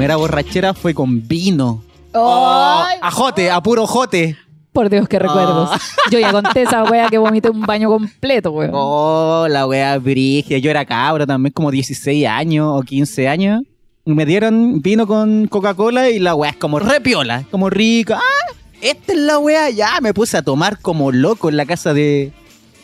Primera 0.00 0.16
borrachera 0.16 0.72
fue 0.72 0.94
con 0.94 1.28
vino. 1.28 1.84
Oh, 2.14 2.82
Ay, 2.86 2.96
a 3.02 3.10
jote, 3.10 3.50
a 3.50 3.62
puro 3.62 3.86
jote. 3.86 4.34
Por 4.72 4.88
Dios, 4.88 5.06
qué 5.06 5.18
recuerdos. 5.18 5.68
Ah. 5.70 5.78
Yo 6.10 6.18
ya 6.18 6.32
conté 6.32 6.62
esa 6.62 6.84
wea 6.84 7.10
que 7.10 7.18
vomité 7.18 7.50
un 7.50 7.60
baño 7.60 7.90
completo, 7.90 8.50
weón. 8.50 8.70
Oh, 8.72 9.46
la 9.46 9.66
wea 9.66 9.98
brigia. 9.98 10.56
Yo 10.56 10.70
era 10.70 10.86
cabro 10.86 11.26
también, 11.26 11.52
como 11.52 11.70
16 11.70 12.26
años 12.26 12.66
o 12.72 12.80
15 12.80 13.28
años. 13.28 13.60
Me 14.06 14.24
dieron 14.24 14.80
vino 14.80 15.06
con 15.06 15.46
Coca-Cola 15.48 16.08
y 16.08 16.18
la 16.18 16.34
wea 16.34 16.52
es 16.52 16.56
como 16.56 16.78
repiola, 16.78 17.44
como 17.50 17.68
rica. 17.68 18.20
Ah, 18.22 18.52
esta 18.80 19.12
es 19.12 19.18
la 19.18 19.38
wea. 19.38 19.68
Ya 19.68 19.98
me 20.00 20.14
puse 20.14 20.38
a 20.38 20.42
tomar 20.42 20.80
como 20.80 21.12
loco 21.12 21.50
en 21.50 21.58
la 21.58 21.66
casa 21.66 21.92
de, 21.92 22.32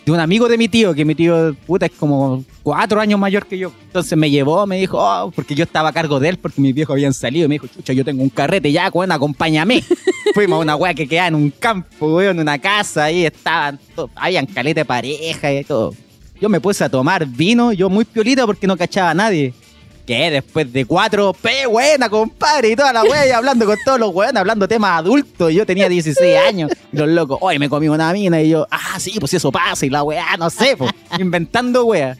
de 0.06 0.12
un 0.12 0.20
amigo 0.20 0.48
de 0.48 0.56
mi 0.56 0.68
tío, 0.68 0.94
que 0.94 1.04
mi 1.04 1.16
tío, 1.16 1.52
puta, 1.66 1.86
es 1.86 1.92
como 1.92 2.44
cuatro 2.62 3.00
años 3.00 3.18
mayor 3.18 3.44
que 3.44 3.58
yo. 3.58 3.72
Entonces 3.86 4.16
me 4.16 4.30
llevó, 4.30 4.64
me 4.64 4.78
dijo, 4.78 4.98
oh, 5.00 5.32
porque 5.32 5.56
yo 5.56 5.64
estaba 5.64 5.88
a 5.88 5.92
cargo 5.92 6.20
de 6.20 6.28
él, 6.28 6.38
porque 6.38 6.60
mis 6.60 6.72
viejos 6.72 6.94
habían 6.94 7.12
salido. 7.12 7.46
Y 7.46 7.48
me 7.48 7.54
dijo, 7.56 7.66
chucha, 7.66 7.92
yo 7.92 8.04
tengo 8.04 8.22
un 8.22 8.28
carrete 8.28 8.70
ya, 8.70 8.88
weón, 8.88 9.10
acompáñame. 9.10 9.82
Fuimos 10.34 10.58
a 10.58 10.62
una 10.62 10.76
wea 10.76 10.94
que 10.94 11.08
quedaba 11.08 11.26
en 11.26 11.34
un 11.34 11.50
campo, 11.50 12.14
weón, 12.14 12.36
en 12.36 12.42
una 12.42 12.56
casa, 12.56 13.04
ahí 13.04 13.26
estaban, 13.26 13.80
habían 14.14 14.46
caleta 14.46 14.82
de 14.82 14.84
pareja 14.84 15.52
y 15.52 15.64
todo. 15.64 15.92
Yo 16.40 16.48
me 16.48 16.60
puse 16.60 16.84
a 16.84 16.88
tomar 16.88 17.26
vino, 17.26 17.72
yo 17.72 17.90
muy 17.90 18.04
piolita 18.04 18.46
porque 18.46 18.68
no 18.68 18.76
cachaba 18.76 19.10
a 19.10 19.14
nadie. 19.14 19.54
Que 20.06 20.30
después 20.30 20.72
de 20.72 20.84
cuatro, 20.84 21.32
pe 21.32 21.66
buena, 21.66 22.08
compadre, 22.08 22.70
y 22.70 22.76
toda 22.76 22.92
la 22.92 23.02
wea, 23.02 23.26
y 23.26 23.30
hablando 23.30 23.66
con 23.66 23.76
todos 23.84 23.98
los 23.98 24.14
weones, 24.14 24.36
hablando 24.36 24.68
temas 24.68 25.00
adultos. 25.00 25.50
Y 25.50 25.54
yo 25.56 25.66
tenía 25.66 25.88
16 25.88 26.38
años, 26.46 26.70
y 26.92 26.96
los 26.96 27.08
locos, 27.08 27.38
hoy 27.40 27.58
me 27.58 27.68
comí 27.68 27.88
una 27.88 28.12
mina, 28.12 28.40
y 28.40 28.50
yo, 28.50 28.68
ah, 28.70 29.00
sí, 29.00 29.16
pues 29.18 29.34
eso 29.34 29.50
pasa, 29.50 29.84
y 29.84 29.90
la 29.90 30.04
weá, 30.04 30.36
no 30.38 30.48
sé, 30.48 30.76
pues, 30.76 30.92
inventando 31.18 31.86
wea. 31.86 32.16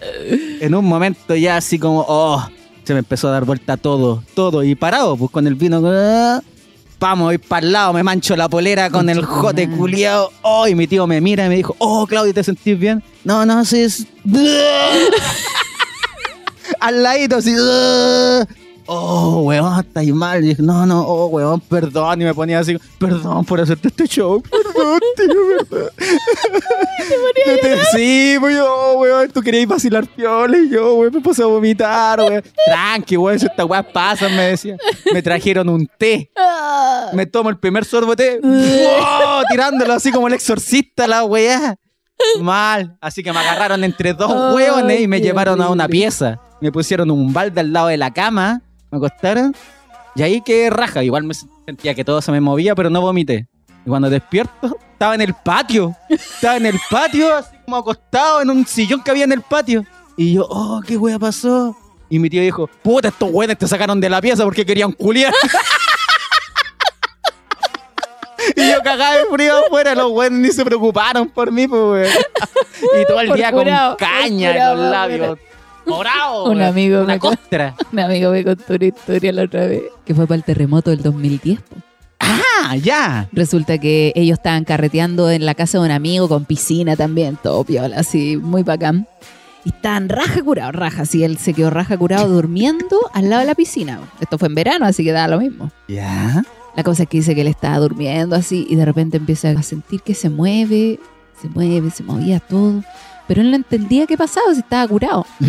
En 0.61 0.75
un 0.75 0.85
momento 0.85 1.37
ya 1.37 1.59
así 1.59 1.79
como, 1.79 2.05
oh, 2.09 2.45
se 2.83 2.93
me 2.93 2.99
empezó 2.99 3.29
a 3.29 3.31
dar 3.33 3.45
vuelta 3.45 3.77
todo, 3.77 4.25
todo, 4.35 4.65
y 4.65 4.75
parado, 4.75 5.17
pues 5.17 5.31
con 5.31 5.47
el 5.47 5.55
vino, 5.55 5.81
ah, 5.85 6.41
vamos, 6.99 7.27
voy 7.27 7.39
para 7.39 7.67
el 7.67 7.73
lado, 7.73 7.93
me 7.93 8.03
mancho 8.03 8.35
la 8.37 8.49
polera 8.49 8.91
con 8.91 9.09
el 9.09 9.25
jote 9.25 9.69
culiao. 9.71 10.31
Oh, 10.43 10.67
y 10.67 10.75
mi 10.75 10.87
tío 10.87 11.07
me 11.07 11.21
mira 11.21 11.47
y 11.47 11.49
me 11.49 11.57
dijo, 11.57 11.77
oh, 11.79 12.07
Claudio, 12.07 12.35
¿te 12.35 12.43
sentís 12.43 12.79
bien? 12.79 13.03
No, 13.25 13.47
no, 13.47 13.65
sí 13.65 13.81
es... 13.81 14.07
Al 16.81 17.03
ladito, 17.03 17.37
así... 17.37 17.55
Oh, 18.89 19.43
weón, 19.43 19.81
estáis 19.81 20.15
mal. 20.15 20.45
Y 20.45 20.49
dije, 20.49 20.63
no, 20.63 20.87
no, 20.87 21.03
oh, 21.03 21.27
weón, 21.27 21.61
perdón. 21.61 22.23
Y 22.23 22.25
me 22.25 22.35
ponía 22.35 22.61
así, 22.61 22.79
perdón 22.99 23.45
por 23.45 23.61
hacerte 23.61 23.89
este 23.89 24.07
show. 24.07 24.41
Perdón, 24.43 25.01
tío, 25.17 25.67
perdón. 25.71 25.91
Sí, 27.93 28.37
pues 28.39 28.57
yo, 28.57 28.95
weón, 28.99 29.31
tú 29.31 29.43
querías 29.43 29.67
vacilar 29.67 30.07
piola 30.07 30.57
y 30.57 30.71
yo, 30.71 30.95
weón, 30.95 31.15
me 31.15 31.21
puse 31.21 31.43
a 31.43 31.47
vomitar, 31.47 32.21
weón. 32.21 32.43
Tranqui, 32.65 33.17
weón, 33.17 33.39
si 33.39 33.47
estas 33.47 33.67
weas 33.67 33.87
pasan, 33.93 34.37
me 34.37 34.43
decía. 34.43 34.77
Me 35.13 35.23
trajeron 35.23 35.69
un 35.69 35.89
té. 35.99 36.31
Ah. 36.37 37.11
Me 37.13 37.27
tomo 37.27 37.51
el 37.51 37.59
primer 37.59 37.85
sorbo 37.85 38.15
de 38.15 38.39
té, 38.39 38.41
¡wow! 38.43 39.43
tirándolo 39.51 39.95
así 39.95 40.13
como 40.13 40.29
el 40.29 40.35
exorcista, 40.35 41.09
la 41.09 41.25
weá. 41.25 41.77
Mal. 42.41 42.97
Así 43.01 43.23
que 43.23 43.33
me 43.33 43.39
agarraron 43.41 43.85
entre 43.85 44.15
dos 44.15 44.31
Ay, 44.31 44.55
hueones 44.55 45.01
y 45.03 45.09
me 45.09 45.21
llevaron 45.21 45.61
a 45.61 45.69
una 45.69 45.87
pieza. 45.87 46.41
Me 46.61 46.73
pusieron 46.73 47.11
un 47.11 47.33
balde 47.33 47.61
al 47.61 47.73
lado 47.73 47.89
de 47.89 47.97
la 47.97 48.13
cama, 48.13 48.63
me 48.91 48.99
acostaron. 48.99 49.55
Y 50.15 50.23
ahí 50.23 50.41
que 50.41 50.71
raja. 50.71 51.05
Igual 51.05 51.25
me 51.25 51.35
sentía 51.67 51.95
que 51.95 52.05
todo 52.05 52.23
se 52.23 52.33
me 52.33 52.41
movía, 52.41 52.75
pero 52.75 52.89
no 52.89 53.01
vomité. 53.01 53.47
Y 53.85 53.89
cuando 53.89 54.09
despierto, 54.09 54.79
estaba 54.93 55.15
en 55.15 55.21
el 55.21 55.35
patio. 55.35 55.95
Estaba 56.09 56.57
en 56.57 56.67
el 56.67 56.81
patio, 56.91 57.37
así 57.37 57.55
como 57.65 57.77
acostado 57.77 58.41
en 58.41 58.51
un 58.51 58.67
sillón 58.67 59.03
que 59.03 59.11
había 59.11 59.25
en 59.25 59.33
el 59.33 59.43
patio. 59.43 59.85
Y 60.17 60.35
yo, 60.35 60.47
oh, 60.49 60.81
qué 60.87 60.97
wea 60.97 61.19
pasó. 61.19 61.77
Y 62.09 62.19
mi 62.19 62.31
tío 62.31 62.41
dijo, 62.41 62.69
puta, 62.83 63.09
estos 63.09 63.31
weones 63.31 63.59
te 63.59 63.69
sacaron 63.69 64.01
de 64.01 64.09
la 64.09 64.21
pieza 64.21 64.45
porque 64.45 64.65
querían 64.65 64.93
culiar. 64.93 65.35
Y 68.55 68.71
yo 68.71 68.81
cagaba 68.83 69.17
de 69.17 69.25
frío 69.27 69.67
afuera, 69.67 69.95
los 69.95 70.13
weones 70.13 70.39
ni 70.39 70.49
se 70.51 70.65
preocuparon 70.65 71.29
por 71.29 71.51
mí, 71.51 71.67
pues, 71.67 71.83
weón. 71.83 73.03
Y 73.03 73.07
todo 73.07 73.21
el 73.21 73.29
Por 73.29 73.37
día 73.37 73.51
curado, 73.51 73.97
con 73.97 74.09
caña 74.09 74.51
en 74.57 74.79
los 74.79 74.91
labios. 74.91 75.39
Morado. 75.87 76.45
Un 76.51 76.61
amigo 76.63 76.99
Una 77.03 77.15
me 77.15 77.19
co- 77.19 77.29
costra. 77.31 77.75
Un 77.93 77.99
amigo 78.01 78.31
me 78.31 78.45
contó 78.45 78.75
una 78.75 78.85
historia 78.87 79.33
la 79.33 79.43
otra 79.45 79.67
vez. 79.67 79.83
Que 80.05 80.15
fue 80.15 80.27
para 80.27 80.37
el 80.37 80.45
terremoto 80.45 80.91
del 80.91 81.03
2010. 81.03 81.61
po. 81.63 81.77
Ah, 82.21 82.77
ya. 82.77 83.29
Resulta 83.33 83.79
que 83.79 84.13
ellos 84.17 84.39
estaban 84.39 84.65
carreteando 84.65 85.31
en 85.31 85.47
la 85.47 85.55
casa 85.55 85.79
de 85.79 85.85
un 85.85 85.91
amigo 85.91 86.29
con 86.29 86.45
piscina 86.45 86.97
también, 86.97 87.39
todo 87.43 87.63
piola, 87.65 87.99
así, 87.99 88.37
muy 88.37 88.63
bacán. 88.63 89.07
Y 89.65 89.69
estaban 89.71 90.09
raja 90.09 90.43
curado, 90.43 90.73
raja, 90.73 91.03
así 91.03 91.25
él 91.25 91.39
se 91.39 91.53
quedó 91.53 91.71
raja 91.71 91.97
curado 91.97 92.29
durmiendo 92.29 92.99
al 93.13 93.29
lado 93.29 93.41
de 93.41 93.47
la 93.47 93.55
piscina. 93.55 94.01
Esto 94.21 94.39
fue 94.39 94.49
en 94.49 94.55
verano, 94.55 94.87
así 94.87 95.05
que 95.05 95.13
da 95.13 95.27
lo 95.29 95.39
mismo. 95.41 95.71
Ya. 95.89 96.43
La 96.77 96.83
cosa 96.85 97.03
es 97.05 97.09
que 97.09 97.19
dice 97.19 97.35
que 97.35 97.41
él 97.41 97.49
estaba 97.49 97.79
durmiendo 97.79 98.37
así 98.37 98.67
y 98.71 98.77
de 98.77 98.85
repente 98.85 99.17
empieza 99.17 99.51
a 99.51 99.63
sentir 99.63 100.03
que 100.03 100.15
se 100.15 100.31
mueve, 100.31 101.01
se 101.41 101.49
mueve, 101.49 101.91
se 101.91 102.03
movía 102.05 102.39
todo. 102.41 102.83
Pero 103.29 103.41
él 103.43 103.51
no 103.51 103.57
entendía 103.57 104.07
qué 104.07 104.17
pasaba 104.17 104.53
si 104.55 104.61
estaba 104.61 104.87
curado. 104.89 105.27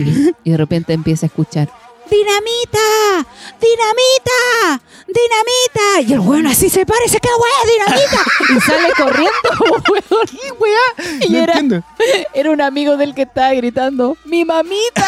y 0.43 0.51
de 0.51 0.57
repente 0.57 0.93
empieza 0.93 1.25
a 1.25 1.27
escuchar, 1.27 1.69
¡Dinamita! 2.09 3.27
¡Dinamita! 3.59 4.81
¡Dinamita! 5.07 6.01
Y 6.09 6.13
el 6.13 6.19
weón 6.21 6.47
así 6.47 6.69
se 6.69 6.85
para 6.85 7.03
y 7.05 7.09
se 7.09 7.19
queda, 7.19 7.33
weón, 7.35 7.67
dinamita. 7.97 8.23
y 8.55 8.61
sale 8.61 8.93
corriendo, 8.93 9.49
weón. 9.91 10.27
¿Qué 10.27 10.51
weá? 10.53 11.19
Y 11.21 11.29
No 11.31 11.37
era, 11.39 11.53
entiendo. 11.53 11.83
era 12.33 12.51
un 12.51 12.61
amigo 12.61 12.95
del 12.95 13.13
que 13.13 13.23
estaba 13.23 13.51
gritando, 13.53 14.15
¡mi 14.23 14.45
mamita! 14.45 15.05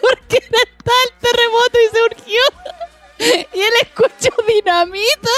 Porque 0.00 0.36
era 0.36 0.62
tal 0.84 1.08
terremoto 1.20 1.78
y 1.84 1.96
se 1.96 2.02
urgió. 2.02 2.42
Y 3.52 3.60
él 3.60 3.72
escuchó 3.82 4.30
dinamita 4.46 5.30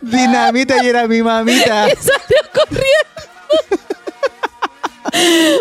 Dinamita 0.00 0.82
y 0.82 0.88
era 0.88 1.06
mi 1.06 1.22
mamita. 1.22 1.88
y 1.88 1.96
salió 1.96 2.40
corriendo. 2.52 3.22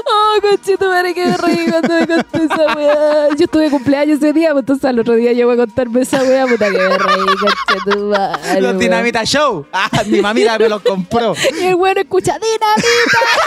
Oh, 0.05 0.41
conchito, 0.41 0.89
madre, 0.89 1.13
que 1.13 1.25
me 1.25 1.37
reí 1.37 1.69
cuando 1.69 1.93
me 1.93 2.07
contó 2.07 2.43
esa 2.43 2.75
weá. 2.75 3.29
Yo 3.37 3.45
estuve 3.45 3.69
cumpleaños 3.69 4.17
ese 4.17 4.33
día, 4.33 4.51
pues 4.51 4.63
entonces 4.63 4.85
al 4.85 4.99
otro 4.99 5.13
día 5.13 5.31
yo 5.33 5.45
voy 5.45 5.53
a 5.53 5.57
contarme 5.57 6.01
esa 6.01 6.23
weá, 6.23 6.45
puta 6.47 6.71
que 6.71 6.77
me 6.77 6.97
reí, 6.97 7.25
conchito, 7.25 8.05
madre. 8.07 8.61
Los. 8.61 8.79
Dinamita 8.79 9.23
Show. 9.23 9.65
Ah, 9.71 9.89
mi 10.07 10.19
mamita 10.21 10.57
me 10.57 10.69
los 10.69 10.81
compró. 10.81 11.35
Y 11.59 11.65
el 11.65 11.75
bueno 11.75 12.01
escucha 12.01 12.37
dinamita 12.37 12.89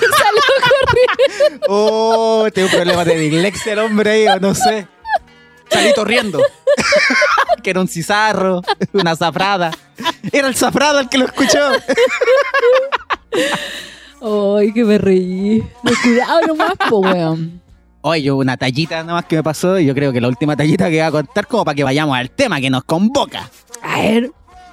y 0.00 0.06
salió 0.16 0.42
corriendo. 0.86 1.66
Oh, 1.68 2.48
tengo 2.54 2.68
un 2.68 2.74
problema 2.74 3.04
de 3.04 3.18
dislexia 3.18 3.72
el 3.74 3.78
hombre 3.80 4.10
ahí, 4.10 4.40
no 4.40 4.54
sé. 4.54 4.88
Salí 5.70 5.92
corriendo. 5.94 6.40
que 7.62 7.70
era 7.70 7.80
un 7.80 7.88
cizarro, 7.88 8.62
una 8.92 9.14
zafrada. 9.16 9.70
Era 10.32 10.48
el 10.48 10.54
zafrado 10.54 11.00
el 11.00 11.08
que 11.08 11.18
lo 11.18 11.26
escuchó. 11.26 11.72
Ay, 14.20 14.72
que 14.72 14.84
me 14.84 14.98
reí. 14.98 15.62
No, 15.82 15.92
cuidado 16.02 16.40
nomás, 16.48 16.72
po, 16.88 16.98
weón. 16.98 17.60
Oye, 18.00 18.22
yo 18.22 18.36
una 18.36 18.56
tallita 18.56 19.02
nomás 19.02 19.24
que 19.26 19.36
me 19.36 19.42
pasó 19.42 19.78
y 19.78 19.86
yo 19.86 19.94
creo 19.94 20.12
que 20.12 20.20
la 20.20 20.28
última 20.28 20.56
tallita 20.56 20.86
que 20.88 20.96
voy 20.96 21.00
a 21.06 21.10
contar 21.10 21.46
como 21.46 21.64
para 21.64 21.74
que 21.74 21.84
vayamos 21.84 22.16
al 22.16 22.30
tema 22.30 22.60
que 22.60 22.70
nos 22.70 22.84
convoca. 22.84 23.50
A 23.82 24.00
ver. 24.00 24.30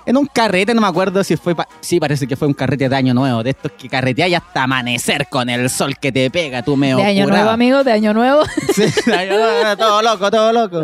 En 0.08 0.18
un 0.18 0.28
carrete, 0.28 0.72
no 0.76 0.82
me 0.82 0.88
acuerdo 0.88 1.24
si 1.24 1.36
fue... 1.36 1.56
pa- 1.56 1.68
sí, 1.82 2.00
parece 2.00 2.28
que 2.28 2.36
fue 2.36 2.48
un 2.48 2.54
carrete 2.54 2.88
de 2.88 2.96
año 2.96 3.16
nuevo, 3.16 3.42
de 3.42 3.50
estos 3.50 3.72
que 3.72 3.90
carreteáis 3.90 4.36
hasta 4.38 4.62
amanecer 4.64 5.26
con 5.32 5.50
el 5.50 5.68
sol 5.72 5.96
que 6.00 6.12
te 6.12 6.30
pega, 6.30 6.62
tú 6.62 6.78
me 6.78 6.94
De 6.94 7.02
año 7.04 7.26
nuevo, 7.26 7.50
amigo, 7.50 7.84
de 7.84 7.92
año 7.92 8.14
nuevo. 8.14 8.44
Sí, 8.76 8.84
todo 9.80 10.02
loco, 10.04 10.30
todo 10.30 10.54
loco. 10.54 10.84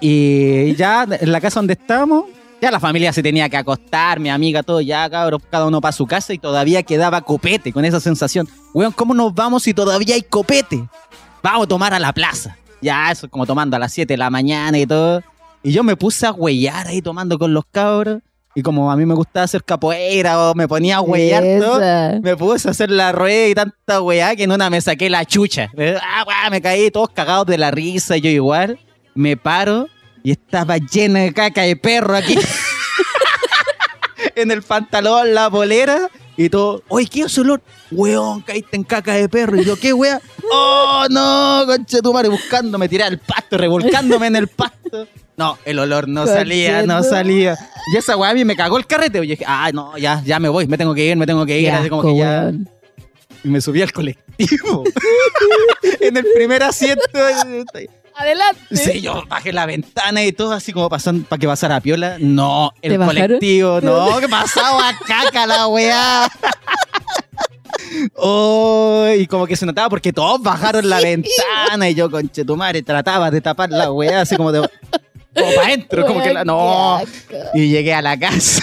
Y 0.00 0.74
ya 0.74 1.06
en 1.08 1.30
la 1.30 1.40
casa 1.40 1.60
donde 1.60 1.74
estábamos, 1.74 2.24
ya 2.60 2.70
la 2.70 2.80
familia 2.80 3.12
se 3.12 3.22
tenía 3.22 3.48
que 3.48 3.56
acostar, 3.56 4.20
mi 4.20 4.28
amiga, 4.28 4.62
todo, 4.62 4.80
ya 4.80 5.08
cabros, 5.08 5.40
cada 5.50 5.66
uno 5.66 5.80
para 5.80 5.92
su 5.92 6.06
casa 6.06 6.34
y 6.34 6.38
todavía 6.38 6.82
quedaba 6.82 7.22
copete 7.22 7.72
con 7.72 7.84
esa 7.84 8.00
sensación. 8.00 8.48
Weón, 8.74 8.92
¿cómo 8.92 9.14
nos 9.14 9.34
vamos 9.34 9.62
si 9.62 9.72
todavía 9.72 10.14
hay 10.14 10.22
copete? 10.22 10.86
Vamos 11.42 11.64
a 11.64 11.68
tomar 11.68 11.94
a 11.94 11.98
la 11.98 12.12
plaza. 12.12 12.56
Ya, 12.82 13.10
eso 13.10 13.28
como 13.28 13.46
tomando 13.46 13.76
a 13.76 13.78
las 13.78 13.92
7 13.92 14.12
de 14.12 14.18
la 14.18 14.30
mañana 14.30 14.78
y 14.78 14.86
todo. 14.86 15.22
Y 15.62 15.72
yo 15.72 15.82
me 15.82 15.96
puse 15.96 16.26
a 16.26 16.32
huellar 16.32 16.86
ahí 16.88 17.02
tomando 17.02 17.38
con 17.38 17.52
los 17.54 17.64
cabros. 17.70 18.20
Y 18.54 18.62
como 18.62 18.90
a 18.90 18.96
mí 18.96 19.06
me 19.06 19.14
gustaba 19.14 19.44
hacer 19.44 19.62
capoeira 19.62 20.50
o 20.50 20.54
me 20.54 20.66
ponía 20.66 20.96
a 20.96 21.00
huellar 21.00 21.44
todo, 21.60 21.80
me 22.20 22.36
puse 22.36 22.66
a 22.66 22.72
hacer 22.72 22.90
la 22.90 23.12
rueda 23.12 23.46
y 23.46 23.54
tanta 23.54 24.02
weá 24.02 24.34
que 24.34 24.42
en 24.42 24.50
una 24.50 24.68
me 24.68 24.80
saqué 24.80 25.08
la 25.08 25.24
chucha. 25.24 25.70
Ah, 26.02 26.24
weá, 26.26 26.50
me 26.50 26.60
caí 26.60 26.90
todos 26.90 27.10
cagados 27.10 27.46
de 27.46 27.58
la 27.58 27.70
risa, 27.70 28.16
yo 28.16 28.28
igual. 28.28 28.80
Me 29.14 29.36
paro 29.36 29.86
y 30.22 30.32
estaba 30.32 30.78
llena 30.78 31.20
de 31.20 31.32
caca 31.32 31.62
de 31.62 31.76
perro 31.76 32.16
aquí. 32.16 32.38
en 34.34 34.50
el 34.50 34.62
pantalón, 34.62 35.34
la 35.34 35.50
polera 35.50 36.08
y 36.36 36.48
todo. 36.48 36.82
Oye, 36.88 37.06
¿qué 37.06 37.26
olor? 37.38 37.62
Weón, 37.90 38.42
caíste 38.42 38.76
en 38.76 38.84
caca 38.84 39.14
de 39.14 39.28
perro. 39.28 39.60
Y 39.60 39.64
yo, 39.64 39.76
¿qué 39.76 39.92
wea? 39.92 40.20
Oh, 40.50 41.06
no, 41.10 41.64
conche 41.66 42.00
tu 42.00 42.12
madre, 42.12 42.28
buscándome, 42.28 42.88
tirar 42.88 43.12
el 43.12 43.18
pasto, 43.18 43.58
revolcándome 43.58 44.28
en 44.28 44.36
el 44.36 44.48
pasto. 44.48 45.06
No, 45.36 45.58
el 45.64 45.78
olor 45.78 46.08
no 46.08 46.26
salía, 46.26 46.82
no 46.82 47.02
salía. 47.02 47.56
Y 47.92 47.96
esa 47.96 48.16
weá 48.16 48.30
a 48.30 48.34
mí 48.34 48.44
me 48.44 48.56
cagó 48.56 48.78
el 48.78 48.86
carrete. 48.86 49.18
Y 49.24 49.26
dije, 49.26 49.44
ah, 49.46 49.70
no, 49.72 49.96
ya, 49.96 50.22
ya 50.24 50.38
me 50.38 50.48
voy, 50.48 50.66
me 50.66 50.76
tengo 50.76 50.94
que 50.94 51.04
ir, 51.04 51.16
me 51.16 51.26
tengo 51.26 51.46
que 51.46 51.58
ir. 51.58 51.70
Así 51.70 51.88
como 51.88 52.02
que 52.02 52.16
ya. 52.16 52.52
Y 53.42 53.48
me 53.48 53.60
subí 53.60 53.80
al 53.80 53.92
colectivo. 53.92 54.84
en 56.00 56.16
el 56.16 56.26
primer 56.34 56.62
asiento. 56.62 57.02
Adelante. 58.20 58.76
Sí, 58.76 59.00
yo 59.00 59.24
bajé 59.28 59.50
la 59.50 59.64
ventana 59.64 60.22
y 60.22 60.32
todo 60.32 60.52
así 60.52 60.74
como 60.74 60.90
pasando 60.90 61.26
para 61.26 61.40
que 61.40 61.46
pasara 61.46 61.80
piola. 61.80 62.16
No, 62.20 62.70
el 62.82 62.98
colectivo, 62.98 63.80
no, 63.80 64.20
que 64.20 64.28
pasaba 64.28 64.92
caca 65.06 65.46
la 65.46 65.66
weá. 65.68 66.30
Oh, 68.14 69.06
y 69.18 69.26
como 69.26 69.46
que 69.46 69.56
se 69.56 69.64
notaba 69.64 69.88
porque 69.88 70.12
todos 70.12 70.42
bajaron 70.42 70.88
la 70.88 71.00
ventana 71.00 71.88
y 71.88 71.94
yo, 71.94 72.10
conche 72.10 72.44
tu 72.44 72.56
madre, 72.56 72.82
trataba 72.82 73.30
de 73.30 73.40
tapar 73.40 73.70
la 73.70 73.90
weá 73.90 74.20
así 74.20 74.36
como 74.36 74.52
de. 74.52 74.68
Como 75.34 75.54
para 75.54 75.68
adentro, 75.68 76.06
como 76.06 76.22
que 76.22 76.34
la. 76.34 76.44
No. 76.44 77.00
Y 77.54 77.68
llegué 77.68 77.94
a 77.94 78.02
la 78.02 78.18
casa. 78.18 78.62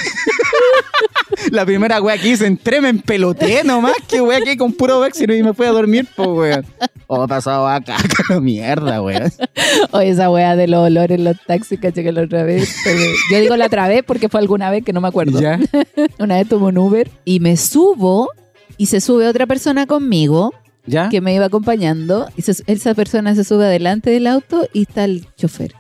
la 1.51 1.65
primera 1.65 2.01
wea 2.01 2.17
que 2.17 2.29
hice, 2.29 2.45
entré, 2.45 2.79
me 2.79 2.89
empeloté 2.89 3.63
nomás, 3.63 3.95
que 4.07 4.21
wea 4.21 4.39
que 4.41 4.55
con 4.55 4.73
puro 4.73 4.99
vexino 4.99 5.33
y 5.33 5.41
me 5.41 5.53
fui 5.53 5.65
a 5.65 5.71
dormir, 5.71 6.07
pues 6.15 6.29
weón. 6.29 6.65
Oh, 7.09 7.25
pasaba 7.27 7.75
acá, 7.75 7.95
mierda, 8.41 9.01
weón. 9.01 9.31
Oye, 9.91 10.09
esa 10.09 10.29
weá 10.29 10.55
de 10.57 10.67
los 10.67 10.85
olores 10.85 11.17
en 11.17 11.23
los 11.23 11.37
taxis, 11.47 11.79
caché 11.79 12.03
que 12.03 12.11
la 12.11 12.23
otra 12.23 12.43
vez. 12.43 12.75
pero- 12.83 12.99
Yo 13.31 13.39
digo 13.39 13.55
la 13.55 13.67
otra 13.67 13.87
vez 13.87 14.03
porque 14.05 14.27
fue 14.27 14.41
alguna 14.41 14.69
vez 14.69 14.83
que 14.83 14.91
no 14.93 14.99
me 15.01 15.07
acuerdo. 15.07 15.39
¿Ya? 15.39 15.57
Una 16.19 16.35
vez 16.35 16.49
tomé 16.49 16.65
un 16.67 16.77
Uber 16.77 17.09
y 17.23 17.39
me 17.39 17.55
subo 17.55 18.29
y 18.77 18.87
se 18.87 18.99
sube 18.99 19.25
otra 19.27 19.45
persona 19.47 19.87
conmigo 19.87 20.53
¿Ya? 20.85 21.07
que 21.09 21.21
me 21.21 21.33
iba 21.33 21.45
acompañando 21.45 22.27
y 22.35 22.41
se- 22.41 22.61
esa 22.67 22.93
persona 22.93 23.33
se 23.35 23.43
sube 23.45 23.63
adelante 23.65 24.09
del 24.09 24.27
auto 24.27 24.67
y 24.73 24.81
está 24.81 25.05
el 25.05 25.27
chofer. 25.37 25.73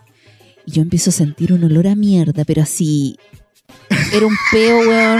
Y 0.65 0.71
yo 0.71 0.81
empiezo 0.81 1.09
a 1.09 1.13
sentir 1.13 1.51
un 1.53 1.63
olor 1.63 1.87
a 1.87 1.95
mierda, 1.95 2.43
pero 2.45 2.61
así... 2.61 3.17
Era 4.13 4.25
un 4.25 4.35
peo, 4.51 4.79
weón, 4.87 5.19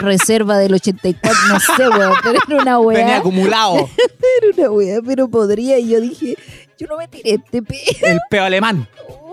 reserva 0.00 0.58
del 0.58 0.74
84, 0.74 1.38
no 1.48 1.60
sé, 1.60 1.88
weón, 1.88 2.12
pero 2.22 2.38
era 2.48 2.62
una 2.62 2.78
weá. 2.80 2.98
Venía 2.98 3.16
acumulado 3.18 3.88
Era 4.42 4.48
una 4.56 4.70
weá, 4.70 5.00
pero 5.04 5.28
podría. 5.28 5.78
Y 5.78 5.88
yo 5.88 6.00
dije, 6.00 6.36
yo 6.78 6.86
no 6.86 6.96
me 6.96 7.08
tiré 7.08 7.32
este 7.34 7.62
peo. 7.62 7.78
el 8.02 8.18
peo 8.30 8.44
alemán. 8.44 8.86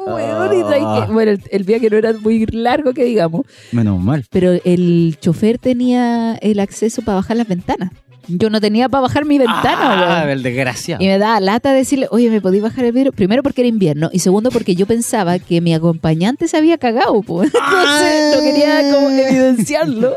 weón, 0.08 0.54
y 0.60 0.64
traje- 0.64 1.12
Bueno, 1.14 1.32
el, 1.32 1.42
el 1.52 1.64
viaje 1.64 1.90
no 1.90 1.98
era 1.98 2.14
muy 2.14 2.46
largo, 2.48 2.94
que 2.94 3.04
digamos. 3.06 3.44
Menos 3.72 4.00
mal. 4.02 4.26
Pero 4.32 4.54
el 4.66 5.18
chofer 5.22 5.58
tenía 5.60 6.36
el 6.42 6.60
acceso 6.60 7.02
para 7.04 7.18
bajar 7.18 7.38
las 7.38 7.48
ventanas. 7.48 7.92
Yo 8.28 8.50
no 8.50 8.60
tenía 8.60 8.90
para 8.90 9.02
bajar 9.02 9.26
mi 9.26 9.38
ventana, 9.38 10.22
Ah, 10.22 10.32
el 10.32 10.42
desgraciado. 10.44 11.04
Y 11.04 11.08
me 11.08 11.18
daba 11.18 11.40
lata 11.40 11.74
decirle, 11.74 12.08
oye, 12.12 12.30
¿me 12.30 12.42
podí 12.42 12.60
bajar 12.60 12.86
el 12.86 12.92
vidrio? 12.92 13.12
Primero 13.12 13.44
porque 13.44 13.62
era 13.62 13.68
invierno 13.68 14.10
y 14.12 14.20
segundo 14.20 14.50
porque 14.52 14.76
yo 14.76 14.86
pensaba 14.86 15.40
que 15.40 15.62
mi 15.62 15.74
acompañante 15.74 16.48
se 16.48 16.58
había 16.58 16.78
cagado, 16.78 17.22
pues. 17.22 17.52
Entonces 17.54 18.36
no 18.36 18.42
quería 18.42 18.82
como 18.94 19.10
evidenciarlo. 19.10 20.16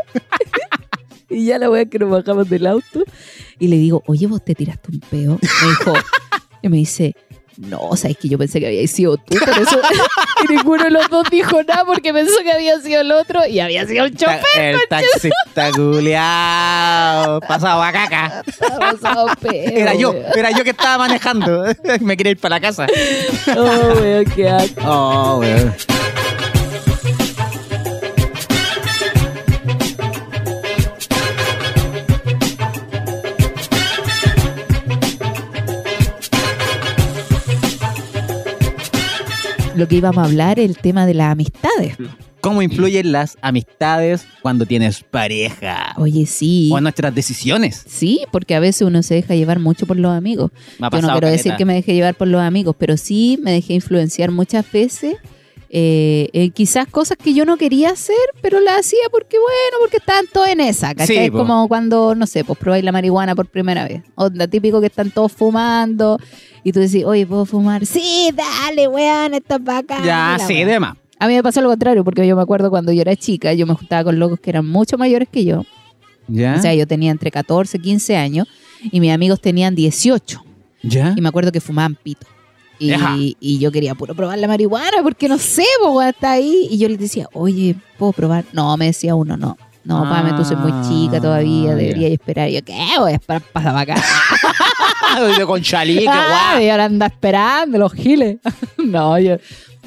y 1.31 1.45
ya 1.45 1.59
la 1.59 1.71
wea 1.71 1.85
que 1.87 1.99
nos 1.99 2.11
bajamos 2.11 2.49
del 2.49 2.67
auto 2.67 3.05
y 3.59 3.69
le 3.69 3.77
digo, 3.77 4.03
oye, 4.07 4.27
vos 4.27 4.45
te 4.45 4.55
tiraste 4.55 4.91
un 4.93 5.01
peo. 5.01 5.39
Me 5.43 5.69
dijo, 5.69 5.95
y 6.63 6.69
me 6.69 6.77
dice, 6.79 7.15
no, 7.59 7.97
sabes 7.97 8.17
que 8.17 8.29
yo 8.29 8.39
pensé 8.39 8.61
que 8.61 8.69
había 8.69 8.87
sido 8.87 9.17
tú, 9.17 9.37
por 9.37 9.59
eso 9.59 9.81
y 10.49 10.53
ninguno 10.53 10.85
de 10.85 10.91
los 10.91 11.11
dos 11.11 11.29
dijo 11.29 11.61
nada 11.65 11.85
porque 11.85 12.13
pensó 12.13 12.41
que 12.45 12.53
había 12.53 12.79
sido 12.81 13.01
el 13.01 13.11
otro 13.11 13.45
y 13.47 13.59
había 13.59 13.85
sido 13.85 14.05
el 14.05 14.17
chofer. 14.17 14.77
El 14.77 14.81
taxista 14.89 15.73
culiao. 15.73 17.41
Pasaba 17.41 17.91
caca. 17.91 18.45
Estaba 18.47 18.79
pasado 18.79 19.27
peo, 19.41 19.53
Era 19.53 19.95
yo, 19.95 20.15
era 20.37 20.53
yo 20.53 20.63
que 20.63 20.71
estaba 20.71 20.99
manejando. 20.99 21.65
Me 22.01 22.17
quería 22.17 22.33
ir 22.33 22.39
para 22.39 22.57
la 22.57 22.61
casa. 22.61 22.87
Oh, 23.57 24.01
weón, 24.01 24.25
qué 24.27 24.49
asco. 24.49 24.81
Oh, 24.85 25.39
weón. 25.41 25.75
Lo 39.79 39.87
que 39.87 39.95
íbamos 39.95 40.19
a 40.19 40.25
hablar, 40.27 40.59
el 40.59 40.77
tema 40.77 41.07
de 41.07 41.15
las 41.15 41.31
amistades. 41.31 41.97
¿Cómo 42.41 42.63
influyen 42.63 43.13
las 43.13 43.39
amistades 43.43 44.27
cuando 44.43 44.67
tienes 44.67 45.05
pareja? 45.05 45.95
Oye, 45.97 46.27
sí. 46.27 46.69
O 46.73 46.79
en 46.79 46.83
nuestras 46.83 47.15
decisiones. 47.15 47.85
Sí, 47.87 48.25
porque 48.33 48.57
a 48.57 48.61
veces 48.61 48.83
uno 48.83 49.05
se 49.05 49.15
deja 49.15 49.37
llevar 49.37 49.61
mucho 49.61 49.87
por 49.87 49.97
los 49.97 50.13
amigos. 50.13 50.51
Me 50.81 50.89
ha 50.89 50.91
Yo 50.91 50.97
no 51.01 51.09
quiero 51.09 51.21
caleta. 51.21 51.31
decir 51.31 51.55
que 51.57 51.65
me 51.65 51.75
dejé 51.75 51.95
llevar 51.95 52.17
por 52.17 52.27
los 52.27 52.41
amigos, 52.41 52.75
pero 52.77 52.97
sí 52.97 53.39
me 53.41 53.53
dejé 53.53 53.75
influenciar 53.75 54.33
muchas 54.33 54.71
veces. 54.73 55.15
Eh, 55.71 56.31
en 56.33 56.51
quizás 56.51 56.87
cosas 56.87 57.19
que 57.23 57.35
yo 57.35 57.45
no 57.45 57.57
quería 57.57 57.91
hacer, 57.91 58.17
pero 58.41 58.61
las 58.61 58.81
hacía 58.81 59.01
porque, 59.11 59.37
bueno, 59.39 59.77
porque 59.81 59.99
estaban 59.99 60.25
todos 60.33 60.49
en 60.49 60.61
esa. 60.61 60.95
¿cachai? 60.95 61.07
Sí, 61.07 61.17
Es 61.25 61.31
po. 61.31 61.39
como 61.39 61.69
cuando, 61.69 62.15
no 62.15 62.27
sé, 62.27 62.45
pues 62.45 62.59
probáis 62.59 62.85
la 62.85 62.93
marihuana 62.93 63.35
por 63.35 63.47
primera 63.47 63.85
vez. 63.85 64.03
O 64.15 64.29
la 64.31 64.49
típico 64.49 64.81
que 64.81 64.87
están 64.87 65.11
todos 65.11 65.33
fumando 65.33 66.19
y 66.65 66.73
tú 66.73 66.81
decís, 66.81 67.05
oye, 67.05 67.27
¿puedo 67.27 67.45
fumar? 67.45 67.85
Sí, 67.87 68.31
dale, 68.35 68.89
weón, 68.89 69.35
esto 69.35 69.57
es 69.57 69.65
bacán. 69.65 70.05
Ya, 70.05 70.39
sí, 70.47 70.65
de 70.65 70.81
más. 70.81 70.97
A 71.21 71.27
mí 71.27 71.35
me 71.35 71.43
pasó 71.43 71.61
lo 71.61 71.69
contrario, 71.69 72.05
porque 72.05 72.27
yo 72.27 72.37
me 72.37 72.43
acuerdo 72.43 72.71
cuando 72.71 72.93
yo 72.93 73.01
era 73.03 73.15
chica, 73.17 73.53
yo 73.53 73.67
me 73.67 73.75
juntaba 73.75 74.05
con 74.05 74.19
locos 74.19 74.39
que 74.41 74.51
eran 74.51 74.67
mucho 74.67 74.97
mayores 74.97 75.29
que 75.31 75.45
yo. 75.45 75.65
¿Ya? 76.29 76.55
O 76.57 76.63
sea, 76.63 76.75
yo 76.75 76.87
tenía 76.87 77.11
entre 77.11 77.31
14, 77.31 77.79
15 77.79 78.17
años 78.17 78.47
y 78.93 79.01
mis 79.01 79.11
amigos 79.13 79.41
tenían 79.41 79.75
18. 79.75 80.45
¿Ya? 80.83 81.15
Y 81.17 81.21
me 81.21 81.29
acuerdo 81.29 81.51
que 81.51 81.61
fumaban 81.61 81.97
pito. 81.97 82.27
Y, 82.79 83.59
yo 83.59 83.73
quería 83.73 83.95
puro 83.95 84.15
probar 84.15 84.39
la 84.39 84.47
marihuana 84.49 85.03
porque 85.03 85.29
no 85.29 85.39
sé, 85.39 85.65
pues 85.83 86.09
está 86.09 86.33
ahí. 86.33 86.69
Y 86.71 86.79
yo 86.79 86.89
les 86.89 86.99
decía, 86.99 87.29
oye, 87.33 87.75
¿puedo 87.99 88.13
probar? 88.13 88.45
No, 88.53 88.77
me 88.77 88.87
decía 88.87 89.15
uno, 89.15 89.37
no. 89.37 89.57
No, 89.85 90.05
Ah, 90.05 90.11
pame, 90.23 90.37
tú 90.37 90.45
soy 90.45 90.57
muy 90.57 90.73
chica 90.87 91.19
todavía, 91.21 91.71
ya. 91.71 91.75
debería 91.75 92.09
esperar. 92.09 92.49
Y 92.51 92.55
yo, 92.55 92.63
¿qué? 92.65 92.75
Voy 92.99 93.13
a 93.13 93.15
esperar 93.15 93.43
para 93.53 93.79
acá. 93.81 93.95
de 95.39 95.47
con 95.47 95.63
chalique, 95.63 96.07
Ah, 96.09 96.53
guau. 96.53 96.63
y 96.63 96.69
ahora 96.69 96.85
anda 96.85 97.07
esperando 97.07 97.79
los 97.79 97.93
giles. 97.95 98.37
no, 98.77 99.19
yo, 99.19 99.37
yo 99.37 99.41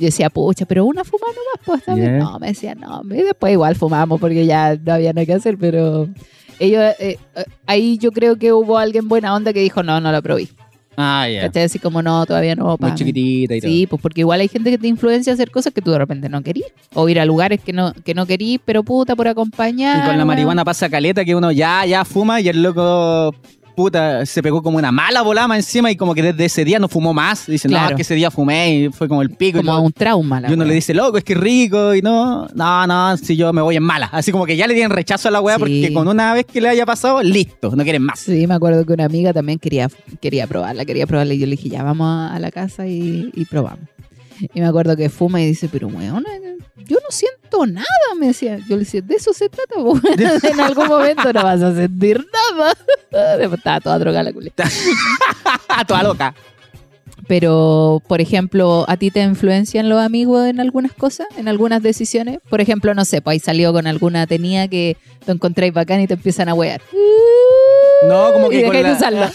decía, 0.05 0.29
pucha, 0.31 0.65
pero 0.65 0.85
una 0.85 1.03
fuma 1.03 1.27
nomás, 1.27 1.83
pues. 1.85 1.97
Yeah. 1.97 2.17
No, 2.17 2.39
me 2.39 2.47
decía, 2.47 2.73
no. 2.73 3.03
Y 3.13 3.21
después 3.21 3.53
igual 3.53 3.75
fumamos 3.75 4.19
porque 4.19 4.45
ya 4.47 4.75
no 4.75 4.93
había 4.93 5.13
nada 5.13 5.25
que 5.25 5.33
hacer, 5.33 5.57
pero 5.59 6.07
ellos, 6.57 6.81
eh, 6.99 7.19
eh, 7.35 7.45
ahí 7.67 7.99
yo 7.99 8.11
creo 8.11 8.37
que 8.37 8.53
hubo 8.53 8.79
alguien 8.79 9.07
buena 9.07 9.35
onda 9.35 9.53
que 9.53 9.59
dijo, 9.61 9.83
no, 9.83 10.01
no 10.01 10.11
lo 10.11 10.21
probé. 10.23 10.47
Ah, 11.01 11.27
ya. 11.27 11.41
¿Cachai? 11.41 11.63
Así 11.63 11.79
como, 11.79 12.01
no, 12.01 12.25
todavía 12.25 12.55
no. 12.55 12.65
Muy 12.65 12.77
pame". 12.77 12.95
chiquitita 12.95 13.55
y 13.55 13.61
todo. 13.61 13.71
Sí, 13.71 13.87
pues 13.87 14.01
porque 14.01 14.21
igual 14.21 14.39
hay 14.41 14.47
gente 14.47 14.69
que 14.69 14.77
te 14.77 14.87
influencia 14.87 15.31
a 15.31 15.35
hacer 15.35 15.51
cosas 15.51 15.73
que 15.73 15.81
tú 15.81 15.91
de 15.91 15.97
repente 15.97 16.29
no 16.29 16.41
querías. 16.41 16.69
O 16.93 17.09
ir 17.09 17.19
a 17.19 17.25
lugares 17.25 17.59
que 17.61 17.73
no, 17.73 17.93
que 17.93 18.13
no 18.13 18.25
querías, 18.25 18.61
pero 18.63 18.83
puta, 18.83 19.15
por 19.15 19.27
acompañar. 19.27 20.03
Y 20.03 20.07
con 20.07 20.17
la 20.17 20.25
marihuana 20.25 20.63
pasa 20.63 20.89
caleta 20.89 21.25
que 21.25 21.35
uno 21.35 21.51
ya, 21.51 21.85
ya 21.85 22.05
fuma 22.05 22.39
y 22.41 22.49
el 22.49 22.61
loco, 22.61 23.33
puta, 23.81 24.25
se 24.25 24.41
pegó 24.43 24.61
como 24.61 24.77
una 24.77 24.91
mala 24.91 25.21
volama 25.21 25.55
encima 25.55 25.89
y 25.91 25.95
como 25.95 26.13
que 26.13 26.21
desde 26.21 26.45
ese 26.45 26.63
día 26.65 26.79
no 26.79 26.87
fumó 26.87 27.13
más. 27.13 27.47
Dice, 27.47 27.67
no, 27.67 27.73
Claro. 27.73 27.89
es 27.91 27.95
que 27.95 28.01
ese 28.03 28.15
día 28.15 28.29
fumé 28.31 28.75
y 28.75 28.89
fue 28.89 29.07
como 29.07 29.21
el 29.21 29.31
pico. 29.31 29.59
Como 29.59 29.79
un 29.81 29.91
trauma. 29.91 30.39
La 30.41 30.49
y 30.49 30.53
uno 30.53 30.65
le 30.65 30.73
dice, 30.73 30.93
loco, 30.93 31.17
es 31.17 31.23
que 31.23 31.35
rico 31.35 31.93
y 31.95 32.01
no, 32.01 32.47
no, 32.53 32.87
no, 32.87 33.17
si 33.17 33.35
yo 33.35 33.51
me 33.53 33.61
voy 33.61 33.75
en 33.75 33.83
mala. 33.83 34.09
Así 34.11 34.31
como 34.31 34.45
que 34.45 34.55
ya 34.55 34.67
le 34.67 34.73
tienen 34.73 34.91
rechazo 34.91 35.27
a 35.27 35.31
la 35.31 35.41
weá 35.41 35.55
Sí. 35.55 35.59
porque 35.59 35.93
con 35.93 36.07
una 36.07 36.33
vez 36.33 36.45
que 36.45 36.61
le 36.61 36.69
haya 36.69 36.85
pasado, 36.85 37.21
listo, 37.23 37.75
no 37.75 37.83
quieren 37.83 38.03
más. 38.03 38.19
Sí, 38.19 38.45
me 38.47 38.53
acuerdo 38.53 38.85
que 38.85 38.93
una 38.93 39.05
amiga 39.05 39.33
también 39.33 39.59
quería, 39.59 39.89
quería 40.21 40.47
probarla, 40.47 40.85
quería 40.85 41.07
probarla. 41.07 41.33
Y 41.33 41.39
yo 41.39 41.45
le 41.47 41.55
dije, 41.55 41.69
ya 41.69 41.83
vamos 41.83 42.07
a, 42.07 42.35
a 42.35 42.39
la 42.39 42.51
casa 42.51 42.87
y, 42.87 43.31
y 43.33 43.45
probamos. 43.45 43.87
Y 44.53 44.61
me 44.61 44.67
acuerdo 44.67 44.95
que 44.95 45.09
fuma 45.09 45.41
y 45.41 45.47
dice, 45.47 45.69
pero 45.71 45.87
weón, 45.87 46.23
yo 46.87 46.97
no 46.97 47.09
siento 47.09 47.65
nada, 47.65 47.85
me 48.19 48.27
decía. 48.27 48.57
Yo 48.69 48.75
le 48.75 48.79
decía, 48.79 49.01
de 49.01 49.15
eso 49.15 49.33
se 49.33 49.49
trata, 49.49 49.79
weón. 49.79 50.01
En 50.43 50.59
algún 50.59 50.87
momento 50.87 51.31
no 51.33 51.43
vas 51.43 51.61
a 51.61 51.75
sentir 51.75 52.25
nada. 52.51 52.73
Estaba 53.39 53.79
toda 53.79 53.99
drogada 53.99 54.23
la 54.23 54.33
culeta. 54.33 54.63
Toda 55.87 56.03
loca. 56.03 56.33
Pero, 57.27 58.01
por 58.07 58.19
ejemplo, 58.19 58.83
¿a 58.87 58.97
ti 58.97 59.11
te 59.11 59.21
influencian 59.21 59.87
los 59.87 60.01
amigos 60.01 60.47
en 60.47 60.59
algunas 60.59 60.91
cosas, 60.91 61.27
en 61.37 61.47
algunas 61.47 61.81
decisiones? 61.81 62.39
Por 62.49 62.61
ejemplo, 62.61 62.93
no 62.93 63.05
sé, 63.05 63.21
pues 63.21 63.35
ahí 63.35 63.39
salió 63.39 63.71
con 63.71 63.87
alguna 63.87 64.27
tenía 64.27 64.67
que 64.67 64.97
te 65.25 65.31
encontráis 65.31 65.73
bacán 65.73 66.01
y 66.01 66.07
te 66.07 66.15
empiezan 66.15 66.49
a 66.49 66.53
wear. 66.53 66.81
No, 68.07 68.33
como 68.33 68.51
Y 68.51 68.57
que 68.57 68.65
con 68.65 68.81
la, 68.81 68.93
usarlo. 68.93 69.25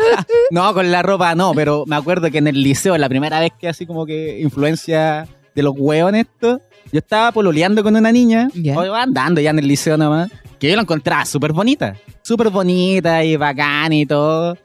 no, 0.50 0.72
con 0.74 0.90
la 0.90 1.02
ropa 1.02 1.34
no, 1.34 1.52
pero 1.54 1.84
me 1.86 1.96
acuerdo 1.96 2.30
que 2.30 2.38
en 2.38 2.46
el 2.46 2.62
liceo, 2.62 2.96
la 2.98 3.08
primera 3.08 3.40
vez 3.40 3.52
que 3.58 3.68
así 3.68 3.86
como 3.86 4.06
que 4.06 4.40
influencia 4.40 5.26
de 5.54 5.62
los 5.62 5.74
huevos 5.76 6.12
esto, 6.14 6.60
yo 6.92 6.98
estaba 6.98 7.32
pololeando 7.32 7.82
con 7.82 7.94
una 7.96 8.10
niña, 8.12 8.48
Ya. 8.54 8.76
o 8.78 8.94
andando 8.94 9.40
ya 9.40 9.50
en 9.50 9.58
el 9.58 9.68
liceo 9.68 9.96
nomás, 9.96 10.30
que 10.58 10.68
yo 10.68 10.76
la 10.76 10.82
encontraba 10.82 11.24
súper 11.24 11.52
bonita, 11.52 11.96
súper 12.22 12.50
bonita 12.50 13.22
y 13.24 13.36
bacán 13.36 13.92
y 13.92 14.06
todo. 14.06 14.56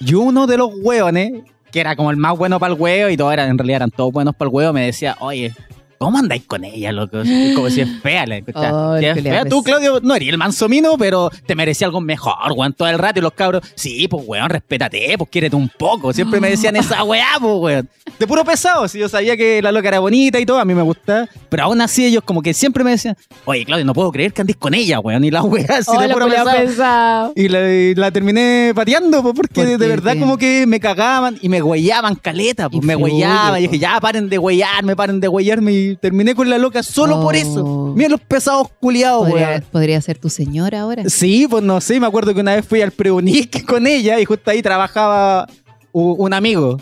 Y 0.00 0.14
uno 0.14 0.46
de 0.46 0.56
los 0.58 0.70
hueones, 0.82 1.42
que 1.70 1.80
era 1.80 1.96
como 1.96 2.10
el 2.10 2.16
más 2.16 2.36
bueno 2.36 2.58
para 2.58 2.74
el 2.74 2.80
huevo 2.80 3.08
y 3.10 3.16
todo 3.16 3.32
era, 3.32 3.46
en 3.46 3.56
realidad 3.56 3.76
eran 3.76 3.90
todos 3.90 4.12
buenos 4.12 4.34
para 4.34 4.48
el 4.48 4.54
huevo, 4.54 4.72
me 4.72 4.84
decía, 4.86 5.16
oye, 5.20 5.54
¿Cómo 5.98 6.18
andáis 6.18 6.44
con 6.46 6.64
ella, 6.64 6.92
loco? 6.92 7.18
Como 7.54 7.70
si 7.70 7.80
es 7.80 7.88
fea, 8.02 8.26
la. 8.26 8.40
Oh, 8.54 8.98
Si 8.98 9.04
es 9.06 9.22
fea. 9.22 9.44
Tú, 9.44 9.62
Claudio, 9.62 10.00
no 10.02 10.14
eres 10.14 10.28
el 10.28 10.38
mansomino, 10.38 10.96
pero 10.98 11.30
te 11.46 11.54
merecía 11.54 11.86
algo 11.86 12.00
mejor, 12.00 12.52
weón. 12.54 12.72
Todo 12.74 12.88
el 12.88 12.98
rato 12.98 13.18
y 13.18 13.22
los 13.22 13.32
cabros, 13.32 13.62
sí, 13.74 14.06
pues, 14.08 14.22
weón, 14.26 14.50
respétate, 14.50 15.14
pues, 15.16 15.30
quiérete 15.30 15.56
un 15.56 15.68
poco. 15.68 16.12
Siempre 16.12 16.40
me 16.40 16.50
decían 16.50 16.76
esa 16.76 17.02
weá, 17.04 17.26
pues, 17.40 17.54
weón. 17.58 17.88
De 18.18 18.26
puro 18.26 18.44
pesado, 18.44 18.86
si 18.88 18.98
yo 18.98 19.08
sabía 19.08 19.36
que 19.36 19.60
la 19.60 19.72
loca 19.72 19.88
era 19.88 19.98
bonita 19.98 20.38
y 20.38 20.46
todo, 20.46 20.58
a 20.58 20.64
mí 20.64 20.74
me 20.74 20.82
gustaba. 20.82 21.28
Pero 21.48 21.64
aún 21.64 21.80
así 21.80 22.04
ellos 22.06 22.22
como 22.24 22.40
que 22.42 22.54
siempre 22.54 22.84
me 22.84 22.90
decían, 22.92 23.16
oye, 23.44 23.64
Claudio, 23.64 23.84
no 23.84 23.92
puedo 23.94 24.10
creer 24.12 24.32
que 24.32 24.40
andes 24.42 24.56
con 24.56 24.74
ella, 24.74 25.00
weón. 25.00 25.24
Y 25.24 25.30
la 25.30 25.42
weá 25.42 25.66
así 25.78 25.96
de 25.96 26.08
puro 26.10 26.28
pesado. 26.28 26.50
pesado. 26.56 27.32
Y 27.36 27.48
la, 27.48 27.72
y 27.72 27.94
la 27.94 28.10
terminé 28.10 28.72
pateando, 28.74 29.22
pues, 29.22 29.34
porque 29.34 29.62
¿Por 29.62 29.78
de 29.78 29.88
verdad 29.88 30.16
como 30.18 30.36
que 30.38 30.66
me 30.66 30.80
cagaban 30.80 31.38
y 31.40 31.48
me 31.48 31.62
huellaban 31.62 32.14
caleta, 32.16 32.68
pues, 32.68 32.84
me 32.84 32.94
Influye, 32.94 33.14
huellaban. 33.14 33.58
Y 33.60 33.62
dije, 33.62 33.78
ya, 33.78 34.00
paren 34.00 34.28
de 34.28 34.38
huellarme, 34.38 34.96
paren 34.96 35.20
de 35.20 35.28
huellarme. 35.28 35.72
Y 35.72 35.85
terminé 35.94 36.34
con 36.34 36.50
la 36.50 36.58
loca 36.58 36.82
solo 36.82 37.20
por 37.22 37.36
eso. 37.36 37.64
Oh. 37.64 37.94
Miren 37.94 38.10
los 38.12 38.20
pesados 38.20 38.68
culiados, 38.80 39.28
Podría, 39.28 39.48
weón. 39.48 39.64
podría 39.70 40.00
ser 40.00 40.18
tu 40.18 40.28
señora 40.28 40.80
ahora. 40.80 41.04
Sí, 41.08 41.46
pues 41.48 41.62
no 41.62 41.80
sé, 41.80 42.00
me 42.00 42.06
acuerdo 42.08 42.34
que 42.34 42.40
una 42.40 42.56
vez 42.56 42.66
fui 42.66 42.82
al 42.82 42.90
Preunic 42.90 43.64
con 43.66 43.86
ella 43.86 44.18
y 44.18 44.24
justo 44.24 44.50
ahí 44.50 44.62
trabajaba 44.62 45.46
un 45.92 46.34
amigo. 46.34 46.78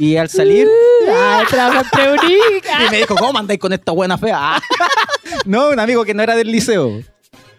Y 0.00 0.16
al 0.16 0.28
salir, 0.28 0.66
Ah, 1.10 1.42
en 1.50 1.88
Preunica. 1.90 2.84
y 2.86 2.90
me 2.90 2.96
dijo, 2.98 3.14
¿cómo 3.16 3.38
andáis 3.38 3.58
con 3.60 3.72
esta 3.72 3.92
buena 3.92 4.16
fea? 4.18 4.60
no, 5.44 5.70
un 5.70 5.80
amigo 5.80 6.04
que 6.04 6.14
no 6.14 6.22
era 6.22 6.36
del 6.36 6.50
liceo. 6.52 7.00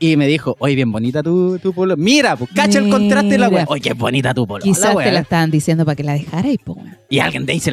Y 0.02 0.16
me 0.16 0.28
dijo, 0.28 0.56
oye, 0.60 0.76
bien 0.76 0.90
bonita 0.94 1.22
tu, 1.22 1.60
tu 1.60 1.74
polo. 1.74 1.98
Mira, 1.98 2.38
pues 2.38 2.50
cacha 2.56 2.80
el 2.80 2.90
contraste 2.90 3.32
de 3.32 3.38
la 3.38 3.50
Mira. 3.50 3.64
weá. 3.64 3.66
Oye, 3.68 3.82
qué 3.82 3.94
bonita 3.94 4.34
tu 4.34 4.48
polo. 4.48 4.64
Quizás 4.64 4.96
te 4.96 5.12
la 5.12 5.20
estaban 5.20 5.52
diciendo 5.52 5.84
para 5.84 5.98
que 5.98 6.04
la 6.04 6.14
dejara 6.14 6.48
y 6.50 6.58
po. 6.58 6.78
Y 7.10 7.20
alguien 7.20 7.46
de 7.46 7.52
ahí 7.52 7.60
se 7.60 7.72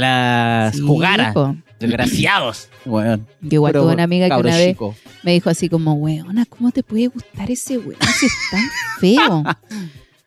Sí, 0.77 0.83
jugara. 0.85 1.33
po. 1.33 1.55
Desgraciados. 1.81 2.69
Weón. 2.87 3.27
Yo 3.41 3.57
igual 3.57 3.73
Pero 3.73 3.85
tuve 3.85 3.95
una 3.95 4.05
amiga 4.05 4.27
que 4.27 4.31
cabro 4.31 4.49
una 4.49 4.57
vez 4.57 4.69
chico. 4.71 4.95
me 5.23 5.33
dijo 5.33 5.51
así 5.51 5.69
como, 5.69 5.95
weona, 5.95 6.47
¿cómo 6.47 6.71
te 6.73 6.83
puede 6.83 7.09
gustar 7.09 7.51
ese 7.51 7.79
weón 7.79 8.01
si 8.19 8.27
es 8.27 8.33
tan 8.51 8.63
feo? 9.01 9.45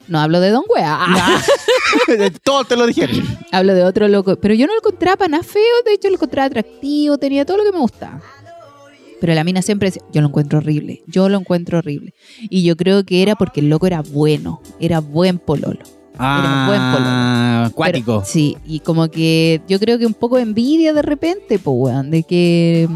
No 0.08 0.20
hablo 0.20 0.40
de 0.40 0.50
Don 0.50 0.64
Wea, 0.68 1.00
Todos 2.44 2.68
te 2.68 2.76
lo 2.76 2.88
dijeron. 2.88 3.24
hablo 3.52 3.74
de 3.76 3.84
otro 3.84 4.08
loco. 4.08 4.36
Pero 4.38 4.54
yo 4.56 4.66
no 4.66 4.74
lo 4.74 4.80
encontraba 4.80 5.18
para 5.18 5.30
nada 5.30 5.44
feo, 5.44 5.62
de 5.86 5.94
hecho 5.94 6.08
lo 6.08 6.16
encontraba 6.16 6.48
atractivo, 6.48 7.18
tenía 7.18 7.46
todo 7.46 7.58
lo 7.58 7.64
que 7.64 7.72
me 7.72 7.80
gustaba. 7.80 8.22
Pero 9.22 9.34
la 9.34 9.44
mina 9.44 9.62
siempre 9.62 9.90
decía, 9.90 10.02
yo 10.14 10.22
lo 10.22 10.28
encuentro 10.30 10.60
horrible, 10.60 11.04
yo 11.06 11.28
lo 11.30 11.38
encuentro 11.38 11.80
horrible. 11.80 12.14
Y 12.50 12.64
yo 12.64 12.76
creo 12.78 13.04
que 13.04 13.22
era 13.22 13.36
porque 13.36 13.60
el 13.60 13.70
loco 13.70 13.86
era 13.86 14.02
bueno, 14.02 14.62
era 14.80 15.00
buen 15.00 15.40
pololo. 15.40 15.84
Era 16.20 16.66
buen 16.68 16.80
Ah, 16.82 17.66
acuático. 17.68 18.20
Pero- 18.20 18.26
sí, 18.26 18.58
y 18.66 18.80
como 18.82 19.08
que 19.10 19.62
yo 19.68 19.80
creo 19.80 19.98
que 19.98 20.06
un 20.06 20.14
poco 20.14 20.36
de 20.36 20.42
envidia 20.44 20.92
de 20.94 21.02
repente, 21.02 21.60
pues, 21.60 21.76
weón, 21.78 22.12
de 22.12 22.24
que 22.24 22.90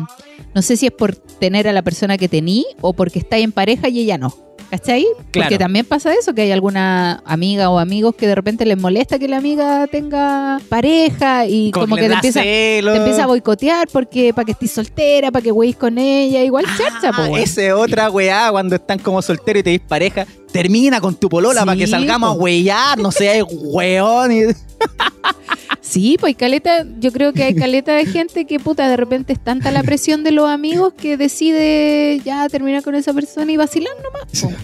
no 0.53 0.61
sé 0.61 0.75
si 0.77 0.87
es 0.87 0.91
por 0.91 1.15
tener 1.15 1.67
a 1.67 1.73
la 1.73 1.81
persona 1.81 2.17
que 2.17 2.27
tení 2.27 2.65
o 2.81 2.93
porque 2.93 3.19
estáis 3.19 3.43
en 3.45 3.51
pareja 3.53 3.87
y 3.87 3.99
ella 4.01 4.17
no. 4.17 4.33
¿Cachai? 4.69 5.03
Claro. 5.31 5.49
Porque 5.49 5.57
también 5.57 5.85
pasa 5.85 6.13
eso, 6.13 6.33
que 6.33 6.41
hay 6.43 6.51
alguna 6.51 7.21
amiga 7.25 7.69
o 7.69 7.77
amigos 7.79 8.15
que 8.15 8.27
de 8.27 8.35
repente 8.35 8.65
les 8.65 8.77
molesta 8.77 9.19
que 9.19 9.27
la 9.27 9.37
amiga 9.37 9.85
tenga 9.87 10.59
pareja 10.69 11.45
y 11.45 11.71
como, 11.71 11.95
que, 11.95 12.07
te 12.07 12.13
empieza, 12.13 12.41
te 12.41 12.79
empieza 12.79 13.23
a 13.23 13.27
boicotear 13.27 13.87
porque 13.91 14.33
para 14.33 14.45
que 14.45 14.51
estés 14.53 14.71
soltera, 14.71 15.31
para 15.31 15.43
que 15.43 15.51
güeyes 15.51 15.75
con 15.75 15.97
ella, 15.97 16.43
igual 16.43 16.65
charcha, 16.77 17.09
Ah, 17.09 17.13
pues. 17.15 17.29
weón. 17.29 17.39
esa 17.41 17.61
es 17.61 17.73
otra 17.73 18.09
weá 18.09 18.49
cuando 18.51 18.75
están 18.75 18.99
como 18.99 19.21
solteros 19.21 19.59
y 19.61 19.63
te 19.63 19.69
dis 19.69 19.81
pareja. 19.81 20.25
Termina 20.51 21.01
con 21.01 21.15
tu 21.15 21.29
polola 21.29 21.61
Sí, 21.61 21.65
para 21.65 21.77
que 21.77 21.87
salgamos 21.87 22.29
po. 22.35 22.39
a 22.39 22.43
huellar, 22.43 22.97
no 22.99 23.11
seas 23.11 23.43
weón. 23.49 24.31
y- 24.31 24.41
Sí, 25.93 26.17
pues 26.19 26.35
caleta, 26.35 26.85
yo 26.99 27.11
creo 27.11 27.33
que 27.33 27.43
hay 27.43 27.53
caleta 27.55 27.93
de 27.93 28.07
gente 28.07 28.45
que 28.45 28.59
puta, 28.59 28.89
de 28.89 28.97
repente 28.97 29.31
es 29.33 29.43
tanta 29.43 29.69
la 29.69 29.83
presión 29.83 30.23
de 30.23 30.31
los 30.31 30.49
amigos 30.49 30.93
que 30.93 31.17
decide 31.17 32.19
ya 32.25 32.49
terminar 32.49 32.81
con 32.81 32.95
esa 32.95 33.13
persona 33.13 33.51
y 33.51 33.57
vacilar 33.57 33.93
nomás. 34.03 34.55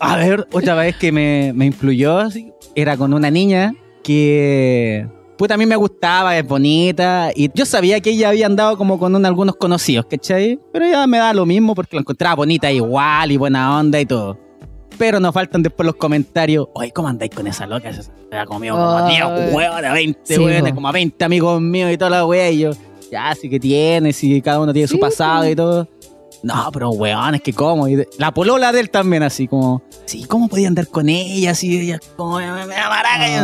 A 0.00 0.16
ver, 0.16 0.46
otra 0.52 0.74
vez 0.74 0.96
que 0.96 1.12
me, 1.12 1.52
me 1.54 1.66
influyó, 1.66 2.18
así, 2.18 2.52
era 2.74 2.96
con 2.96 3.14
una 3.14 3.30
niña 3.30 3.74
que... 4.02 5.06
Puta, 5.38 5.54
a 5.54 5.56
mí 5.58 5.66
me 5.66 5.76
gustaba, 5.76 6.36
es 6.36 6.46
bonita. 6.46 7.30
Y 7.36 7.50
yo 7.54 7.64
sabía 7.66 8.00
que 8.00 8.10
ella 8.10 8.30
había 8.30 8.46
andado 8.46 8.76
como 8.78 8.98
con 8.98 9.14
un- 9.14 9.24
algunos 9.26 9.54
conocidos, 9.56 10.06
¿cachai? 10.06 10.58
Pero 10.72 10.88
ya 10.88 11.06
me 11.06 11.18
da 11.18 11.32
lo 11.34 11.44
mismo 11.46 11.74
porque 11.74 11.94
la 11.96 12.00
encontraba 12.00 12.34
bonita 12.36 12.72
igual 12.72 13.30
y 13.30 13.36
buena 13.36 13.78
onda 13.78 14.00
y 14.00 14.06
todo. 14.06 14.38
Pero 14.98 15.20
nos 15.20 15.32
faltan 15.34 15.62
después 15.62 15.86
los 15.86 15.96
comentarios. 15.96 16.68
Oye, 16.74 16.90
¿cómo 16.92 17.08
andáis 17.08 17.30
con 17.34 17.46
esa 17.46 17.66
loca? 17.66 17.92
Se 17.92 18.36
ha 18.36 18.46
comido 18.46 18.74
como 18.76 18.98
Ay. 18.98 19.16
10 19.16 19.54
huevos 19.54 19.82
de 19.82 19.90
20 19.90 20.20
Sí, 20.24 20.72
como 20.74 20.88
a 20.88 20.92
20 20.92 21.24
amigos 21.24 21.60
míos 21.60 21.90
y 21.92 21.98
toda 21.98 22.10
la 22.10 22.26
wea. 22.26 22.50
Y 22.50 22.60
yo, 22.60 22.70
ya, 23.10 23.34
sí 23.34 23.48
que 23.48 23.60
tiene, 23.60 24.12
sí, 24.12 24.40
cada 24.42 24.60
uno 24.60 24.72
tiene 24.72 24.88
su 24.88 24.94
Sí, 24.94 25.00
pasado 25.00 25.48
y 25.48 25.54
todo. 25.54 25.88
No, 26.42 26.70
pero 26.72 26.90
weón, 26.90 27.34
es 27.34 27.40
que 27.40 27.52
cómo. 27.52 27.88
Y 27.88 28.04
la 28.18 28.32
polola 28.32 28.70
de 28.72 28.80
él 28.80 28.90
también, 28.90 29.22
así 29.22 29.48
como, 29.48 29.82
sí, 30.04 30.24
¿cómo 30.24 30.48
podía 30.48 30.68
andar 30.68 30.86
con 30.88 31.08
ella? 31.08 31.52
Así, 31.52 31.78
ella, 31.78 31.98
como, 32.16 32.36
me, 32.36 32.44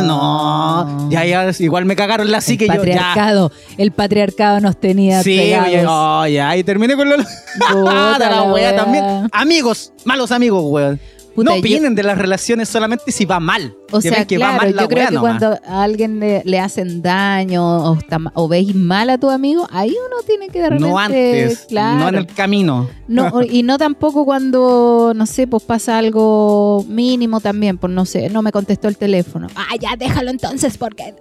no, 0.03 1.09
ya, 1.09 1.25
ya, 1.25 1.51
igual 1.59 1.85
me 1.85 1.95
cagaron 1.95 2.31
la 2.31 2.37
el 2.37 2.43
que 2.57 2.67
yo, 2.67 2.73
ya. 2.73 2.77
patriarcado, 2.77 3.51
el 3.77 3.91
patriarcado 3.91 4.59
nos 4.59 4.79
tenía 4.79 5.23
Sí, 5.23 5.37
oye, 5.53 5.85
oh, 5.87 6.25
ya, 6.27 6.55
y 6.55 6.63
terminé 6.63 6.95
con 6.95 7.09
Puta 7.71 8.19
la, 8.19 8.43
wea. 8.43 8.75
también. 8.75 9.29
Amigos, 9.31 9.91
malos 10.05 10.31
amigos, 10.31 10.63
weón. 10.65 10.99
Puta, 11.35 11.49
no 11.49 11.55
yo- 11.55 11.59
opinen 11.59 11.95
de 11.95 12.03
las 12.03 12.17
relaciones 12.17 12.69
solamente 12.69 13.11
si 13.11 13.25
va 13.25 13.39
mal. 13.39 13.75
O 13.91 14.01
Si 14.01 14.09
sea, 14.09 14.25
que 14.25 14.37
va 14.37 14.47
claro, 14.49 14.61
mal 14.63 14.75
la 14.75 14.81
yo 14.83 14.87
creo 14.87 15.07
que 15.07 15.13
nomás. 15.15 15.39
cuando 15.39 15.59
a 15.67 15.83
alguien 15.83 16.19
le, 16.19 16.41
le 16.45 16.59
hacen 16.59 17.01
daño 17.01 17.91
o, 17.91 17.95
está 17.97 18.19
o 18.33 18.47
veis 18.47 18.75
mal 18.75 19.09
a 19.09 19.17
tu 19.17 19.29
amigo, 19.29 19.67
ahí 19.71 19.89
uno 19.91 20.17
tiene 20.25 20.49
que 20.49 20.59
de 20.61 20.69
repente, 20.69 20.89
No 20.89 20.97
antes, 20.99 21.65
claro, 21.69 21.99
no 21.99 22.09
en 22.09 22.15
el 22.15 22.27
camino. 22.27 22.89
No, 23.07 23.41
y 23.43 23.63
no 23.63 23.77
tampoco 23.77 24.25
cuando, 24.25 25.13
no 25.15 25.25
sé, 25.25 25.47
pues 25.47 25.63
pasa 25.63 25.97
algo 25.97 26.85
mínimo 26.87 27.39
también, 27.39 27.77
pues 27.77 27.91
no 27.93 28.05
sé, 28.05 28.29
no 28.29 28.41
me 28.41 28.51
contestó 28.51 28.87
el 28.87 28.97
teléfono. 28.97 29.47
Ah, 29.55 29.75
ya 29.79 29.95
déjalo 29.97 30.29
entonces, 30.31 30.77
porque... 30.77 31.13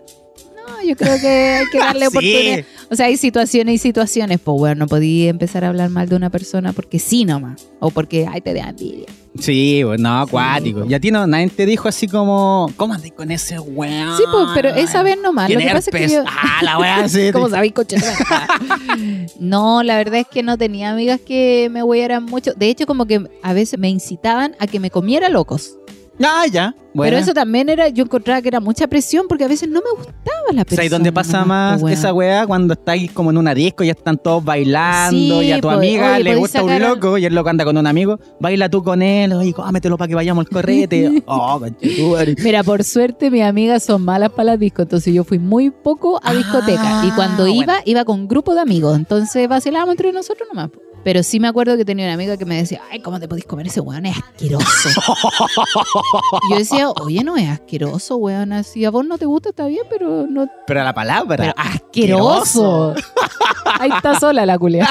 No, 0.69 0.83
yo 0.89 0.97
creo 0.97 1.21
que 1.21 1.29
hay 1.29 1.67
que 1.71 1.79
darle 1.79 2.01
Sí. 2.01 2.07
oportunidad. 2.07 2.65
O 2.91 2.95
sea, 2.97 3.07
hay 3.07 3.17
situaciones 3.17 3.75
y 3.77 3.79
situaciones, 3.79 4.39
pues 4.39 4.59
bueno, 4.59 4.75
no 4.81 4.87
podía 4.87 5.31
empezar 5.31 5.65
a 5.65 5.69
hablar 5.69 5.89
mal 5.89 6.09
de 6.09 6.17
una 6.17 6.29
persona 6.31 6.73
porque 6.73 6.99
sí 6.99 7.25
nomás, 7.25 7.67
o 7.81 7.91
porque, 7.91 8.27
ay, 8.31 8.41
te 8.43 8.53
da 8.53 8.69
envidia. 8.69 9.07
Sí, 9.39 9.81
pues, 9.83 9.99
no, 9.99 10.21
acuático. 10.21 10.85
Y 10.87 10.93
a 10.93 11.01
ti 11.01 11.11
no, 11.11 11.27
nadie 11.27 11.49
te 11.49 11.65
dijo 11.65 11.89
así 11.89 12.07
como, 12.07 12.71
¿cómo 12.77 12.93
andas 12.93 13.11
con 13.13 13.31
ese 13.31 13.59
weón? 13.59 14.19
Sí, 14.19 14.25
pues, 14.31 14.45
pero 14.55 14.69
esa 14.71 15.03
vez 15.03 15.17
nomás. 15.23 15.49
Lo 15.49 15.59
que 15.59 15.67
pasa 15.69 15.91
es 15.91 15.97
que 15.97 16.09
yo... 16.15 16.23
Ah, 16.27 16.61
la 16.63 16.79
weá, 16.79 17.09
sí. 17.09 17.31
¿Cómo 17.33 17.49
sabéis, 17.49 17.73
coche? 17.73 17.97
no, 19.41 19.83
la 19.83 19.97
verdad 19.97 20.21
es 20.21 20.27
que 20.29 20.43
no 20.43 20.59
tenía 20.59 20.91
amigas 20.91 21.21
que 21.21 21.69
me 21.71 21.83
huearan 21.83 22.25
mucho. 22.25 22.53
De 22.55 22.69
hecho, 22.69 22.87
como 22.87 23.07
que 23.07 23.25
a 23.43 23.53
veces 23.53 23.79
me 23.79 23.89
incitaban 23.89 24.55
a 24.59 24.67
que 24.67 24.81
me 24.81 24.91
comiera 24.91 25.29
locos. 25.29 25.77
Ah, 26.23 26.45
ya. 26.51 26.75
Bueno. 26.95 27.11
Pero 27.11 27.23
eso 27.23 27.33
también 27.33 27.69
era, 27.69 27.89
yo 27.89 28.05
encontraba 28.05 28.43
que 28.43 28.49
era 28.49 28.61
mucha 28.61 28.87
presión 28.87 29.27
porque 29.29 29.45
a 29.45 29.49
veces 29.49 29.69
no 29.69 29.81
me 29.81 29.91
gustaba 29.97 30.53
la 30.53 30.65
persona. 30.65 30.77
¿Sabes 30.77 30.91
dónde 30.91 31.13
pasa 31.13 31.45
más 31.45 31.83
esa 31.85 32.13
weá? 32.13 32.47
Cuando 32.47 32.75
estáis 32.75 33.11
como 33.13 33.31
en 33.31 33.39
una 33.39 33.55
disco 33.55 33.83
y 33.85 33.91
están 33.91 34.19
todos 34.19 34.45
bailando 34.45 35.41
Sí, 35.41 35.47
y 35.47 35.53
a 35.53 35.61
tu 35.61 35.71
amiga 35.71 36.15
oye, 36.15 36.25
le 36.25 36.37
gusta 36.37 36.63
un 36.63 36.79
loco 36.79 37.17
y 37.19 37.25
el 37.25 37.35
loco 37.35 37.49
anda 37.49 37.65
con 37.65 37.77
un 37.77 37.87
amigo, 37.87 38.19
baila 38.41 38.69
tú 38.69 38.83
con 38.83 39.01
él, 39.03 39.33
oye, 39.33 39.53
cómetelo 39.53 39.97
para 39.97 40.09
que 40.09 40.15
vayamos 40.15 40.45
al 40.47 40.53
correte. 40.53 41.23
oh. 41.27 41.61
Mira, 42.43 42.63
por 42.63 42.85
suerte 42.85 43.31
mis 43.31 43.43
amigas 43.43 43.83
son 43.85 44.05
malas 44.05 44.31
para 44.31 44.45
las 44.45 44.59
discos, 44.59 44.85
entonces 44.85 45.15
yo 45.15 45.25
fui 45.25 45.39
muy 45.39 45.71
poco 45.71 46.19
a 46.23 46.31
Ah, 46.33 46.35
discoteca. 46.35 47.05
Y 47.07 47.11
cuando 47.11 47.45
bueno. 47.45 47.63
iba, 47.63 47.75
iba 47.85 48.05
con 48.05 48.27
grupo 48.27 48.55
de 48.55 48.61
amigos, 48.61 48.97
entonces 48.97 49.49
vacilábamos 49.49 49.93
entre 49.93 50.13
nosotros 50.13 50.49
nomás. 50.53 50.71
Pero 51.05 51.23
sí 51.25 51.41
me 51.41 51.49
acuerdo 51.49 51.77
que 51.77 51.85
tenía 51.85 52.05
una 52.07 52.15
amiga 52.15 52.37
que 52.37 52.45
me 52.45 52.57
decía, 52.57 52.81
ay, 52.91 53.01
¿cómo 53.01 53.19
te 53.19 53.27
podés 53.27 53.45
comer 53.45 53.67
ese 53.67 53.81
weón? 53.81 54.07
Es 54.07 54.17
asqueroso. 54.17 54.89
yo 56.51 56.57
decía, 56.59 56.82
oye, 56.91 57.23
no 57.25 57.37
es 57.37 57.49
asqueroso, 57.49 58.17
weón. 58.17 58.65
Si 58.65 58.85
a 58.85 58.91
vos 58.91 59.05
no 59.07 59.19
te 59.19 59.27
gusta, 59.27 59.51
está 59.51 59.67
bien, 59.67 59.85
pero 59.91 60.27
no. 60.29 60.49
Pero 60.67 60.83
la 60.85 60.95
palabra. 60.95 61.37
Pero 61.37 61.55
asqueroso. 61.57 62.95
Ahí 63.79 63.91
está 63.95 64.19
sola 64.19 64.45
la 64.47 64.59
culia. 64.59 64.89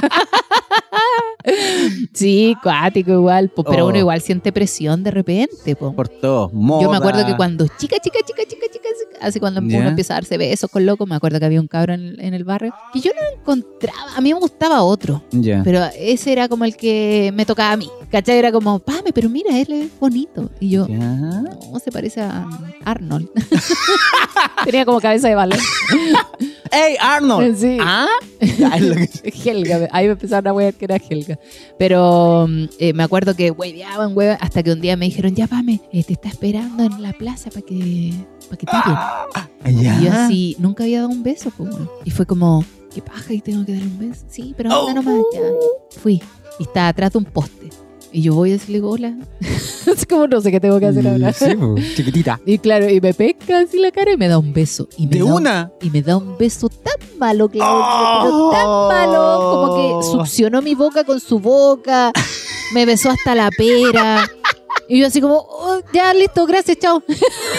sí, 2.14 2.56
cuático 2.62 3.12
igual, 3.12 3.50
po, 3.50 3.64
pero 3.64 3.86
Oh. 3.86 3.90
uno 3.90 3.98
igual 3.98 4.22
siente 4.22 4.52
presión 4.52 5.04
de 5.04 5.12
repente, 5.12 5.76
po. 5.76 5.94
Por 5.94 6.08
todo. 6.08 6.50
Yo 6.52 6.90
me 6.92 6.98
acuerdo 6.98 7.20
moda. 7.22 7.26
que 7.28 7.36
cuando 7.36 7.66
chica, 7.78 7.98
chica, 8.00 8.20
chica, 8.26 8.44
chica, 8.48 8.66
chica, 8.72 8.90
así 9.22 9.40
cuando 9.40 9.62
Ya. 9.62 9.80
uno 9.80 9.90
empieza 9.90 10.14
a 10.14 10.18
darse 10.18 10.38
besos 10.38 10.70
con 10.70 10.86
loco, 10.86 11.06
me 11.06 11.16
acuerdo 11.16 11.40
que 11.40 11.46
había 11.46 11.62
un 11.62 11.68
cabrón 11.68 12.02
en, 12.02 12.20
en 12.26 12.34
el 12.34 12.44
barrio 12.44 12.74
que 12.94 13.00
yo 13.00 13.12
no 13.14 13.40
encontraba, 13.40 14.16
a 14.16 14.22
mí 14.22 14.34
me 14.34 14.40
gustaba 14.40 14.82
otro, 14.84 15.24
Ya. 15.32 15.62
pero 15.64 15.84
ese 15.98 16.32
era 16.32 16.48
como 16.50 16.66
el 16.66 16.76
que 16.76 17.32
me 17.34 17.46
tocaba 17.46 17.72
a 17.74 17.78
mí, 17.78 17.90
¿cachai? 18.12 18.38
Era 18.38 18.52
como, 18.52 18.80
pame, 18.80 19.12
pero 19.14 19.30
mira, 19.30 19.58
él 19.60 19.72
es 19.72 20.00
bonito. 20.00 20.50
Y 20.60 20.70
yo, 20.70 20.88
Ya. 20.88 20.98
no, 20.98 21.80
se 21.84 21.92
parece 21.92 22.22
a 22.22 22.48
Arnold. 22.86 23.30
Tenía 24.66 24.86
como 24.86 25.00
cabeza 25.00 25.28
de 25.28 25.36
balón. 25.36 25.60
¡Ey, 26.72 26.96
Arnold! 27.02 27.58
Sí. 27.58 27.78
¿Ah? 27.82 28.08
Helga, 29.24 29.90
ahí 29.92 30.06
me 30.06 30.14
empezaron 30.14 30.48
a 30.48 30.54
wear 30.54 30.74
que 30.74 30.86
era 30.86 30.96
Helga. 30.98 31.38
Pero 31.78 32.48
mm, 32.48 32.66
eh, 32.80 32.94
me 32.94 33.04
acuerdo 33.04 33.36
que 33.36 33.52
hueveaban, 33.52 34.16
hueveaban, 34.16 34.38
hasta 34.42 34.64
que 34.64 34.72
un 34.72 34.80
día 34.80 34.96
me 34.96 35.06
dijeron, 35.06 35.36
ya 35.36 35.48
pame, 35.48 35.82
eh, 35.92 36.04
te 36.04 36.14
está 36.14 36.30
esperando 36.30 36.84
en 36.84 37.02
la 37.02 37.12
plaza 37.14 37.50
para 37.50 37.66
que, 37.66 38.14
para 38.50 38.58
que 38.58 38.66
tiren. 38.66 38.98
Y 39.66 39.76
yo 39.76 39.82
Ya. 40.02 40.26
así, 40.26 40.56
nunca 40.60 40.84
había 40.84 41.00
dado 41.02 41.10
un 41.12 41.24
beso, 41.24 41.52
pues. 41.56 41.70
Y 42.06 42.12
fue 42.12 42.26
como, 42.26 42.64
¿qué 42.94 43.02
paja? 43.02 43.34
¿Y 43.34 43.42
tengo 43.42 43.66
que 43.66 43.74
darle 43.74 43.88
un 43.88 44.00
beso? 44.00 44.26
Sí, 44.30 44.54
pero 44.58 44.72
ahora 44.72 44.94
nomás. 44.96 45.16
Ya. 45.34 45.42
Fui. 46.02 46.22
Y 46.60 46.64
estaba 46.64 46.88
atrás 46.90 47.14
de 47.14 47.20
un 47.20 47.26
poste. 47.26 47.70
Y 48.14 48.24
yo 48.24 48.36
voy 48.36 48.50
a 48.50 48.54
decirle 48.54 48.82
hola. 48.82 49.16
Así 49.40 50.06
como 50.06 50.28
no 50.28 50.42
sé 50.42 50.52
qué 50.52 50.60
tengo 50.60 50.80
que 50.80 50.88
hacer 50.88 51.08
ahora. 51.08 51.32
Sí, 51.32 51.56
po, 51.56 51.76
chiquitita. 51.96 52.40
Y 52.46 52.58
claro, 52.58 52.90
y 52.90 53.00
me 53.00 53.14
pesca 53.14 53.60
así 53.60 53.78
la 53.80 53.92
cara 53.92 54.12
y 54.14 54.18
me 54.18 54.28
da 54.28 54.38
un 54.38 54.52
beso. 54.52 54.88
Y 54.98 55.06
me 55.08 55.14
¿De 55.14 55.20
da 55.20 55.26
un- 55.26 55.32
una? 55.34 55.72
y 55.82 55.90
me 55.90 56.02
da 56.02 56.18
un 56.18 56.38
beso 56.38 56.68
tan 56.70 56.96
malo, 57.18 57.48
pero 57.50 57.64
Oh. 57.68 58.52
tan 58.52 58.98
malo, 59.08 59.40
como 59.52 59.76
que 60.02 60.08
succionó 60.08 60.62
mi 60.62 60.76
boca 60.76 61.04
con 61.06 61.20
su 61.22 61.40
boca, 61.40 62.12
me 62.74 62.86
besó 62.86 63.12
hasta 63.12 63.34
la 63.34 63.50
pera. 63.58 64.28
Y 64.94 65.00
yo 65.00 65.08
así 65.08 65.22
como, 65.22 65.38
"Oh, 65.38 65.80
ya 65.94 66.14
listo, 66.14 66.46
gracias, 66.46 66.78
chao. 66.78 67.02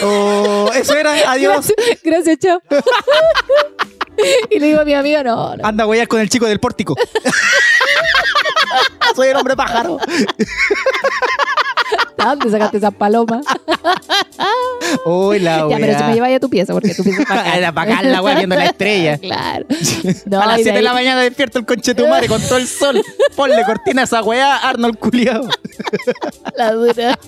Oh, 0.05 0.69
eso 0.75 0.95
era, 0.95 1.13
adiós. 1.33 1.73
Gracias, 1.75 2.03
gracias, 2.05 2.39
chao. 2.41 2.61
y 4.51 4.59
le 4.59 4.67
digo 4.67 4.81
a 4.81 4.85
mi 4.85 4.95
amiga, 4.95 5.23
no, 5.23 5.57
no. 5.57 5.65
Anda 5.67 5.85
a 5.85 5.87
huellar 5.87 6.09
con 6.09 6.21
el 6.21 6.29
chico 6.29 6.47
del 6.47 6.59
pórtico. 6.61 6.95
Soy 9.17 9.29
el 9.29 9.37
hombre 9.37 9.57
pájaro. 9.57 9.99
¿A 12.19 12.25
¿Dónde 12.37 12.51
sacaste 12.51 12.77
esas 12.79 12.95
palomas? 12.95 13.45
Uy, 15.05 15.41
la 15.41 15.67
ya, 15.69 15.77
pero 15.77 15.99
si 15.99 15.99
me 15.99 16.05
wea. 16.07 16.15
lleváis 16.15 16.37
a 16.37 16.41
tu 16.41 16.49
pieza, 16.49 16.73
porque 16.73 16.95
tu 16.95 17.03
pieza 17.03 17.23
es 17.23 17.29
bacán. 17.29 17.47
Era 17.55 17.73
bacán 17.73 18.13
la 18.13 18.23
wea 18.23 18.37
viendo 18.37 18.55
la 18.55 18.67
estrella. 18.67 19.19
Claro. 19.19 19.67
No, 20.27 20.41
a 20.41 20.47
las 20.47 20.61
y 20.61 20.63
de 20.65 20.65
7 20.65 20.79
de 20.79 20.83
la 20.83 20.93
mañana 20.93 21.21
despierto 21.21 21.59
el 21.59 21.67
conchetumare 21.67 22.29
con 22.29 22.41
todo 22.41 22.59
el 22.59 22.69
sol. 22.69 23.03
Ponle 23.35 23.65
cortina 23.65 24.03
a 24.03 24.05
esa 24.05 24.23
weá, 24.23 24.57
Arnold 24.59 24.99
culiao. 24.99 25.49
La 26.57 26.73
dura. 26.73 27.19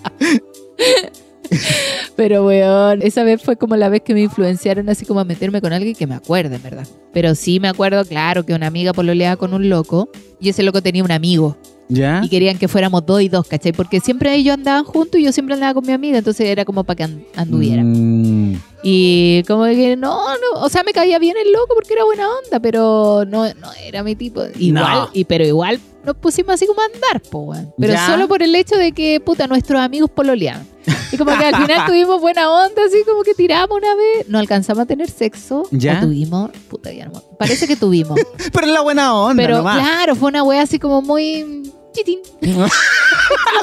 Pero, 2.17 2.47
weón, 2.47 3.03
esa 3.03 3.25
vez 3.25 3.43
fue 3.43 3.57
como 3.57 3.77
la 3.77 3.89
vez 3.89 4.03
que 4.03 4.15
me 4.15 4.21
influenciaron 4.23 4.89
así 4.89 5.05
como 5.05 5.21
a 5.21 5.25
meterme 5.25 5.61
con 5.61 5.73
alguien 5.73 5.95
que 5.95 6.07
me 6.07 6.15
acuerde, 6.15 6.57
en 6.57 6.63
verdad. 6.63 6.87
Pero 7.13 7.35
sí 7.35 7.61
me 7.61 7.69
acuerdo, 7.69 8.05
claro, 8.05 8.45
que 8.45 8.55
una 8.55 8.67
amiga 8.69 8.93
pololeaba 8.93 9.37
con 9.37 9.53
un 9.55 9.69
loco 9.69 10.09
y 10.41 10.49
ese 10.49 10.63
loco 10.63 10.83
tenía 10.83 11.03
un 11.05 11.11
amigo 11.13 11.57
¿Ya? 11.89 12.21
y 12.25 12.29
querían 12.29 12.59
que 12.59 12.67
fuéramos 12.69 13.05
dos 13.05 13.21
y 13.23 13.29
dos, 13.29 13.47
¿cachai? 13.47 13.73
Porque 13.73 14.01
siempre 14.01 14.35
ellos 14.35 14.55
andaban 14.55 14.85
juntos 14.85 15.21
y 15.21 15.25
yo 15.25 15.33
siempre 15.33 15.55
andaba 15.55 15.75
con 15.75 15.87
mi 15.87 15.93
amiga, 15.93 16.19
entonces 16.19 16.47
era 16.49 16.65
como 16.65 16.85
para 16.85 16.97
que 16.97 17.03
and- 17.05 17.23
anduvieran. 17.37 18.53
Mm, 18.53 18.61
Y 18.83 19.43
como 19.47 19.65
que 19.65 19.97
no, 19.97 20.35
no, 20.35 20.61
o 20.61 20.69
sea, 20.69 20.83
me 20.83 20.93
caía 20.93 21.19
bien 21.19 21.35
el 21.45 21.53
loco 21.53 21.75
porque 21.75 21.93
era 21.95 22.05
buena 22.05 22.27
onda, 22.45 22.61
pero 22.61 23.25
no, 23.27 23.47
no 23.55 23.69
era 23.85 24.03
mi 24.03 24.15
tipo. 24.15 24.43
Igual, 24.59 24.85
No. 24.95 25.11
y, 25.13 25.25
pero 25.25 25.45
igual 25.47 25.79
nos 26.05 26.17
pusimos 26.17 26.55
así 26.55 26.67
como 26.67 26.81
a 26.81 26.85
andar, 26.87 27.21
po, 27.31 27.39
weón. 27.41 27.73
Pero 27.79 27.93
Ya. 27.95 28.07
solo 28.07 28.29
por 28.29 28.43
el 28.43 28.55
hecho 28.55 28.77
de 28.77 28.93
que, 28.93 29.21
puta, 29.21 29.47
nuestros 29.47 29.81
amigos 29.81 30.11
pololeaban. 30.11 30.67
Y 31.13 31.17
como 31.17 31.37
que 31.39 31.45
al 31.45 31.57
final 31.57 31.85
tuvimos 31.87 32.21
buena 32.21 32.51
onda, 32.51 32.83
así 32.87 32.99
como 33.07 33.23
que 33.23 33.35
tiramos 33.35 33.77
una 33.77 33.95
vez, 33.95 34.29
no 34.29 34.39
alcanzamos 34.39 34.83
a 34.83 34.87
tener 34.87 35.09
sexo. 35.11 35.63
Ya. 35.71 35.99
O 35.99 36.07
tuvimos, 36.07 36.51
puta, 36.69 36.93
ya 36.93 37.07
no 37.07 37.23
Parece 37.39 37.67
que 37.67 37.77
tuvimos. 37.77 38.19
Pero 38.53 38.67
es 38.67 38.73
la 38.73 38.81
buena 38.83 39.15
onda, 39.15 39.43
pero 39.43 39.57
nomás. 39.59 39.79
claro, 39.79 40.15
fue 40.15 40.29
una 40.29 40.43
wea 40.43 40.63
así 40.63 40.79
como 40.79 41.01
muy... 41.03 41.63
chitín. 41.93 42.19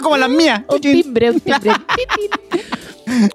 Como 0.02 0.18
las 0.18 0.30
mías. 0.30 0.64
Un 0.68 0.82
timbre, 0.82 1.32
un 1.32 1.40
timbre. 1.40 1.72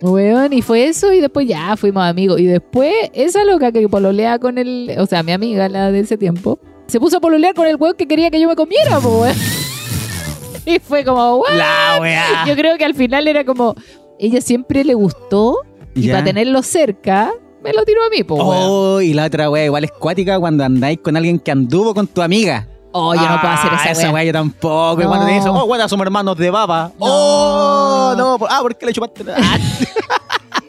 Weón, 0.00 0.52
y 0.52 0.62
fue 0.62 0.86
eso 0.88 1.12
y 1.12 1.20
después 1.20 1.46
ya 1.46 1.76
fuimos 1.76 2.02
amigos. 2.04 2.40
Y 2.40 2.46
después 2.46 2.92
esa 3.12 3.44
loca 3.44 3.72
que 3.72 3.88
pololea 3.88 4.38
con 4.38 4.58
el, 4.58 4.94
o 4.98 5.06
sea, 5.06 5.22
mi 5.22 5.32
amiga, 5.32 5.68
la 5.68 5.92
de 5.92 6.00
ese 6.00 6.16
tiempo, 6.16 6.58
se 6.86 7.00
puso 7.00 7.16
a 7.18 7.20
pololear 7.20 7.54
con 7.54 7.66
el 7.66 7.76
weón 7.76 7.94
que 7.96 8.06
quería 8.06 8.30
que 8.30 8.40
yo 8.40 8.48
me 8.48 8.56
comiera, 8.56 8.98
po, 9.00 9.20
weón. 9.22 9.36
Y 10.66 10.78
fue 10.80 11.04
como, 11.04 11.36
weón. 11.36 11.58
La. 11.58 12.44
Yo 12.46 12.54
creo 12.56 12.76
que 12.76 12.84
al 12.84 12.94
final 12.94 13.28
era 13.28 13.44
como, 13.44 13.74
ella 14.18 14.40
siempre 14.40 14.82
le 14.84 14.94
gustó 14.94 15.58
y 15.94 16.02
Ya. 16.02 16.14
para 16.14 16.24
tenerlo 16.24 16.62
cerca, 16.62 17.30
me 17.62 17.72
lo 17.72 17.84
tiró 17.84 18.04
a 18.04 18.10
mí, 18.10 18.24
po, 18.24 18.34
weón. 18.34 18.56
Oh, 18.68 19.00
y 19.00 19.12
la 19.14 19.26
otra 19.26 19.48
wea 19.48 19.64
igual 19.66 19.84
es 19.84 19.92
cuática 19.92 20.38
cuando 20.40 20.64
andáis 20.64 20.98
con 21.00 21.16
alguien 21.16 21.38
que 21.38 21.50
anduvo 21.52 21.94
con 21.94 22.06
tu 22.08 22.20
amiga. 22.22 22.66
Oh, 22.98 23.14
yo 23.14 23.20
no 23.28 23.40
puedo 23.40 23.52
hacer 23.52 23.70
Ah, 23.74 23.90
esa, 23.90 24.10
weá. 24.10 24.24
yo 24.24 24.32
tampoco. 24.32 25.00
Y 25.00 25.04
No. 25.04 25.10
cuando 25.10 25.26
te 25.26 25.32
dicen, 25.34 25.50
oh, 25.54 25.66
bueno, 25.66 25.86
somos 25.88 26.04
hermanos 26.06 26.36
de 26.38 26.50
baba. 26.50 26.90
No. 26.98 27.06
Oh, 27.06 28.14
no. 28.16 28.38
Ah, 28.48 28.60
¿por 28.62 28.74
qué 28.76 28.86
le 28.86 28.92
chupaste? 28.94 29.22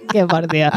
Ah, 0.09 0.13
Qué 0.13 0.25
por 0.25 0.47
Dios. 0.47 0.71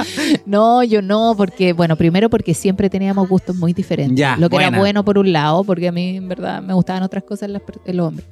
No, 0.46 0.82
yo 0.82 1.02
no, 1.02 1.34
porque, 1.36 1.72
bueno, 1.72 1.96
primero 1.96 2.28
porque 2.30 2.54
siempre 2.54 2.90
teníamos 2.90 3.28
gustos 3.28 3.56
muy 3.56 3.72
diferentes. 3.72 4.16
Ya, 4.18 4.36
Lo 4.36 4.48
que 4.48 4.56
buena. 4.56 4.68
era 4.68 4.78
bueno 4.78 5.04
por 5.04 5.18
un 5.18 5.32
lado, 5.32 5.64
porque 5.64 5.88
a 5.88 5.92
mí 5.92 6.16
en 6.16 6.28
verdad 6.28 6.62
me 6.62 6.74
gustaban 6.74 7.02
otras 7.02 7.22
cosas 7.24 7.44
en, 7.44 7.52
las 7.54 7.62
en 7.84 7.96
los 7.96 8.08
hombres. 8.08 8.26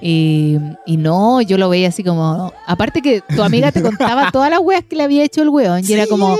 Y, 0.00 0.58
y 0.86 0.96
no, 0.96 1.40
yo 1.40 1.56
lo 1.56 1.68
veía 1.68 1.88
así 1.88 2.04
como. 2.04 2.52
Aparte 2.66 3.00
que 3.00 3.22
tu 3.34 3.42
amiga 3.42 3.72
te 3.72 3.80
contaba 3.80 4.30
todas 4.32 4.50
las 4.50 4.60
weas 4.60 4.84
que 4.84 4.96
le 4.96 5.02
había 5.04 5.24
hecho 5.24 5.42
el 5.42 5.48
weón. 5.48 5.82
Y 5.86 5.92
era 5.92 6.06
como. 6.06 6.36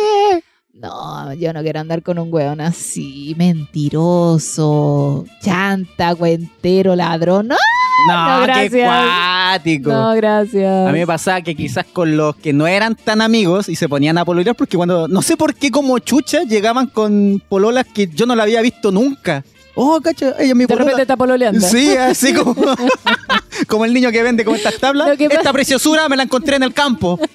No, 0.77 1.33
yo 1.35 1.53
no 1.53 1.63
quiero 1.63 1.79
andar 1.81 2.03
con 2.03 2.19
un 2.19 2.33
weón 2.35 2.61
así, 2.61 3.35
mentiroso, 3.39 5.25
chanta, 5.41 6.15
cuentero, 6.17 6.97
ladrón. 6.97 7.49
No, 7.49 7.57
No, 8.09 8.41
No, 8.41 8.41
qué 8.41 8.53
gracias. 8.69 8.89
cuático. 8.89 9.91
no, 9.91 10.15
gracias. 10.17 10.89
A 10.89 10.93
mí 10.93 10.99
me 10.99 11.07
pasaba 11.07 11.41
que 11.43 11.55
quizás 11.55 11.87
con 11.93 12.17
los 12.17 12.35
que 12.37 12.53
no 12.53 12.67
eran 12.67 12.97
tan 12.97 13.21
amigos 13.23 13.69
y 13.69 13.77
se 13.77 13.89
ponían 13.89 14.19
a 14.19 14.25
pololear 14.25 14.57
porque 14.57 14.77
cuando, 14.77 15.07
no 15.07 15.23
sé 15.23 15.37
por 15.37 15.55
qué 15.55 15.71
como 15.71 15.99
chucha 16.01 16.43
llegaban 16.43 16.89
con 16.89 17.41
pololas 17.49 17.87
que 17.87 18.09
yo 18.09 18.27
no 18.27 18.35
la 18.35 18.43
había 18.43 18.61
visto 18.61 18.91
nunca. 18.91 19.45
Oh, 19.77 20.01
cacha, 20.01 20.35
ella 20.39 20.55
mi 20.55 20.67
de 20.67 20.75
repente 20.77 21.03
está 21.03 21.17
pololeando. 21.17 21.61
Sí, 21.67 21.97
así 21.97 22.33
como, 22.33 22.55
como 23.67 23.85
el 23.85 23.93
niño 23.93 24.13
que 24.13 24.23
vende 24.23 24.45
como 24.45 24.57
estas 24.57 24.79
tablas. 24.79 25.09
Esta 25.19 25.37
pasa- 25.37 25.53
preciosura 25.53 26.09
me 26.09 26.17
la 26.17 26.23
encontré 26.25 26.57
en 26.57 26.63
el 26.63 26.73
campo. 26.73 27.19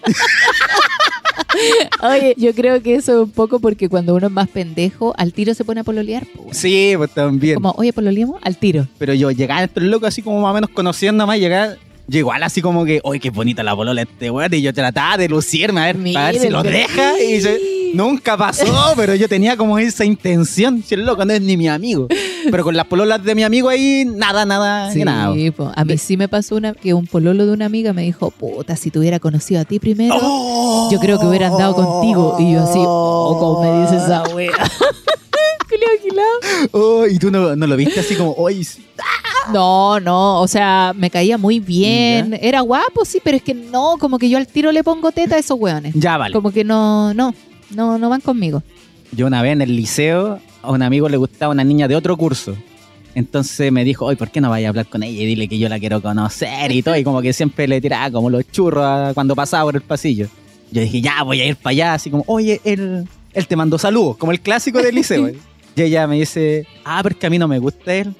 Oye, 2.01 2.35
yo 2.37 2.53
creo 2.53 2.81
que 2.81 2.95
eso 2.95 3.11
es 3.13 3.17
un 3.25 3.31
poco 3.31 3.59
porque 3.59 3.89
cuando 3.89 4.15
uno 4.15 4.27
es 4.27 4.33
más 4.33 4.47
pendejo, 4.47 5.13
al 5.17 5.33
tiro 5.33 5.53
se 5.53 5.63
pone 5.65 5.81
a 5.81 5.83
pololear. 5.83 6.25
Sí, 6.51 6.93
pues 6.95 7.11
también. 7.13 7.55
Como, 7.55 7.71
oye, 7.77 7.91
pololeamos 7.91 8.39
al 8.43 8.57
tiro. 8.57 8.87
Pero 8.97 9.13
yo 9.13 9.31
llegaba 9.31 9.63
entre 9.63 9.83
los 9.83 9.91
locos 9.91 10.07
así 10.09 10.21
como 10.21 10.39
más 10.41 10.51
o 10.51 10.53
menos 10.53 10.69
conociendo 10.69 11.25
más, 11.27 11.39
llegar. 11.39 11.77
Yo 12.07 12.19
igual 12.19 12.41
así 12.43 12.61
como 12.61 12.85
que, 12.85 13.01
oye, 13.03 13.19
qué 13.19 13.29
bonita 13.29 13.61
la 13.63 13.75
polola 13.75 14.01
este 14.01 14.31
weón. 14.31 14.53
Y 14.53 14.61
yo 14.61 14.73
trataba 14.73 15.17
de 15.17 15.27
lucirme 15.29 15.81
a 15.81 15.85
ver, 15.85 15.97
Mira, 15.97 16.27
a 16.27 16.31
ver 16.31 16.41
si 16.41 16.49
lo 16.49 16.63
deja. 16.63 17.19
Y 17.21 17.41
se- 17.41 17.59
nunca 17.93 18.37
pasó, 18.37 18.65
pero 18.95 19.15
yo 19.15 19.27
tenía 19.27 19.55
como 19.57 19.77
esa 19.79 20.05
intención. 20.05 20.83
Si 20.85 20.95
el 20.95 21.05
loco 21.05 21.25
no 21.25 21.33
es 21.33 21.41
ni 21.41 21.57
mi 21.57 21.67
amigo. 21.67 22.07
Pero 22.51 22.63
con 22.63 22.75
las 22.75 22.85
pololas 22.87 23.23
de 23.23 23.35
mi 23.35 23.43
amigo 23.43 23.69
ahí, 23.69 24.05
nada, 24.05 24.45
nada, 24.45 24.91
Sí, 24.91 25.03
nada. 25.03 25.33
po. 25.55 25.71
a 25.75 25.85
mí 25.85 25.97
sí 25.97 26.17
me 26.17 26.27
pasó 26.27 26.55
una 26.55 26.73
que 26.73 26.93
un 26.93 27.05
pololo 27.07 27.45
de 27.45 27.51
una 27.53 27.65
amiga 27.65 27.93
me 27.93 28.03
dijo, 28.03 28.31
puta, 28.31 28.75
si 28.75 28.89
te 28.91 28.99
hubiera 28.99 29.19
conocido 29.19 29.61
a 29.61 29.65
ti 29.65 29.79
primero, 29.79 30.15
Oh. 30.21 30.89
yo 30.91 30.99
creo 30.99 31.19
que 31.19 31.25
hubiera 31.25 31.47
andado 31.47 31.75
contigo. 31.75 32.35
Y 32.39 32.53
yo 32.53 32.63
así, 32.63 32.79
oh, 32.81 33.37
como 33.39 33.61
me 33.63 33.81
dice 33.81 33.97
esa 33.97 34.23
wea. 34.33 34.51
Oh, 36.71 37.05
y 37.07 37.17
tú 37.19 37.31
no, 37.31 37.55
no 37.55 37.67
lo 37.67 37.75
viste 37.75 37.99
así 37.99 38.15
como, 38.15 38.33
oye, 38.33 38.63
sí. 38.63 38.83
No, 39.53 39.99
no, 39.99 40.41
o 40.41 40.47
sea, 40.47 40.93
me 40.95 41.09
caía 41.09 41.37
muy 41.37 41.59
bien. 41.59 42.37
Era 42.41 42.61
guapo, 42.61 43.05
sí, 43.05 43.19
pero 43.23 43.37
es 43.37 43.43
que 43.43 43.53
no, 43.53 43.95
como 43.99 44.19
que 44.19 44.29
yo 44.29 44.37
al 44.37 44.47
tiro 44.47 44.71
le 44.71 44.83
pongo 44.83 45.11
teta 45.11 45.35
a 45.35 45.39
esos 45.39 45.57
weones. 45.59 45.93
ya 45.95 46.17
vale. 46.17 46.33
Como 46.33 46.51
que 46.51 46.63
no, 46.63 47.13
no, 47.13 47.33
no, 47.71 47.97
no 47.97 48.09
van 48.09 48.21
conmigo. 48.21 48.63
Yo 49.11 49.27
una 49.27 49.41
vez 49.41 49.53
en 49.53 49.61
el 49.61 49.75
liceo, 49.75 50.39
a 50.61 50.71
un 50.71 50.81
amigo 50.81 51.09
le 51.09 51.17
gustaba 51.17 51.51
una 51.53 51.63
niña 51.63 51.87
de 51.87 51.95
otro 51.95 52.15
curso. 52.17 52.55
Entonces 53.15 53.71
me 53.71 53.83
dijo, 53.83 54.05
oye, 54.05 54.17
¿por 54.17 54.29
qué 54.29 54.39
no 54.39 54.49
vaya 54.49 54.67
a 54.67 54.69
hablar 54.69 54.85
con 54.87 55.01
ella 55.03 55.21
y 55.21 55.25
dile 55.25 55.47
que 55.47 55.57
yo 55.57 55.67
la 55.67 55.79
quiero 55.79 56.01
conocer 56.01 56.71
y 56.71 56.83
todo? 56.83 56.95
Y 56.95 57.03
como 57.03 57.21
que 57.21 57.33
siempre 57.33 57.67
le 57.67 57.81
tiraba 57.81 58.11
como 58.11 58.29
los 58.29 58.49
churros 58.51 58.85
a- 58.85 59.11
cuando 59.13 59.35
pasaba 59.35 59.63
por 59.65 59.75
el 59.75 59.81
pasillo. 59.81 60.27
Yo 60.71 60.81
dije, 60.81 61.01
ya, 61.01 61.23
voy 61.23 61.41
a 61.41 61.45
ir 61.47 61.55
para 61.55 61.71
allá, 61.71 61.93
así 61.95 62.11
como, 62.11 62.23
oye, 62.27 62.61
él, 62.63 63.07
él 63.33 63.47
te 63.47 63.55
mandó 63.55 63.79
saludos, 63.79 64.17
como 64.17 64.31
el 64.31 64.39
clásico 64.41 64.79
del 64.81 64.93
liceo. 64.95 65.27
y 65.75 65.81
ella 65.81 66.05
me 66.07 66.17
dice, 66.19 66.67
ah, 66.85 66.99
pero 67.01 67.13
es 67.13 67.19
que 67.19 67.25
a 67.27 67.29
mí 67.31 67.39
no 67.39 67.47
me 67.47 67.57
gusta 67.57 67.93
él. 67.95 68.13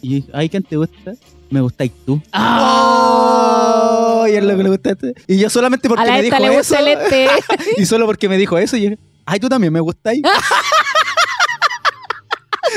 Y 0.00 0.24
ay, 0.32 0.48
¿quién 0.48 0.62
te 0.62 0.76
gusta? 0.76 1.12
Me 1.50 1.60
gustáis 1.60 1.92
tú. 2.06 2.22
¡Ah! 2.32 4.20
Oh, 4.22 4.26
y 4.26 4.34
es 4.36 4.44
lo 4.44 4.56
que 4.56 4.62
le 4.62 4.68
gusta. 4.68 4.96
Y 5.26 5.38
yo 5.38 5.50
solamente 5.50 5.88
porque 5.88 6.10
me 6.10 6.22
dijo 6.22 6.38
le 6.38 6.58
eso. 6.58 6.76
este. 6.76 7.28
Y 7.76 7.86
solo 7.86 8.06
porque 8.06 8.28
me 8.28 8.36
dijo 8.36 8.56
eso, 8.58 8.76
y 8.76 8.82
yo, 8.82 8.90
ay, 9.26 9.40
tú 9.40 9.48
también 9.48 9.72
me 9.72 9.80
gustáis. 9.80 10.22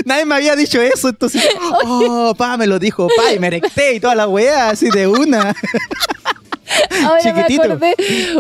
Nadie 0.06 0.26
me 0.26 0.36
había 0.36 0.56
dicho 0.56 0.82
eso, 0.82 1.10
entonces, 1.10 1.44
oh, 1.86 2.34
pa, 2.36 2.58
me 2.58 2.66
lo 2.66 2.80
dijo, 2.80 3.08
pa, 3.16 3.32
y 3.34 3.40
me 3.40 3.48
erecté 3.48 3.94
y 3.96 4.00
toda 4.00 4.16
la 4.16 4.28
weá, 4.28 4.70
así 4.70 4.90
de 4.90 5.08
una. 5.08 5.56
Ahora 7.06 7.22
Chiquitito. 7.22 7.64
me 7.64 7.74
acordé. 7.74 7.96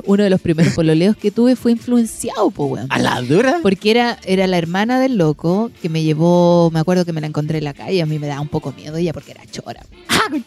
Uno 0.05 0.23
de 0.23 0.29
los 0.29 0.41
primeros 0.41 0.73
pololeos 0.73 1.15
que 1.17 1.31
tuve 1.31 1.55
fue 1.55 1.71
influenciado, 1.71 2.49
po, 2.51 2.65
weón. 2.65 2.88
A 2.89 2.99
la 2.99 3.21
dura. 3.21 3.59
Porque 3.61 3.91
era, 3.91 4.17
era 4.25 4.47
la 4.47 4.57
hermana 4.57 4.99
del 4.99 5.17
loco 5.17 5.71
que 5.81 5.89
me 5.89 6.03
llevó, 6.03 6.69
me 6.71 6.79
acuerdo 6.79 7.05
que 7.05 7.13
me 7.13 7.21
la 7.21 7.27
encontré 7.27 7.59
en 7.59 7.63
la 7.65 7.73
calle, 7.73 8.01
a 8.01 8.05
mí 8.05 8.19
me 8.19 8.27
daba 8.27 8.41
un 8.41 8.49
poco 8.49 8.73
miedo 8.73 8.97
ella 8.97 9.13
porque 9.13 9.31
era 9.31 9.45
chora. 9.51 9.84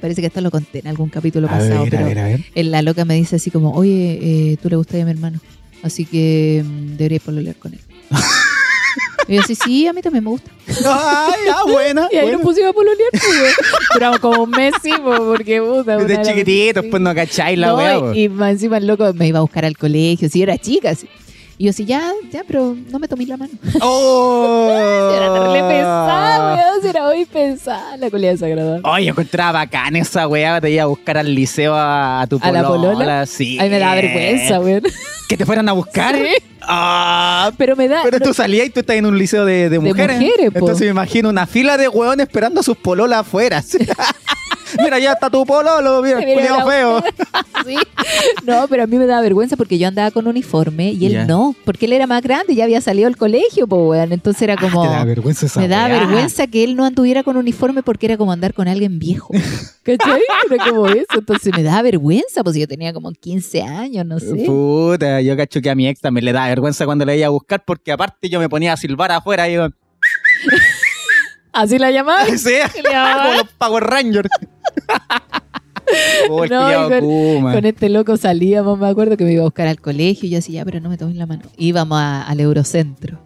Parece 0.00 0.20
que 0.20 0.26
esto 0.26 0.40
lo 0.40 0.50
conté 0.50 0.80
en 0.80 0.88
algún 0.88 1.08
capítulo 1.08 1.48
pasado, 1.48 1.86
pero 1.90 2.04
a 2.04 2.24
ver. 2.24 2.44
en 2.54 2.70
la 2.70 2.82
loca 2.82 3.04
me 3.04 3.14
dice 3.14 3.36
así 3.36 3.50
como, 3.50 3.72
oye, 3.72 4.18
eh, 4.20 4.56
tú 4.62 4.68
le 4.68 4.76
gustas 4.76 5.00
a 5.00 5.04
mi 5.04 5.10
hermano, 5.10 5.40
así 5.82 6.04
que 6.04 6.62
mm, 6.64 6.96
deberías 6.96 7.22
pololear 7.22 7.56
con 7.56 7.72
él. 7.72 7.80
y 9.28 9.34
yo 9.34 9.40
así, 9.40 9.54
sí, 9.54 9.86
a 9.86 9.92
mí 9.92 10.02
también 10.02 10.24
me 10.24 10.30
gusta. 10.30 10.50
Ay, 10.68 11.40
ah, 11.52 11.62
buena. 11.66 12.08
Y 12.10 12.16
ahí 12.16 12.22
buena. 12.22 12.38
nos 12.38 12.46
pusimos 12.46 12.70
a 12.70 12.72
pololear, 12.72 13.10
pues. 13.12 13.54
Duramos 13.94 14.18
como 14.20 14.42
un 14.44 14.50
mes, 14.50 14.74
sí, 14.82 14.90
po, 15.02 15.16
porque 15.16 15.60
puta. 15.60 15.96
Desde 15.98 16.22
chiquititos, 16.22 16.84
sí. 16.84 16.90
pues 16.90 17.02
no 17.02 17.14
cacháis 17.14 17.58
la 17.58 17.68
No, 17.68 17.76
weá. 17.76 18.14
y, 18.14 18.24
y 18.24 18.28
más 18.28 18.52
encima 18.52 18.78
el 18.78 18.86
loco 18.86 19.12
me 19.14 19.26
iba 19.28 19.38
a 19.38 19.42
buscar 19.42 19.64
al 19.64 19.76
colegio, 19.76 20.28
si 20.28 20.38
yo 20.40 20.42
era 20.44 20.58
chica. 20.58 20.94
sí. 20.94 21.08
Y 21.58 21.64
yo 21.66 21.72
sí, 21.72 21.86
ya, 21.86 22.12
ya, 22.30 22.42
pero 22.46 22.76
no 22.90 22.98
me 22.98 23.08
tomé 23.08 23.24
la 23.26 23.36
mano. 23.38 23.52
¡Oh! 23.80 24.68
Era 25.16 25.32
terrible 25.32 25.60
pesada, 25.62 26.54
weón. 26.54 26.86
Era 26.86 27.06
muy 27.06 27.24
pesada 27.24 27.96
la 27.96 28.10
culia 28.10 28.30
desagradable. 28.30 28.82
Oye, 28.88 29.08
encontraba 29.08 29.52
bacán 29.60 29.96
esa 29.96 30.28
weá, 30.28 30.60
te 30.60 30.70
iba 30.70 30.82
a 30.82 30.86
buscar 30.86 31.16
al 31.18 31.34
liceo 31.34 31.74
a, 31.74 32.20
a 32.20 32.26
tu 32.26 32.38
¿A 32.42 32.52
la 32.52 32.62
polola. 32.66 32.92
polola? 32.92 33.26
Sí. 33.26 33.56
Ay, 33.58 33.70
me 33.70 33.78
da 33.78 33.94
vergüenza, 33.94 34.60
weón. 34.60 34.82
¿Que 35.28 35.36
te 35.36 35.46
fueran 35.46 35.68
a 35.68 35.72
buscar? 35.72 36.14
Sí. 36.26 36.68
Ah, 36.68 37.52
Pero 37.56 37.76
me 37.76 37.86
da. 37.86 38.00
pero 38.02 38.18
no- 38.18 38.24
tú 38.26 38.34
salías 38.34 38.66
y 38.66 38.70
tú 38.70 38.80
estás 38.80 38.96
en 38.96 39.06
un 39.06 39.16
liceo 39.16 39.44
de, 39.44 39.68
de 39.70 39.78
mujeres. 39.78 40.16
mujeres, 40.18 40.50
po. 40.50 40.58
Entonces 40.58 40.80
me 40.80 40.90
imagino 40.90 41.28
una 41.28 41.46
fila 41.46 41.76
de 41.76 41.86
hueones 41.86 42.26
esperando 42.26 42.58
a 42.58 42.64
sus 42.64 42.76
pololas 42.76 43.20
afuera. 43.20 43.62
Mira, 44.82 44.98
ya 44.98 45.12
está 45.12 45.30
tu 45.30 45.44
pololo, 45.46 46.02
mira, 46.04 46.20
la- 46.20 46.66
feo. 46.66 47.02
Sí. 47.64 47.76
No, 48.44 48.68
pero 48.68 48.84
a 48.84 48.86
mí 48.86 48.96
me 48.96 49.06
da 49.06 49.20
vergüenza 49.20 49.56
porque 49.56 49.76
yo 49.78 49.88
andaba 49.88 50.12
con 50.12 50.26
uniforme 50.28 50.92
y 50.92 51.06
él 51.06 51.26
no, 51.26 51.56
porque 51.64 51.86
él 51.86 51.94
era 51.94 52.06
más 52.06 52.22
grande, 52.22 52.54
ya 52.54 52.62
había 52.64 52.80
salido 52.80 53.08
del 53.08 53.16
colegio, 53.16 53.66
pues, 53.66 53.80
weón. 53.82 54.12
Entonces 54.12 54.42
era 54.42 54.56
como. 54.56 54.84
Ah, 54.84 54.88
te 54.88 54.94
da 54.94 55.04
vergüenza 55.04 55.46
esa 55.46 55.60
me 55.60 55.66
da 55.66 55.86
weá. 55.86 55.98
vergüenza 55.98 56.46
que 56.46 56.62
él 56.62 56.76
no 56.76 56.84
anduviera 56.84 57.24
con 57.24 57.36
uniforme 57.36 57.82
porque 57.82 58.06
era 58.06 58.16
como 58.16 58.30
andar 58.30 58.54
con 58.54 58.68
alguien 58.68 58.98
viejo. 59.00 59.32
¿Cachai? 59.82 60.20
Era 60.50 60.64
como 60.70 60.86
eso. 60.86 61.06
Entonces 61.18 61.52
me 61.56 61.62
da 61.64 61.82
vergüenza, 61.82 62.44
pues 62.44 62.54
yo 62.56 62.68
tenía 62.68 62.92
como 62.92 63.10
15 63.10 63.62
años, 63.62 64.06
no 64.06 64.20
sé. 64.20 64.44
Puta, 64.46 65.20
yo 65.22 65.36
cacho 65.36 65.60
que 65.60 65.70
a 65.70 65.74
mi 65.74 65.88
ex 65.88 66.00
también 66.00 66.24
le 66.26 66.32
da 66.32 66.46
vergüenza 66.46 66.84
cuando 66.84 67.04
le 67.04 67.16
iba 67.16 67.26
a 67.26 67.30
buscar 67.30 67.64
porque 67.64 67.90
aparte 67.90 68.28
yo 68.28 68.38
me 68.38 68.48
ponía 68.48 68.74
a 68.74 68.76
silbar 68.76 69.10
afuera 69.10 69.48
y 69.48 69.54
yo... 69.54 69.68
¿Así 71.52 71.78
la 71.78 71.90
llamaba? 71.90 72.26
Sí, 72.26 72.52
como 72.84 73.34
los 73.34 73.48
Power 73.58 73.82
Rangers. 73.84 74.28
Oh, 76.28 76.42
el 76.44 76.50
No, 76.50 76.88
con- 76.88 77.00
Kuma. 77.00 77.52
Con 77.52 77.64
este 77.64 77.88
loco 77.88 78.16
salíamos, 78.16 78.76
me 78.78 78.88
acuerdo 78.88 79.16
que 79.16 79.24
me 79.24 79.32
iba 79.32 79.42
a 79.42 79.44
buscar 79.44 79.68
al 79.68 79.80
colegio 79.80 80.26
y 80.26 80.30
yo 80.30 80.38
decía, 80.38 80.60
ya, 80.60 80.64
pero 80.64 80.80
no 80.80 80.88
me 80.88 80.98
tomes 80.98 81.14
la 81.16 81.26
mano. 81.26 81.44
Íbamos 81.56 81.98
a- 82.00 82.22
al 82.22 82.40
Eurocentro. 82.40 83.20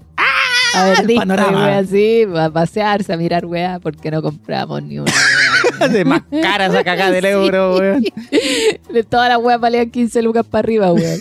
a 0.75 0.85
ver, 0.85 0.99
¡Ah! 0.99 1.03
disco 1.03 1.25
wea 1.27 1.79
así, 1.79 2.27
a 2.37 2.51
pasearse, 2.51 3.13
a 3.13 3.17
mirar 3.17 3.47
weá, 3.47 3.81
porque 3.81 4.11
no 4.11 4.21
compramos 4.21 4.83
ni 4.83 4.99
una 4.99 5.11
de 5.91 6.05
más 6.05 6.23
cara 6.43 6.67
esa 6.67 6.85
cagada 6.85 7.11
del 7.13 7.25
euro, 7.25 7.77
weón. 7.79 8.05
De 8.93 9.03
todas 9.05 9.31
las 9.31 9.39
weas 9.39 9.59
valían 9.59 9.91
15 9.91 10.21
lucas 10.23 10.45
para 10.47 10.61
arriba, 10.61 10.93
weón. 10.93 11.19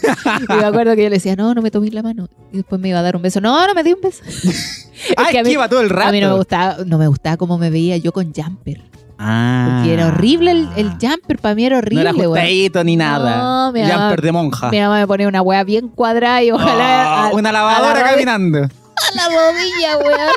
Y 0.50 0.54
me 0.54 0.66
acuerdo 0.66 0.94
que 0.96 1.04
yo 1.04 1.10
le 1.10 1.16
decía, 1.16 1.38
no, 1.38 1.54
no 1.56 1.62
me 1.62 1.72
tomes 1.72 1.94
la 1.94 2.04
mano. 2.04 2.28
Y 2.52 2.58
después 2.58 2.82
me 2.82 2.90
iba 2.90 3.00
a 3.00 3.02
dar 3.02 3.16
un 3.16 3.22
beso. 3.22 3.40
No, 3.40 3.66
no 3.66 3.74
me 3.74 3.84
di 3.84 3.94
un 3.94 4.02
beso. 4.02 4.22
Es 4.28 4.86
Ay, 5.16 5.32
que 5.32 5.40
a 5.40 5.44
mí- 5.44 5.52
iba 5.52 5.70
todo 5.70 5.80
el 5.82 5.90
rato. 5.90 6.10
A 6.10 6.12
mí 6.12 6.20
no 6.20 6.30
me 6.32 6.36
gustaba, 6.36 6.78
no 6.86 6.98
me 6.98 7.08
gustaba 7.08 7.38
cómo 7.38 7.58
me 7.58 7.70
veía 7.70 7.96
yo 7.98 8.12
con 8.12 8.34
jumper. 8.34 8.82
Ah. 9.20 9.68
Porque 9.76 9.94
era 9.94 10.08
horrible 10.08 10.52
el, 10.52 10.70
el 10.78 10.92
jumper, 10.92 11.40
para 11.40 11.54
mí 11.56 11.66
era 11.66 11.76
No 11.76 11.80
horrible, 11.80 12.02
era 12.02 12.12
weón. 12.14 12.24
ajustadito 12.38 12.84
ni 12.86 12.96
nada. 12.96 13.38
No, 13.38 13.72
mi 13.74 13.82
mamá- 13.82 13.94
Jumper 14.04 14.22
de 14.22 14.32
monja. 14.32 14.70
Mi 14.72 14.80
mamá 14.80 14.96
me 15.00 15.08
ponía 15.08 15.28
una 15.28 15.42
wea 15.42 15.64
bien 15.66 15.90
cuadrada 15.90 16.42
y 16.42 16.52
ojalá. 16.52 17.04
Oh, 17.26 17.28
a- 17.28 17.32
una 17.38 17.50
a 17.50 17.52
la 17.52 17.60
lavadora 17.60 18.04
caminando. 18.12 18.60
A 19.00 19.16
la 19.16 19.30
bobilla, 19.30 19.98
weón. 19.98 20.32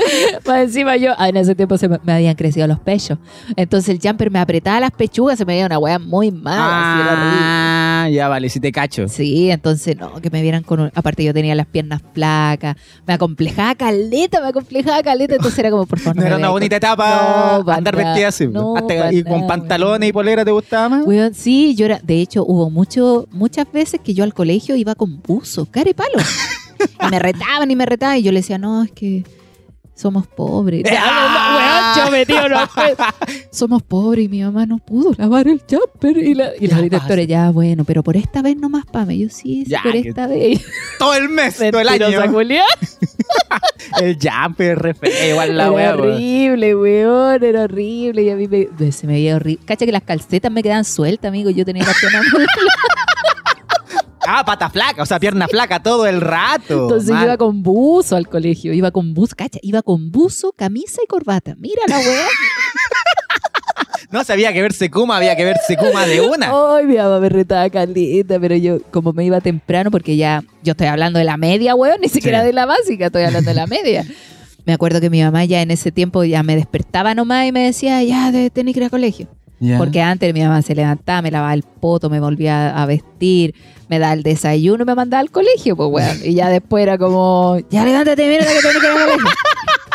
Más 0.46 0.58
encima 0.62 0.96
yo, 0.96 1.12
ah, 1.18 1.28
en 1.28 1.36
ese 1.36 1.54
tiempo 1.54 1.76
se 1.78 1.88
me, 1.88 1.98
me 2.02 2.12
habían 2.12 2.34
crecido 2.34 2.66
los 2.66 2.78
pechos. 2.80 3.18
Entonces 3.56 3.88
el 3.94 4.00
jumper 4.02 4.30
me 4.30 4.38
apretaba 4.38 4.80
las 4.80 4.90
pechugas, 4.90 5.38
se 5.38 5.44
me 5.44 5.54
veía 5.54 5.66
una 5.66 5.78
wea 5.78 5.98
muy 5.98 6.30
mala. 6.30 8.04
Ah, 8.04 8.08
ya 8.10 8.28
vale, 8.28 8.48
si 8.48 8.60
te 8.60 8.72
cacho. 8.72 9.08
Sí, 9.08 9.50
entonces 9.50 9.96
no, 9.96 10.20
que 10.20 10.30
me 10.30 10.42
vieran 10.42 10.62
con 10.62 10.80
un... 10.80 10.90
Aparte 10.94 11.22
yo 11.24 11.34
tenía 11.34 11.54
las 11.54 11.66
piernas 11.66 12.00
flacas, 12.14 12.76
me 13.06 13.14
acomplejaba 13.14 13.74
caleta, 13.74 14.40
me 14.40 14.48
acomplejaba 14.48 15.02
caleta, 15.02 15.34
entonces 15.36 15.58
era 15.58 15.70
como, 15.70 15.86
por 15.86 15.98
favor, 15.98 16.16
No 16.16 16.22
me 16.22 16.26
era 16.28 16.36
una 16.36 16.48
bonita 16.50 16.76
con- 16.80 16.88
etapa 16.90 17.56
No, 17.58 17.64
pa' 17.64 17.74
andar 17.76 17.94
nada. 17.96 18.08
vestida 18.10 18.28
así. 18.28 18.46
No, 18.48 18.76
Hasta- 18.76 19.12
y 19.12 19.22
con 19.24 19.46
pantalones 19.46 20.08
y 20.08 20.12
polera 20.12 20.44
te 20.44 20.50
gustaba 20.50 20.88
más. 20.88 21.06
Weón, 21.06 21.34
sí, 21.34 21.74
yo 21.74 21.86
era, 21.86 22.00
de 22.02 22.20
hecho, 22.20 22.44
hubo 22.46 22.70
mucho, 22.70 23.26
muchas 23.30 23.70
veces 23.72 24.00
que 24.02 24.14
yo 24.14 24.24
al 24.24 24.34
colegio 24.34 24.76
iba 24.76 24.94
con 24.94 25.20
buzo, 25.22 25.66
cara 25.70 25.90
y 25.90 25.94
palo. 25.94 26.10
y 27.06 27.10
me 27.10 27.18
retaban 27.18 27.70
y 27.70 27.76
me 27.76 27.86
retaban 27.86 28.16
y 28.18 28.22
yo 28.22 28.32
le 28.32 28.40
decía, 28.40 28.58
no, 28.58 28.82
es 28.84 28.92
que 28.92 29.24
somos 30.00 30.26
pobres. 30.26 30.84
¡Ah! 30.90 32.06
Weón, 32.10 32.26
yo 32.26 32.26
pe- 32.26 32.96
Somos 33.50 33.82
pobres 33.82 34.24
y 34.24 34.28
mi 34.28 34.42
mamá 34.42 34.64
no 34.66 34.78
pudo 34.78 35.12
lavar 35.16 35.46
el 35.48 35.60
jumper. 35.68 36.16
Y 36.18 36.34
la, 36.34 36.50
y 36.58 36.66
la 36.68 36.80
directora, 36.80 37.22
ya, 37.24 37.50
bueno, 37.50 37.84
pero 37.84 38.02
por 38.02 38.16
esta 38.16 38.42
vez 38.42 38.56
nomás, 38.56 38.84
Pame. 38.86 39.18
Yo 39.18 39.28
sí, 39.28 39.64
sí, 39.64 39.70
Ya, 39.70 39.82
por 39.82 39.94
esta 39.94 40.26
vez. 40.26 40.64
Todo 40.98 41.14
el 41.14 41.28
mes, 41.28 41.56
todo 41.56 41.80
el 41.80 41.88
año. 41.88 42.08
El 44.00 44.18
jumper, 44.20 44.78
re 44.78 44.94
feo, 44.94 45.30
igual 45.30 45.56
la 45.56 45.64
era 45.64 45.72
weón. 45.72 46.00
horrible, 46.12 46.76
weón, 46.76 47.44
era 47.44 47.62
horrible. 47.64 48.22
Y 48.22 48.30
a 48.30 48.36
mí 48.36 48.48
me, 48.48 48.92
se 48.92 49.06
me 49.06 49.14
veía 49.14 49.36
horrible. 49.36 49.64
Cacha 49.66 49.84
que 49.86 49.92
las 49.92 50.02
calcetas 50.02 50.50
me 50.50 50.62
quedaban 50.62 50.84
sueltas, 50.84 51.28
amigo. 51.28 51.50
Yo 51.50 51.64
tenía 51.64 51.84
las 51.84 51.98
piernas 51.98 52.24
muy 52.32 52.46
Ah, 54.26 54.44
pata 54.44 54.68
flaca, 54.70 55.02
o 55.02 55.06
sea, 55.06 55.18
pierna 55.18 55.48
flaca 55.48 55.82
todo 55.82 56.06
el 56.06 56.20
rato. 56.20 56.82
Entonces 56.82 57.08
yo 57.08 57.14
Mal. 57.14 57.24
iba 57.24 57.36
con 57.36 57.62
buzo 57.62 58.16
al 58.16 58.28
colegio, 58.28 58.72
iba 58.72 58.90
con 58.90 59.14
buzo, 59.14 59.34
cacha, 59.36 59.58
iba 59.62 59.82
con 59.82 60.10
buzo, 60.12 60.52
camisa 60.52 61.00
y 61.02 61.06
corbata. 61.06 61.54
Mira 61.58 61.82
la 61.88 61.98
weá. 61.98 62.26
No 64.10 64.24
sabía 64.24 64.52
que 64.52 64.60
verse 64.60 64.90
Kuma, 64.90 65.18
había 65.18 65.36
que 65.36 65.44
verse 65.44 65.76
Kuma 65.76 66.04
de 66.04 66.20
una. 66.20 66.50
Ay, 66.76 66.84
mi 66.86 66.96
mamá 66.96 67.20
me 67.20 67.28
retaba 67.28 67.70
calita, 67.70 68.40
pero 68.40 68.56
yo 68.56 68.78
como 68.90 69.12
me 69.12 69.24
iba 69.24 69.40
temprano, 69.40 69.92
porque 69.92 70.16
ya, 70.16 70.42
yo 70.64 70.72
estoy 70.72 70.88
hablando 70.88 71.20
de 71.20 71.24
la 71.24 71.36
media, 71.36 71.76
weón, 71.76 72.00
ni 72.00 72.08
siquiera 72.08 72.40
Sí. 72.40 72.46
de 72.48 72.52
la 72.52 72.66
básica, 72.66 73.06
estoy 73.06 73.22
hablando 73.22 73.50
de 73.50 73.54
la 73.54 73.68
media. 73.68 74.04
Me 74.66 74.72
acuerdo 74.72 75.00
que 75.00 75.10
mi 75.10 75.22
mamá 75.22 75.44
ya 75.44 75.62
en 75.62 75.70
ese 75.70 75.92
tiempo 75.92 76.24
ya 76.24 76.42
me 76.42 76.56
despertaba 76.56 77.14
nomás 77.14 77.46
y 77.46 77.52
me 77.52 77.64
decía, 77.64 78.02
ya, 78.02 78.32
tenés 78.52 78.74
que 78.74 78.80
ir 78.80 78.84
al 78.84 78.90
colegio. 78.90 79.28
Porque 79.76 80.00
antes 80.00 80.32
mi 80.32 80.40
mamá 80.40 80.62
se 80.62 80.74
levantaba, 80.74 81.20
me 81.20 81.30
lavaba 81.30 81.52
el 81.52 81.62
poto, 81.62 82.08
me 82.08 82.18
volvía 82.18 82.82
a 82.82 82.86
vestir, 82.86 83.54
me 83.88 83.98
daba 83.98 84.14
el 84.14 84.22
desayuno 84.22 84.84
y 84.84 84.86
me 84.86 84.94
mandaba 84.94 85.20
al 85.20 85.30
colegio, 85.30 85.76
pues 85.76 85.90
weón. 85.90 86.18
Y 86.24 86.34
ya 86.34 86.48
después 86.48 86.82
era 86.82 86.96
como, 86.96 87.58
ya 87.70 87.84
levántate, 87.84 88.26
mira 88.26 88.46
que 88.46 88.60
tenés 88.60 88.78
que 88.78 88.86
ir 88.86 88.92
al 88.92 89.08
colegio. 89.08 89.30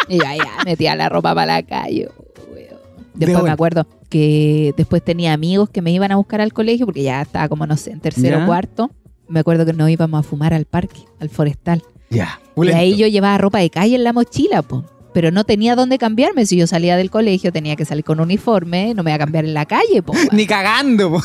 Y 0.07 0.19
ya, 0.19 0.35
ya, 0.35 0.63
metía 0.65 0.95
la 0.95 1.09
ropa 1.09 1.33
para 1.33 1.55
la 1.55 1.63
calle, 1.63 2.09
weón. 2.53 2.79
Después 3.15 3.43
me 3.43 3.49
acuerdo 3.49 3.87
que 4.09 4.73
después 4.77 5.03
tenía 5.03 5.33
amigos 5.33 5.69
que 5.69 5.81
me 5.81 5.91
iban 5.91 6.11
a 6.11 6.17
buscar 6.17 6.41
al 6.41 6.53
colegio 6.53 6.85
porque 6.85 7.01
ya 7.01 7.23
estaba 7.23 7.49
como, 7.49 7.65
no 7.65 7.75
sé, 7.75 7.91
en 7.91 8.01
tercero 8.01 8.43
o 8.43 8.45
cuarto. 8.45 8.91
Me 9.27 9.39
acuerdo 9.39 9.65
que 9.65 9.73
nos 9.73 9.89
íbamos 9.89 10.19
a 10.19 10.23
fumar 10.23 10.53
al 10.53 10.65
parque, 10.65 10.99
al 11.19 11.29
forestal. 11.29 11.81
Ya. 12.11 12.39
Y 12.55 12.69
ahí 12.69 12.95
yo 12.95 13.07
llevaba 13.07 13.37
ropa 13.39 13.57
de 13.59 13.71
calle 13.71 13.95
en 13.95 14.03
la 14.03 14.13
mochila, 14.13 14.61
po. 14.61 14.85
Pero 15.15 15.31
no 15.31 15.45
tenía 15.45 15.77
dónde 15.77 15.97
cambiarme. 15.97 16.45
Si 16.45 16.57
yo 16.57 16.67
salía 16.67 16.97
del 16.97 17.09
colegio, 17.09 17.53
tenía 17.53 17.77
que 17.77 17.85
salir 17.85 18.03
con 18.03 18.19
uniforme. 18.19 18.93
No 18.93 19.01
me 19.01 19.11
iba 19.11 19.15
a 19.15 19.19
cambiar 19.19 19.45
en 19.45 19.53
la 19.53 19.65
calle, 19.65 20.03
po. 20.03 20.11
Ni 20.33 20.45
cagando. 20.45 21.09
po. 21.09 21.21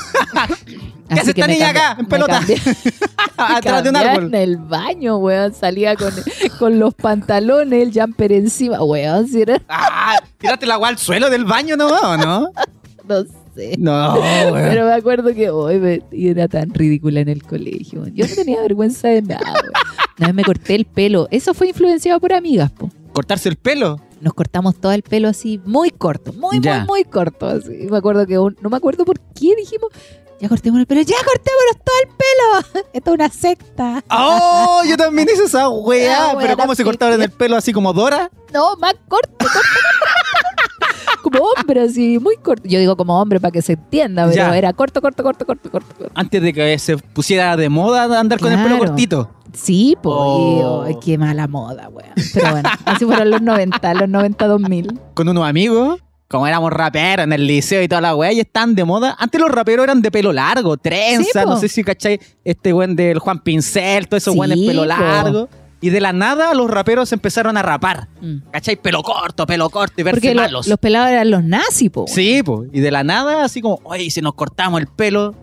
¿Qué 1.09 1.19
hace 1.19 1.31
esta 1.31 1.49
niña 1.49 1.71
acá, 1.71 1.97
en 1.99 2.07
pelota? 2.07 2.41
Atrás 3.37 3.83
de 3.83 3.91
un 3.91 3.97
árbol. 3.97 4.27
En 4.27 4.35
el 4.37 4.57
baño, 4.59 5.17
weón. 5.17 5.53
Salía 5.55 5.97
con, 5.97 6.13
con 6.61 6.79
los 6.79 6.95
pantalones, 6.95 7.83
el 7.83 7.93
jumper 7.93 8.31
encima, 8.31 8.81
weón. 8.81 9.27
Si 9.27 9.43
era, 9.43 9.61
Ah, 9.69 10.21
tiraste 10.39 10.67
la 10.67 10.75
agua 10.75 10.87
al 10.89 10.99
suelo 10.99 11.29
del 11.29 11.45
baño, 11.45 11.77
¿no? 11.77 11.89
¿O 11.89 12.17
no? 12.17 12.49
no 13.09 13.25
sé. 13.57 13.75
No, 13.77 14.15
weón. 14.21 14.53
Pero 14.71 14.87
me 14.87 14.93
acuerdo 14.93 15.35
que 15.35 15.51
hoy 15.51 15.81
me- 15.81 16.03
era 16.13 16.47
tan 16.47 16.73
ridícula 16.73 17.19
en 17.19 17.29
el 17.29 17.43
colegio. 17.43 18.07
Yo 18.15 18.25
no 18.29 18.35
tenía 18.37 18.63
vergüenza 18.63 19.09
de 19.09 19.23
nada. 19.23 19.43
weón. 19.53 19.73
Una 20.19 20.27
vez 20.29 20.35
me 20.37 20.45
corté 20.45 20.77
el 20.77 20.85
pelo. 20.85 21.27
Eso 21.33 21.55
fue 21.55 21.67
influenciado 21.71 22.21
por 22.21 22.33
amigas, 22.33 22.71
po. 22.71 22.89
Cortarse 23.21 23.51
el 23.51 23.57
pelo. 23.57 24.01
Nos 24.23 24.33
cortamos 24.33 24.81
todo 24.81 24.93
el 24.93 25.03
pelo 25.03 25.29
así, 25.29 25.61
muy 25.67 25.91
corto, 25.91 26.33
muy, 26.33 26.59
Ya. 26.59 26.79
muy, 26.79 26.87
muy 26.87 27.05
corto. 27.05 27.49
Así. 27.49 27.87
Me 27.91 27.99
acuerdo 27.99 28.27
que 28.27 28.39
un- 28.39 28.57
no 28.63 28.71
me 28.71 28.79
acuerdo 28.79 29.05
por 29.05 29.21
qué 29.21 29.55
dijimos, 29.57 29.91
ya 30.41 30.49
cortemos 30.49 30.81
el 30.81 30.87
pelo, 30.87 31.03
ya 31.03 31.17
cortémonos 31.17 31.77
todo 31.85 31.97
el 32.03 32.09
pelo. 32.73 32.85
Esto 32.95 33.11
es 33.11 33.15
una 33.15 33.29
secta. 33.29 34.03
¡Oh! 34.11 34.81
Yo 34.89 34.97
también 34.97 35.29
hice 35.31 35.45
esa 35.45 35.69
weá. 35.69 36.31
Ah, 36.31 36.37
Pero 36.41 36.57
¿cómo 36.57 36.75
se 36.75 36.83
cortaron 36.83 37.21
el 37.21 37.31
pelo 37.31 37.57
así 37.57 37.75
como 37.75 37.93
Dora? 37.93 38.31
No, 38.53 38.77
más 38.77 38.95
corto, 39.09 39.31
corto, 39.39 39.49
corto. 39.53 41.23
Como 41.23 41.39
hombre, 41.45 41.83
así, 41.83 42.19
muy 42.19 42.37
corto. 42.37 42.67
Yo 42.67 42.79
digo 42.79 42.97
como 42.97 43.21
hombre 43.21 43.39
para 43.41 43.53
que 43.53 43.61
se 43.63 43.75
entienda, 43.75 44.25
pero 44.25 44.37
Ya. 44.37 44.57
era 44.57 44.73
corto, 44.73 45.01
corto, 45.03 45.23
corto, 45.23 45.45
corto, 45.45 45.71
corto. 45.71 45.95
corto. 45.97 46.13
Antes 46.15 46.41
de 46.43 46.53
que 46.53 46.79
se 46.79 46.97
pusiera 46.97 47.57
de 47.57 47.69
moda 47.69 48.19
andar 48.19 48.41
con 48.41 48.53
el 48.53 48.63
pelo 48.63 48.79
cortito. 48.79 49.31
Sí, 49.53 49.97
pues, 50.03 50.15
Oh. 50.19 50.87
qué 51.05 51.19
mala 51.19 51.47
moda, 51.49 51.89
weón. 51.89 52.13
Pero 52.33 52.51
bueno, 52.53 52.71
así 52.87 53.05
fueron 53.05 53.31
los 53.31 53.43
90, 53.43 53.95
los 53.95 54.09
90 54.09 54.47
2000. 54.47 54.99
Con 55.15 55.29
unos 55.29 55.47
amigos. 55.49 56.01
Como 56.29 56.47
éramos 56.47 56.73
raperos 56.73 57.25
en 57.25 57.33
el 57.33 57.45
liceo 57.45 57.83
y 57.83 57.89
toda 57.89 58.01
la 58.01 58.15
weá, 58.15 58.33
y 58.33 58.39
están 58.39 58.77
de 58.77 58.85
moda. 58.85 59.17
Antes 59.19 59.41
los 59.41 59.51
raperos 59.51 59.83
eran 59.83 60.01
de 60.01 60.13
pelo 60.13 60.33
largo, 60.33 60.77
trenza, 60.77 61.43
Sí, 61.43 61.49
no 61.49 61.57
sé 61.57 61.67
si 61.69 61.83
cachai, 61.83 62.21
este 62.45 62.73
weón 62.73 62.95
del 62.95 63.19
Juan 63.19 63.41
Pincel, 63.41 64.07
todos 64.07 64.23
esos 64.23 64.35
Sí, 64.35 64.39
weones 64.39 64.59
pelo 64.61 64.83
po. 64.83 64.87
largo. 64.87 65.49
Y 65.83 65.89
de 65.91 66.01
la 66.01 66.13
nada 66.13 66.53
los 66.55 66.71
raperos 66.71 67.11
empezaron 67.13 67.57
a 67.57 67.63
rapar. 67.63 68.09
Mm. 68.21 68.51
¿Cachai? 68.53 68.77
Pelo 68.77 69.03
corto, 69.03 69.47
pelo 69.47 69.71
corto 69.71 69.95
y 69.99 70.03
verse 70.05 70.21
Porque 70.21 70.35
lo- 70.35 70.43
malos. 70.43 70.67
los 70.67 70.79
pelados 70.79 71.11
eran 71.11 71.31
los 71.31 71.43
nazis, 71.43 71.91
po. 71.91 72.05
Sí, 72.07 72.43
pues. 72.43 72.69
Y 72.73 72.81
de 72.81 72.91
la 72.91 73.03
nada, 73.03 73.45
así 73.45 73.61
como, 73.63 73.81
oye, 73.85 74.11
si 74.11 74.21
nos 74.21 74.35
cortamos 74.35 74.81
el 74.81 74.87
pelo. 74.89 75.35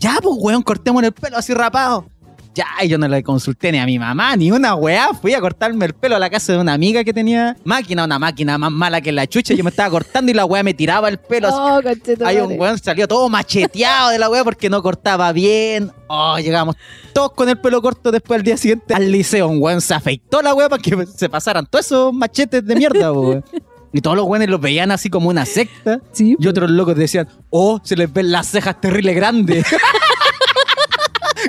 Ya, 0.00 0.18
pues, 0.22 0.34
weón, 0.38 0.62
cortemos 0.62 1.02
el 1.02 1.12
pelo 1.12 1.36
así 1.36 1.54
rapado. 1.54 2.06
Ya, 2.54 2.66
y 2.82 2.88
yo 2.88 2.98
no 2.98 3.08
le 3.08 3.22
consulté 3.24 3.72
ni 3.72 3.78
a 3.78 3.86
mi 3.86 3.98
mamá, 3.98 4.36
ni 4.36 4.52
una 4.52 4.76
weá. 4.76 5.12
Fui 5.12 5.34
a 5.34 5.40
cortarme 5.40 5.86
el 5.86 5.94
pelo 5.94 6.14
a 6.14 6.18
la 6.20 6.30
casa 6.30 6.52
de 6.52 6.58
una 6.58 6.72
amiga 6.72 7.02
que 7.02 7.12
tenía 7.12 7.56
máquina, 7.64 8.04
una 8.04 8.18
máquina 8.20 8.56
más 8.58 8.70
mala 8.70 9.00
que 9.00 9.10
la 9.10 9.26
chucha. 9.26 9.54
Yo 9.54 9.64
me 9.64 9.70
estaba 9.70 9.90
cortando 9.90 10.30
y 10.30 10.34
la 10.34 10.44
weá 10.44 10.62
me 10.62 10.72
tiraba 10.72 11.08
el 11.08 11.18
pelo. 11.18 11.48
Oh. 11.64 11.80
Hay 12.24 12.38
un 12.38 12.58
weón 12.58 12.78
salió 12.78 13.08
todo 13.08 13.28
macheteado 13.28 14.10
de 14.10 14.18
la 14.18 14.28
weá 14.28 14.44
porque 14.44 14.68
no 14.68 14.82
cortaba 14.82 15.32
bien. 15.32 15.90
Oh, 16.08 16.36
llegamos 16.38 16.76
todos 17.12 17.32
con 17.32 17.48
el 17.48 17.58
pelo 17.58 17.80
corto 17.80 18.10
después 18.10 18.38
al 18.38 18.44
día 18.44 18.56
siguiente 18.56 18.94
al 18.94 19.10
liceo. 19.10 19.48
Un 19.48 19.62
weón 19.62 19.80
se 19.80 19.94
afeitó 19.94 20.42
la 20.42 20.54
weá 20.54 20.68
para 20.68 20.82
que 20.82 21.06
se 21.06 21.28
pasaran 21.28 21.66
todos 21.66 21.86
esos 21.86 22.12
machetes 22.12 22.64
de 22.64 22.76
mierda, 22.76 23.12
weón. 23.12 23.44
Y 23.92 24.00
todos 24.00 24.16
los 24.16 24.26
weones 24.26 24.48
los 24.48 24.60
veían 24.60 24.90
así 24.90 25.08
como 25.08 25.28
una 25.28 25.46
secta. 25.46 26.00
Sí, 26.12 26.36
Y 26.38 26.46
otros 26.48 26.68
locos 26.70 26.96
decían, 26.96 27.28
oh, 27.50 27.80
se 27.84 27.96
les 27.96 28.12
ven 28.12 28.32
las 28.32 28.48
cejas 28.48 28.80
terribles 28.80 29.14
grandes. 29.14 29.64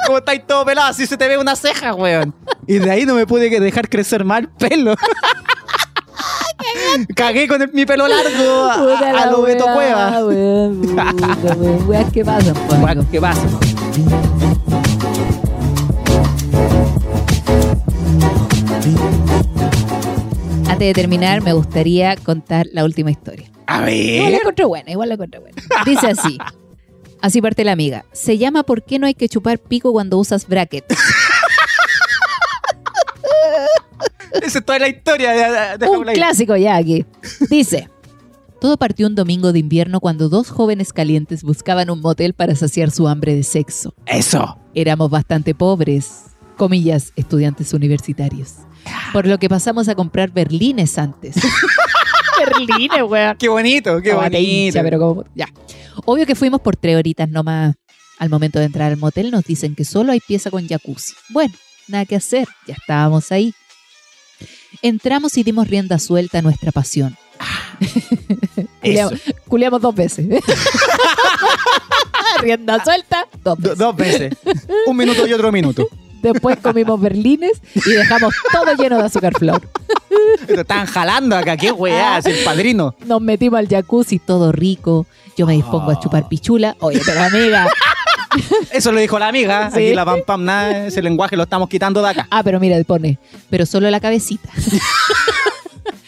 como 0.05 0.17
estáis 0.19 0.45
todo 0.47 0.65
pelado, 0.65 0.87
así 0.89 1.05
se 1.07 1.17
te 1.17 1.27
ve 1.27 1.37
una 1.37 1.55
ceja, 1.55 1.93
weón. 1.93 2.33
Y 2.67 2.79
de 2.79 2.89
ahí 2.91 3.05
no 3.05 3.15
me 3.15 3.25
pude 3.27 3.49
que 3.49 3.59
dejar 3.59 3.89
crecer 3.89 4.21
el 4.37 4.47
pelo. 4.49 4.95
Cagué 7.15 7.47
con 7.47 7.61
el- 7.61 7.71
mi 7.73 7.85
pelo 7.85 8.07
largo 8.07 8.65
a, 8.71 8.75
Puta 8.77 9.23
a 9.23 9.25
lo 9.27 9.41
Beto 9.41 9.65
Cueva. 9.65 10.19
Weas 11.87 12.11
que 12.11 12.23
pasan, 12.25 12.55
¿Qué 13.11 13.19
pasa? 13.21 13.41
Antes 20.67 20.87
de 20.87 20.93
terminar, 20.93 21.41
me 21.41 21.53
gustaría 21.53 22.15
contar 22.17 22.67
la 22.73 22.83
última 22.83 23.11
historia. 23.11 23.47
A 23.67 23.89
Igual 23.89 24.31
la 24.31 24.37
ver. 24.37 24.41
encontré 24.41 24.65
buena, 24.65 24.91
igual 24.91 25.09
la 25.09 25.15
encontré 25.15 25.39
buena. 25.39 25.61
Dice 25.85 26.07
así. 26.07 26.37
Así 27.21 27.41
parte 27.41 27.63
la 27.63 27.71
amiga. 27.71 28.05
Se 28.13 28.37
llama 28.37 28.63
¿Por 28.63 28.83
qué 28.83 28.99
no 28.99 29.07
hay 29.07 29.13
que 29.15 29.27
chupar 29.29 29.57
pico 29.59 29.91
cuando 29.91 30.17
usas 30.17 30.47
bracket? 30.47 30.85
Esa 34.41 34.59
es 34.59 34.65
toda 34.65 34.79
la 34.79 34.89
historia. 34.89 35.77
de- 35.77 35.87
Un 35.89 36.03
clásico 36.05 36.55
ya 36.55 36.75
aquí. 36.75 37.05
Dice. 37.49 37.89
Todo 38.61 38.77
partió 38.77 39.05
un 39.07 39.15
domingo 39.15 39.51
de 39.53 39.59
invierno 39.59 39.99
cuando 39.99 40.27
dos 40.29 40.49
jóvenes 40.49 40.91
calientes 40.93 41.43
buscaban 41.43 41.89
un 41.89 42.01
motel 42.01 42.33
para 42.33 42.55
saciar 42.55 42.89
su 42.89 43.07
hambre 43.07 43.35
de 43.35 43.43
sexo. 43.43 43.93
Eso. 44.07 44.57
Éramos 44.73 45.09
bastante 45.11 45.53
pobres, 45.53 46.23
comillas, 46.57 47.11
estudiantes 47.15 47.73
universitarios. 47.73 48.53
Por 49.13 49.27
lo 49.27 49.37
que 49.39 49.49
pasamos 49.49 49.87
a 49.87 49.93
comprar 49.95 50.31
berlines 50.31 50.97
antes. 50.97 51.35
berlines, 52.39 53.03
weón. 53.07 53.37
Qué 53.37 53.49
bonito, 53.49 54.01
qué 54.01 54.13
bonito. 54.13 54.37
hincha, 54.37 54.81
pero 54.81 54.99
como- 54.99 55.25
ya. 55.35 55.47
Obvio 56.05 56.25
que 56.25 56.35
fuimos 56.35 56.61
por 56.61 56.75
tres 56.75 56.97
horitas 56.97 57.29
nomás. 57.29 57.75
Al 58.19 58.29
momento 58.29 58.59
de 58.59 58.65
entrar 58.65 58.91
al 58.91 58.97
motel 58.97 59.31
nos 59.31 59.43
dicen 59.43 59.75
que 59.75 59.85
solo 59.85 60.11
hay 60.11 60.19
pieza 60.19 60.49
con 60.49 60.67
jacuzzi. 60.67 61.13
Bueno, 61.29 61.53
nada 61.87 62.05
que 62.05 62.15
hacer, 62.15 62.47
ya 62.67 62.75
estábamos 62.75 63.31
ahí. 63.31 63.53
Entramos 64.81 65.37
y 65.37 65.43
dimos 65.43 65.67
rienda 65.67 65.99
suelta 65.99 66.39
a 66.39 66.41
nuestra 66.41 66.71
pasión. 66.71 67.15
Eso. 68.81 69.09
Culeamos, 69.09 69.21
culeamos 69.47 69.81
dos 69.81 69.95
veces. 69.95 70.27
rienda 72.39 72.83
suelta, 72.83 73.27
dos 73.43 73.57
Do- 73.59 73.69
veces. 73.69 73.77
dos 73.77 73.95
veces. 73.95 74.33
Un 74.87 74.97
minuto 74.97 75.27
y 75.27 75.33
otro 75.33 75.51
minuto. 75.51 75.87
Después 76.21 76.57
comimos 76.57 76.99
berlines 76.99 77.51
y 77.75 77.91
dejamos 77.91 78.33
todo 78.51 78.73
lleno 78.75 78.97
de 78.97 79.03
azúcar 79.03 79.33
flor. 79.37 79.61
Te 80.47 80.61
están 80.61 80.87
jalando 80.87 81.35
acá, 81.35 81.55
qué 81.55 81.71
weá, 81.71 82.19
el 82.23 82.43
padrino. 82.43 82.95
Nos 83.05 83.21
metimos 83.21 83.59
al 83.59 83.67
jacuzzi, 83.67 84.17
todo 84.19 84.51
rico. 84.51 85.05
Yo 85.37 85.45
me 85.45 85.53
dispongo 85.53 85.91
a 85.91 85.99
chupar 85.99 86.27
pichula. 86.27 86.75
Oye, 86.79 87.01
pero 87.05 87.21
amiga. 87.23 87.67
Eso 88.71 88.91
lo 88.91 88.99
dijo 88.99 89.17
la 89.19 89.27
amiga. 89.29 89.69
Sí. 89.71 89.77
Aquí 89.87 89.93
la 89.95 90.05
pam 90.05 90.19
pam, 90.25 90.43
nada, 90.43 90.87
ese 90.87 91.01
lenguaje 91.01 91.35
lo 91.37 91.43
estamos 91.43 91.69
quitando 91.69 92.01
de 92.01 92.09
acá. 92.09 92.27
Ah, 92.29 92.43
pero 92.43 92.59
mira, 92.59 92.81
pone. 92.83 93.17
Pero 93.49 93.65
solo 93.65 93.89
la 93.89 93.99
cabecita. 93.99 94.49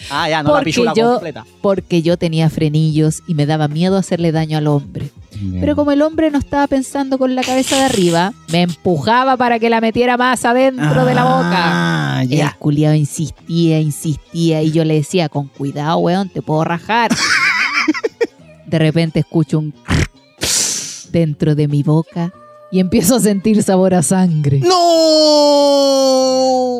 Ah, 0.09 0.29
ya, 0.29 0.41
no 0.41 0.49
la 0.49 0.55
Porque 0.55 0.65
pichula 0.69 0.93
yo, 0.95 1.11
completa. 1.15 1.45
porque 1.61 2.01
yo 2.01 2.15
tenía 2.17 2.49
frenillos 2.49 3.23
y 3.27 3.33
me 3.33 3.45
daba 3.45 3.67
miedo 3.67 3.97
hacerle 3.97 4.31
daño 4.31 4.57
al 4.57 4.67
hombre. 4.67 5.09
Pero 5.59 5.75
como 5.75 5.91
el 5.91 6.01
hombre 6.01 6.31
no 6.31 6.39
estaba 6.39 6.65
pensando 6.67 7.17
con 7.17 7.35
la 7.35 7.43
cabeza 7.43 7.75
de 7.75 7.83
arriba, 7.83 8.33
me 8.47 8.61
empujaba 8.61 9.35
para 9.35 9.59
que 9.59 9.69
la 9.69 9.81
metiera 9.81 10.15
más 10.15 10.45
adentro 10.45 11.03
de 11.05 11.13
la 11.13 11.23
boca. 11.25 11.51
Ah, 11.51 12.19
El 12.23 12.29
ya. 12.29 12.55
culiao 12.57 12.93
insistía, 12.93 13.81
insistía 13.81 14.61
y 14.63 14.71
yo 14.71 14.85
le 14.85 14.93
decía, 14.95 15.27
con 15.27 15.47
cuidado, 15.47 15.97
weón, 15.97 16.29
te 16.29 16.41
puedo 16.41 16.63
rajar. 16.63 17.11
De 18.67 18.77
repente 18.79 19.19
escucho 19.19 19.59
un 19.59 19.73
dentro 21.11 21.55
de 21.55 21.67
mi 21.67 21.83
boca 21.83 22.31
y 22.71 22.79
empiezo 22.79 23.15
a 23.15 23.19
sentir 23.19 23.63
sabor 23.63 23.93
a 23.93 24.03
sangre. 24.03 24.59
¡No! 24.59 24.73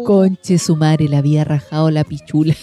Conche 0.06 0.60
su 0.60 0.76
madre 0.76 1.08
le 1.08 1.18
había 1.18 1.44
rajado 1.44 1.90
la 1.92 2.04
pichula. 2.04 2.56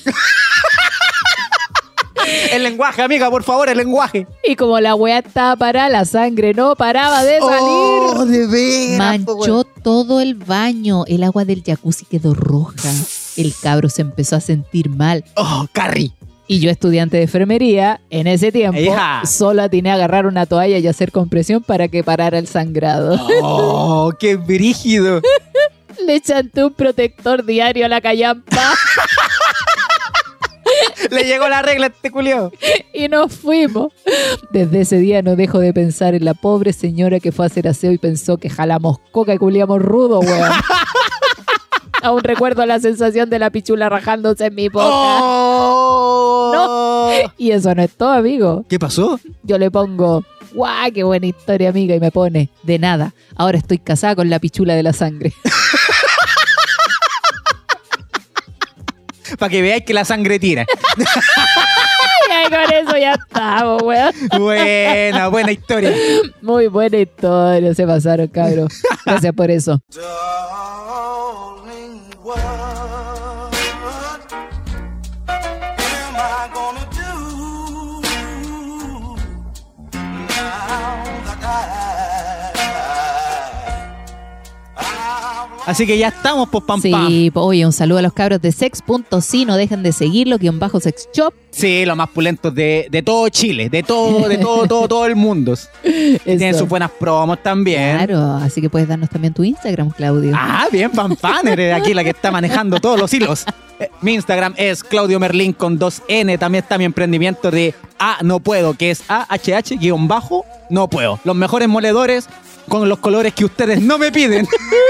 El 2.53 2.63
lenguaje, 2.63 3.03
amiga, 3.03 3.31
por 3.31 3.43
favor, 3.43 3.69
el 3.69 3.77
lenguaje. 3.77 4.27
Y 4.47 4.57
como 4.57 4.81
la 4.81 4.95
weá 4.95 5.19
estaba 5.19 5.57
parada, 5.57 5.89
la 5.91 6.05
sangre 6.07 6.55
no 6.55 6.75
paraba 6.77 7.23
de 7.25 7.39
salir. 7.39 7.59
Oh, 7.61 8.25
de 8.27 8.47
veras, 8.47 8.99
Manchó 8.99 9.35
weón. 9.37 9.67
todo 9.83 10.21
el 10.21 10.35
baño. 10.35 11.05
El 11.07 11.23
agua 11.23 11.45
del 11.45 11.63
jacuzzi 11.63 12.07
quedó 12.07 12.33
roja. 12.35 12.91
El 13.37 13.53
cabro 13.61 13.89
se 13.91 14.03
empezó 14.03 14.37
a 14.37 14.41
sentir 14.41 14.89
mal. 14.89 15.25
Oh, 15.37 15.67
Carrie. 15.73 16.13
Y 16.47 16.61
yo, 16.61 16.71
estudiante 16.71 17.17
de 17.17 17.23
enfermería, 17.25 18.01
en 18.11 18.27
ese 18.27 18.53
tiempo, 18.53 18.79
Hija. 18.79 19.23
solo 19.25 19.63
atiné 19.63 19.91
a 19.91 19.95
agarrar 19.95 20.27
una 20.27 20.45
toalla 20.47 20.79
y 20.79 20.87
hacer 20.87 21.11
compresión 21.11 21.63
para 21.63 21.89
que 21.89 22.05
parara 22.05 22.39
el 22.39 22.47
sangrado. 22.47 23.19
Oh, 23.43 24.13
qué 24.19 24.37
brígido. 24.37 25.23
Le 26.07 26.21
chanté 26.21 26.65
un 26.65 26.75
protector 26.75 27.45
diario 27.45 27.87
a 27.87 27.89
la 27.89 28.01
callampa 28.01 28.75
Le 31.11 31.25
llegó 31.25 31.49
la 31.49 31.63
regla 31.63 31.87
a 31.87 31.89
este 31.91 32.11
culio. 32.11 32.53
y 32.93 33.09
nos 33.09 33.33
fuimos. 33.33 33.93
Desde 34.51 34.81
ese 34.83 34.99
día 34.99 35.23
no 35.23 35.37
dejo 35.37 35.59
de 35.61 35.73
pensar 35.73 36.15
en 36.15 36.25
la 36.25 36.35
pobre 36.35 36.73
señora 36.73 37.21
que 37.21 37.33
fue 37.33 37.45
a 37.45 37.49
hacer 37.49 37.69
aseo 37.69 37.93
y 37.93 37.99
pensó 37.99 38.39
que 38.39 38.51
jalamos 38.51 38.99
coca 39.13 39.35
y 39.35 39.39
culiamos 39.39 39.81
rudo, 39.81 40.21
weón. 40.21 40.51
Aún 42.05 42.23
recuerdo 42.23 42.67
la 42.67 42.79
sensación 42.81 43.31
de 43.31 43.39
la 43.39 43.49
pichula 43.49 43.89
rajándose 43.89 44.45
en 44.45 44.55
mi 44.55 44.69
boca. 44.69 44.87
Oh. 44.91 45.95
Y 47.39 47.53
eso 47.53 47.75
no 47.75 47.83
es 47.83 47.93
todo, 47.93 48.11
amigo. 48.11 48.67
¿Qué 48.69 48.79
pasó? 48.79 49.19
Yo 49.43 49.57
le 49.57 49.71
pongo, 49.71 50.23
guau, 50.53 50.93
qué 50.93 51.03
buena 51.03 51.25
historia, 51.27 51.71
amiga, 51.71 51.95
y 51.95 52.01
me 52.01 52.11
pone, 52.11 52.51
de 52.63 52.79
nada. 52.79 53.15
Ahora 53.37 53.57
estoy 53.57 53.79
casada 53.79 54.15
con 54.17 54.29
la 54.29 54.39
pichula 54.39 54.75
de 54.75 54.83
la 54.83 54.93
sangre. 54.93 55.33
Para 59.39 59.49
que 59.49 59.63
veáis 59.63 59.85
que 59.85 59.95
la 59.95 60.05
sangre 60.05 60.39
tira. 60.39 60.67
y 60.99 62.33
ahí 62.33 62.51
con 62.51 62.71
eso 62.71 62.99
ya 62.99 63.15
estamos, 63.15 63.83
weón. 63.83 64.13
Buena, 64.39 65.29
buena 65.29 65.53
historia. 65.53 65.95
Muy 66.43 66.67
buena 66.67 66.99
historia, 66.99 67.75
se 67.75 67.87
pasaron, 67.87 68.29
cabros. 68.29 68.75
Gracias 69.07 69.33
por 69.33 69.51
eso. 69.51 69.81
Darling, 72.25 72.64
Así 85.67 85.87
que 85.87 85.97
ya 85.97 86.09
estamos, 86.09 86.49
pues, 86.51 86.63
pam, 86.65 86.81
pam. 86.83 87.09
Sí, 87.09 87.31
po- 87.33 87.41
oye, 87.43 87.65
un 87.65 87.73
saludo 87.73 87.99
a 87.99 88.03
los 88.03 88.13
cabros 88.13 88.41
de 88.43 88.53
sex.si, 88.53 89.45
no 89.47 89.57
dejen 89.57 89.83
de 89.83 89.93
seguirlo, 89.93 90.37
guion 90.39 90.59
bajo 90.59 90.79
sex 90.79 91.09
shop. 91.15 91.33
Sí, 91.51 91.85
los 91.87 91.97
más 91.97 92.09
pulentos 92.11 92.55
de, 92.55 92.89
de 92.91 93.03
todo 93.03 93.29
Chile, 93.31 93.71
de 93.71 93.83
todo, 93.83 94.29
de 94.29 94.37
todo, 94.39 94.67
todo, 94.67 94.89
todo 94.89 95.07
el 95.07 95.17
mundo. 95.17 95.55
Y 95.85 96.19
tienen 96.19 96.55
sus 96.55 96.69
buenas 96.69 96.91
promos 96.91 97.43
también. 97.43 97.97
Claro, 97.97 98.35
así 98.43 98.61
que 98.61 98.69
puedes 98.69 98.89
darnos 98.89 99.09
también 99.09 99.33
tu 99.33 99.43
Instagram, 99.45 99.91
Claudio. 99.91 100.33
Ah, 100.35 100.67
bien, 100.71 100.91
pam, 100.91 101.17
pam, 101.17 101.47
eres 101.49 101.73
aquí 101.75 101.95
la 101.95 102.05
que 102.05 102.11
está 102.11 102.31
manejando 102.31 102.79
todos 102.81 102.99
los 103.01 103.13
hilos. 103.15 103.45
Eh, 103.81 103.91
Mi 104.03 104.15
Instagram 104.15 104.55
es 104.57 104.85
Claudio 104.85 105.19
Merlín 105.19 105.53
con 105.53 105.81
2N. 105.81 106.39
También 106.39 106.63
está 106.63 106.79
mi 106.79 106.85
emprendimiento 106.85 107.51
de 107.51 107.75
A 107.99 108.19
No 108.23 108.39
Puedo, 108.39 108.75
que 108.75 108.93
es 108.93 109.03
AHH-bajo 109.09 110.45
No 110.71 110.89
Puedo. 110.89 111.19
Los 111.25 111.35
mejores 111.35 111.69
moledores 111.69 112.29
con 112.69 112.89
los 112.89 112.99
colores 112.99 113.33
que 113.35 113.45
ustedes 113.45 113.81
no 113.81 113.99
me 113.99 114.11
piden. 114.13 114.47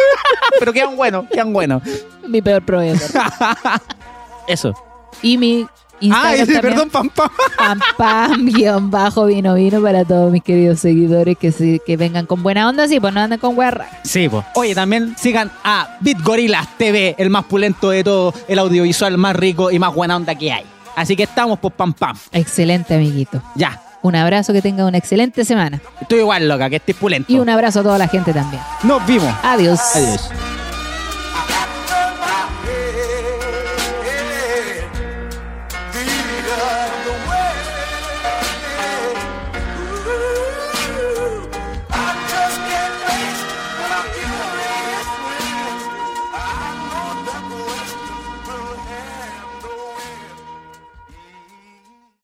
Pero 0.58 0.72
quedan 0.72 0.96
buenos, 0.96 1.26
quedan 1.32 1.52
buenos. 1.52 1.82
Mi 2.28 2.40
peor 2.42 2.62
proveedor. 2.64 3.00
Eso. 4.48 4.74
Y 5.22 5.38
mi 5.38 5.66
Instagram 6.00 6.32
Ay, 6.32 6.38
también. 6.40 6.60
perdón, 6.60 6.90
pam, 6.90 7.08
pam. 7.08 7.30
Pam, 7.56 7.80
pam, 7.96 8.46
guion 8.46 8.90
bajo, 8.90 9.26
vino, 9.26 9.54
vino 9.54 9.80
para 9.80 10.04
todos 10.04 10.30
mis 10.32 10.42
queridos 10.42 10.80
seguidores 10.80 11.38
que, 11.38 11.52
se- 11.52 11.80
que 11.86 11.96
vengan 11.96 12.26
con 12.26 12.42
buena 12.42 12.68
onda, 12.68 12.86
sí, 12.88 13.00
pues 13.00 13.14
no 13.14 13.20
anden 13.20 13.38
con 13.38 13.56
guerra. 13.56 13.88
Sí, 14.02 14.28
pues. 14.28 14.44
Oye, 14.54 14.74
también 14.74 15.14
sigan 15.18 15.50
a 15.62 15.96
BitGorilas 16.00 16.76
TV, 16.76 17.14
el 17.18 17.30
más 17.30 17.44
pulento 17.44 17.90
de 17.90 18.04
todo, 18.04 18.34
el 18.48 18.58
audiovisual 18.58 19.16
más 19.18 19.36
rico 19.36 19.70
y 19.70 19.78
más 19.78 19.94
buena 19.94 20.16
onda 20.16 20.34
que 20.34 20.52
hay. 20.52 20.64
Así 20.96 21.16
que 21.16 21.22
estamos, 21.24 21.58
pues, 21.58 21.72
pam, 21.74 21.92
pam. 21.94 22.16
Excelente, 22.32 22.94
amiguito. 22.94 23.40
Ya. 23.54 23.80
Un 24.04 24.14
abrazo, 24.16 24.52
que 24.52 24.60
tenga 24.60 24.84
una 24.84 24.98
excelente 24.98 25.46
semana. 25.46 25.80
Estoy 25.98 26.18
igual, 26.18 26.46
loca, 26.46 26.68
que 26.68 26.76
estés 26.76 26.94
pulento. 26.94 27.32
Y 27.32 27.38
un 27.38 27.48
abrazo 27.48 27.80
a 27.80 27.82
toda 27.82 27.96
la 27.96 28.06
gente 28.06 28.34
también. 28.34 28.60
Nos 28.82 29.04
vimos. 29.06 29.34
Adiós. 29.42 29.80
Adiós. 29.94 30.30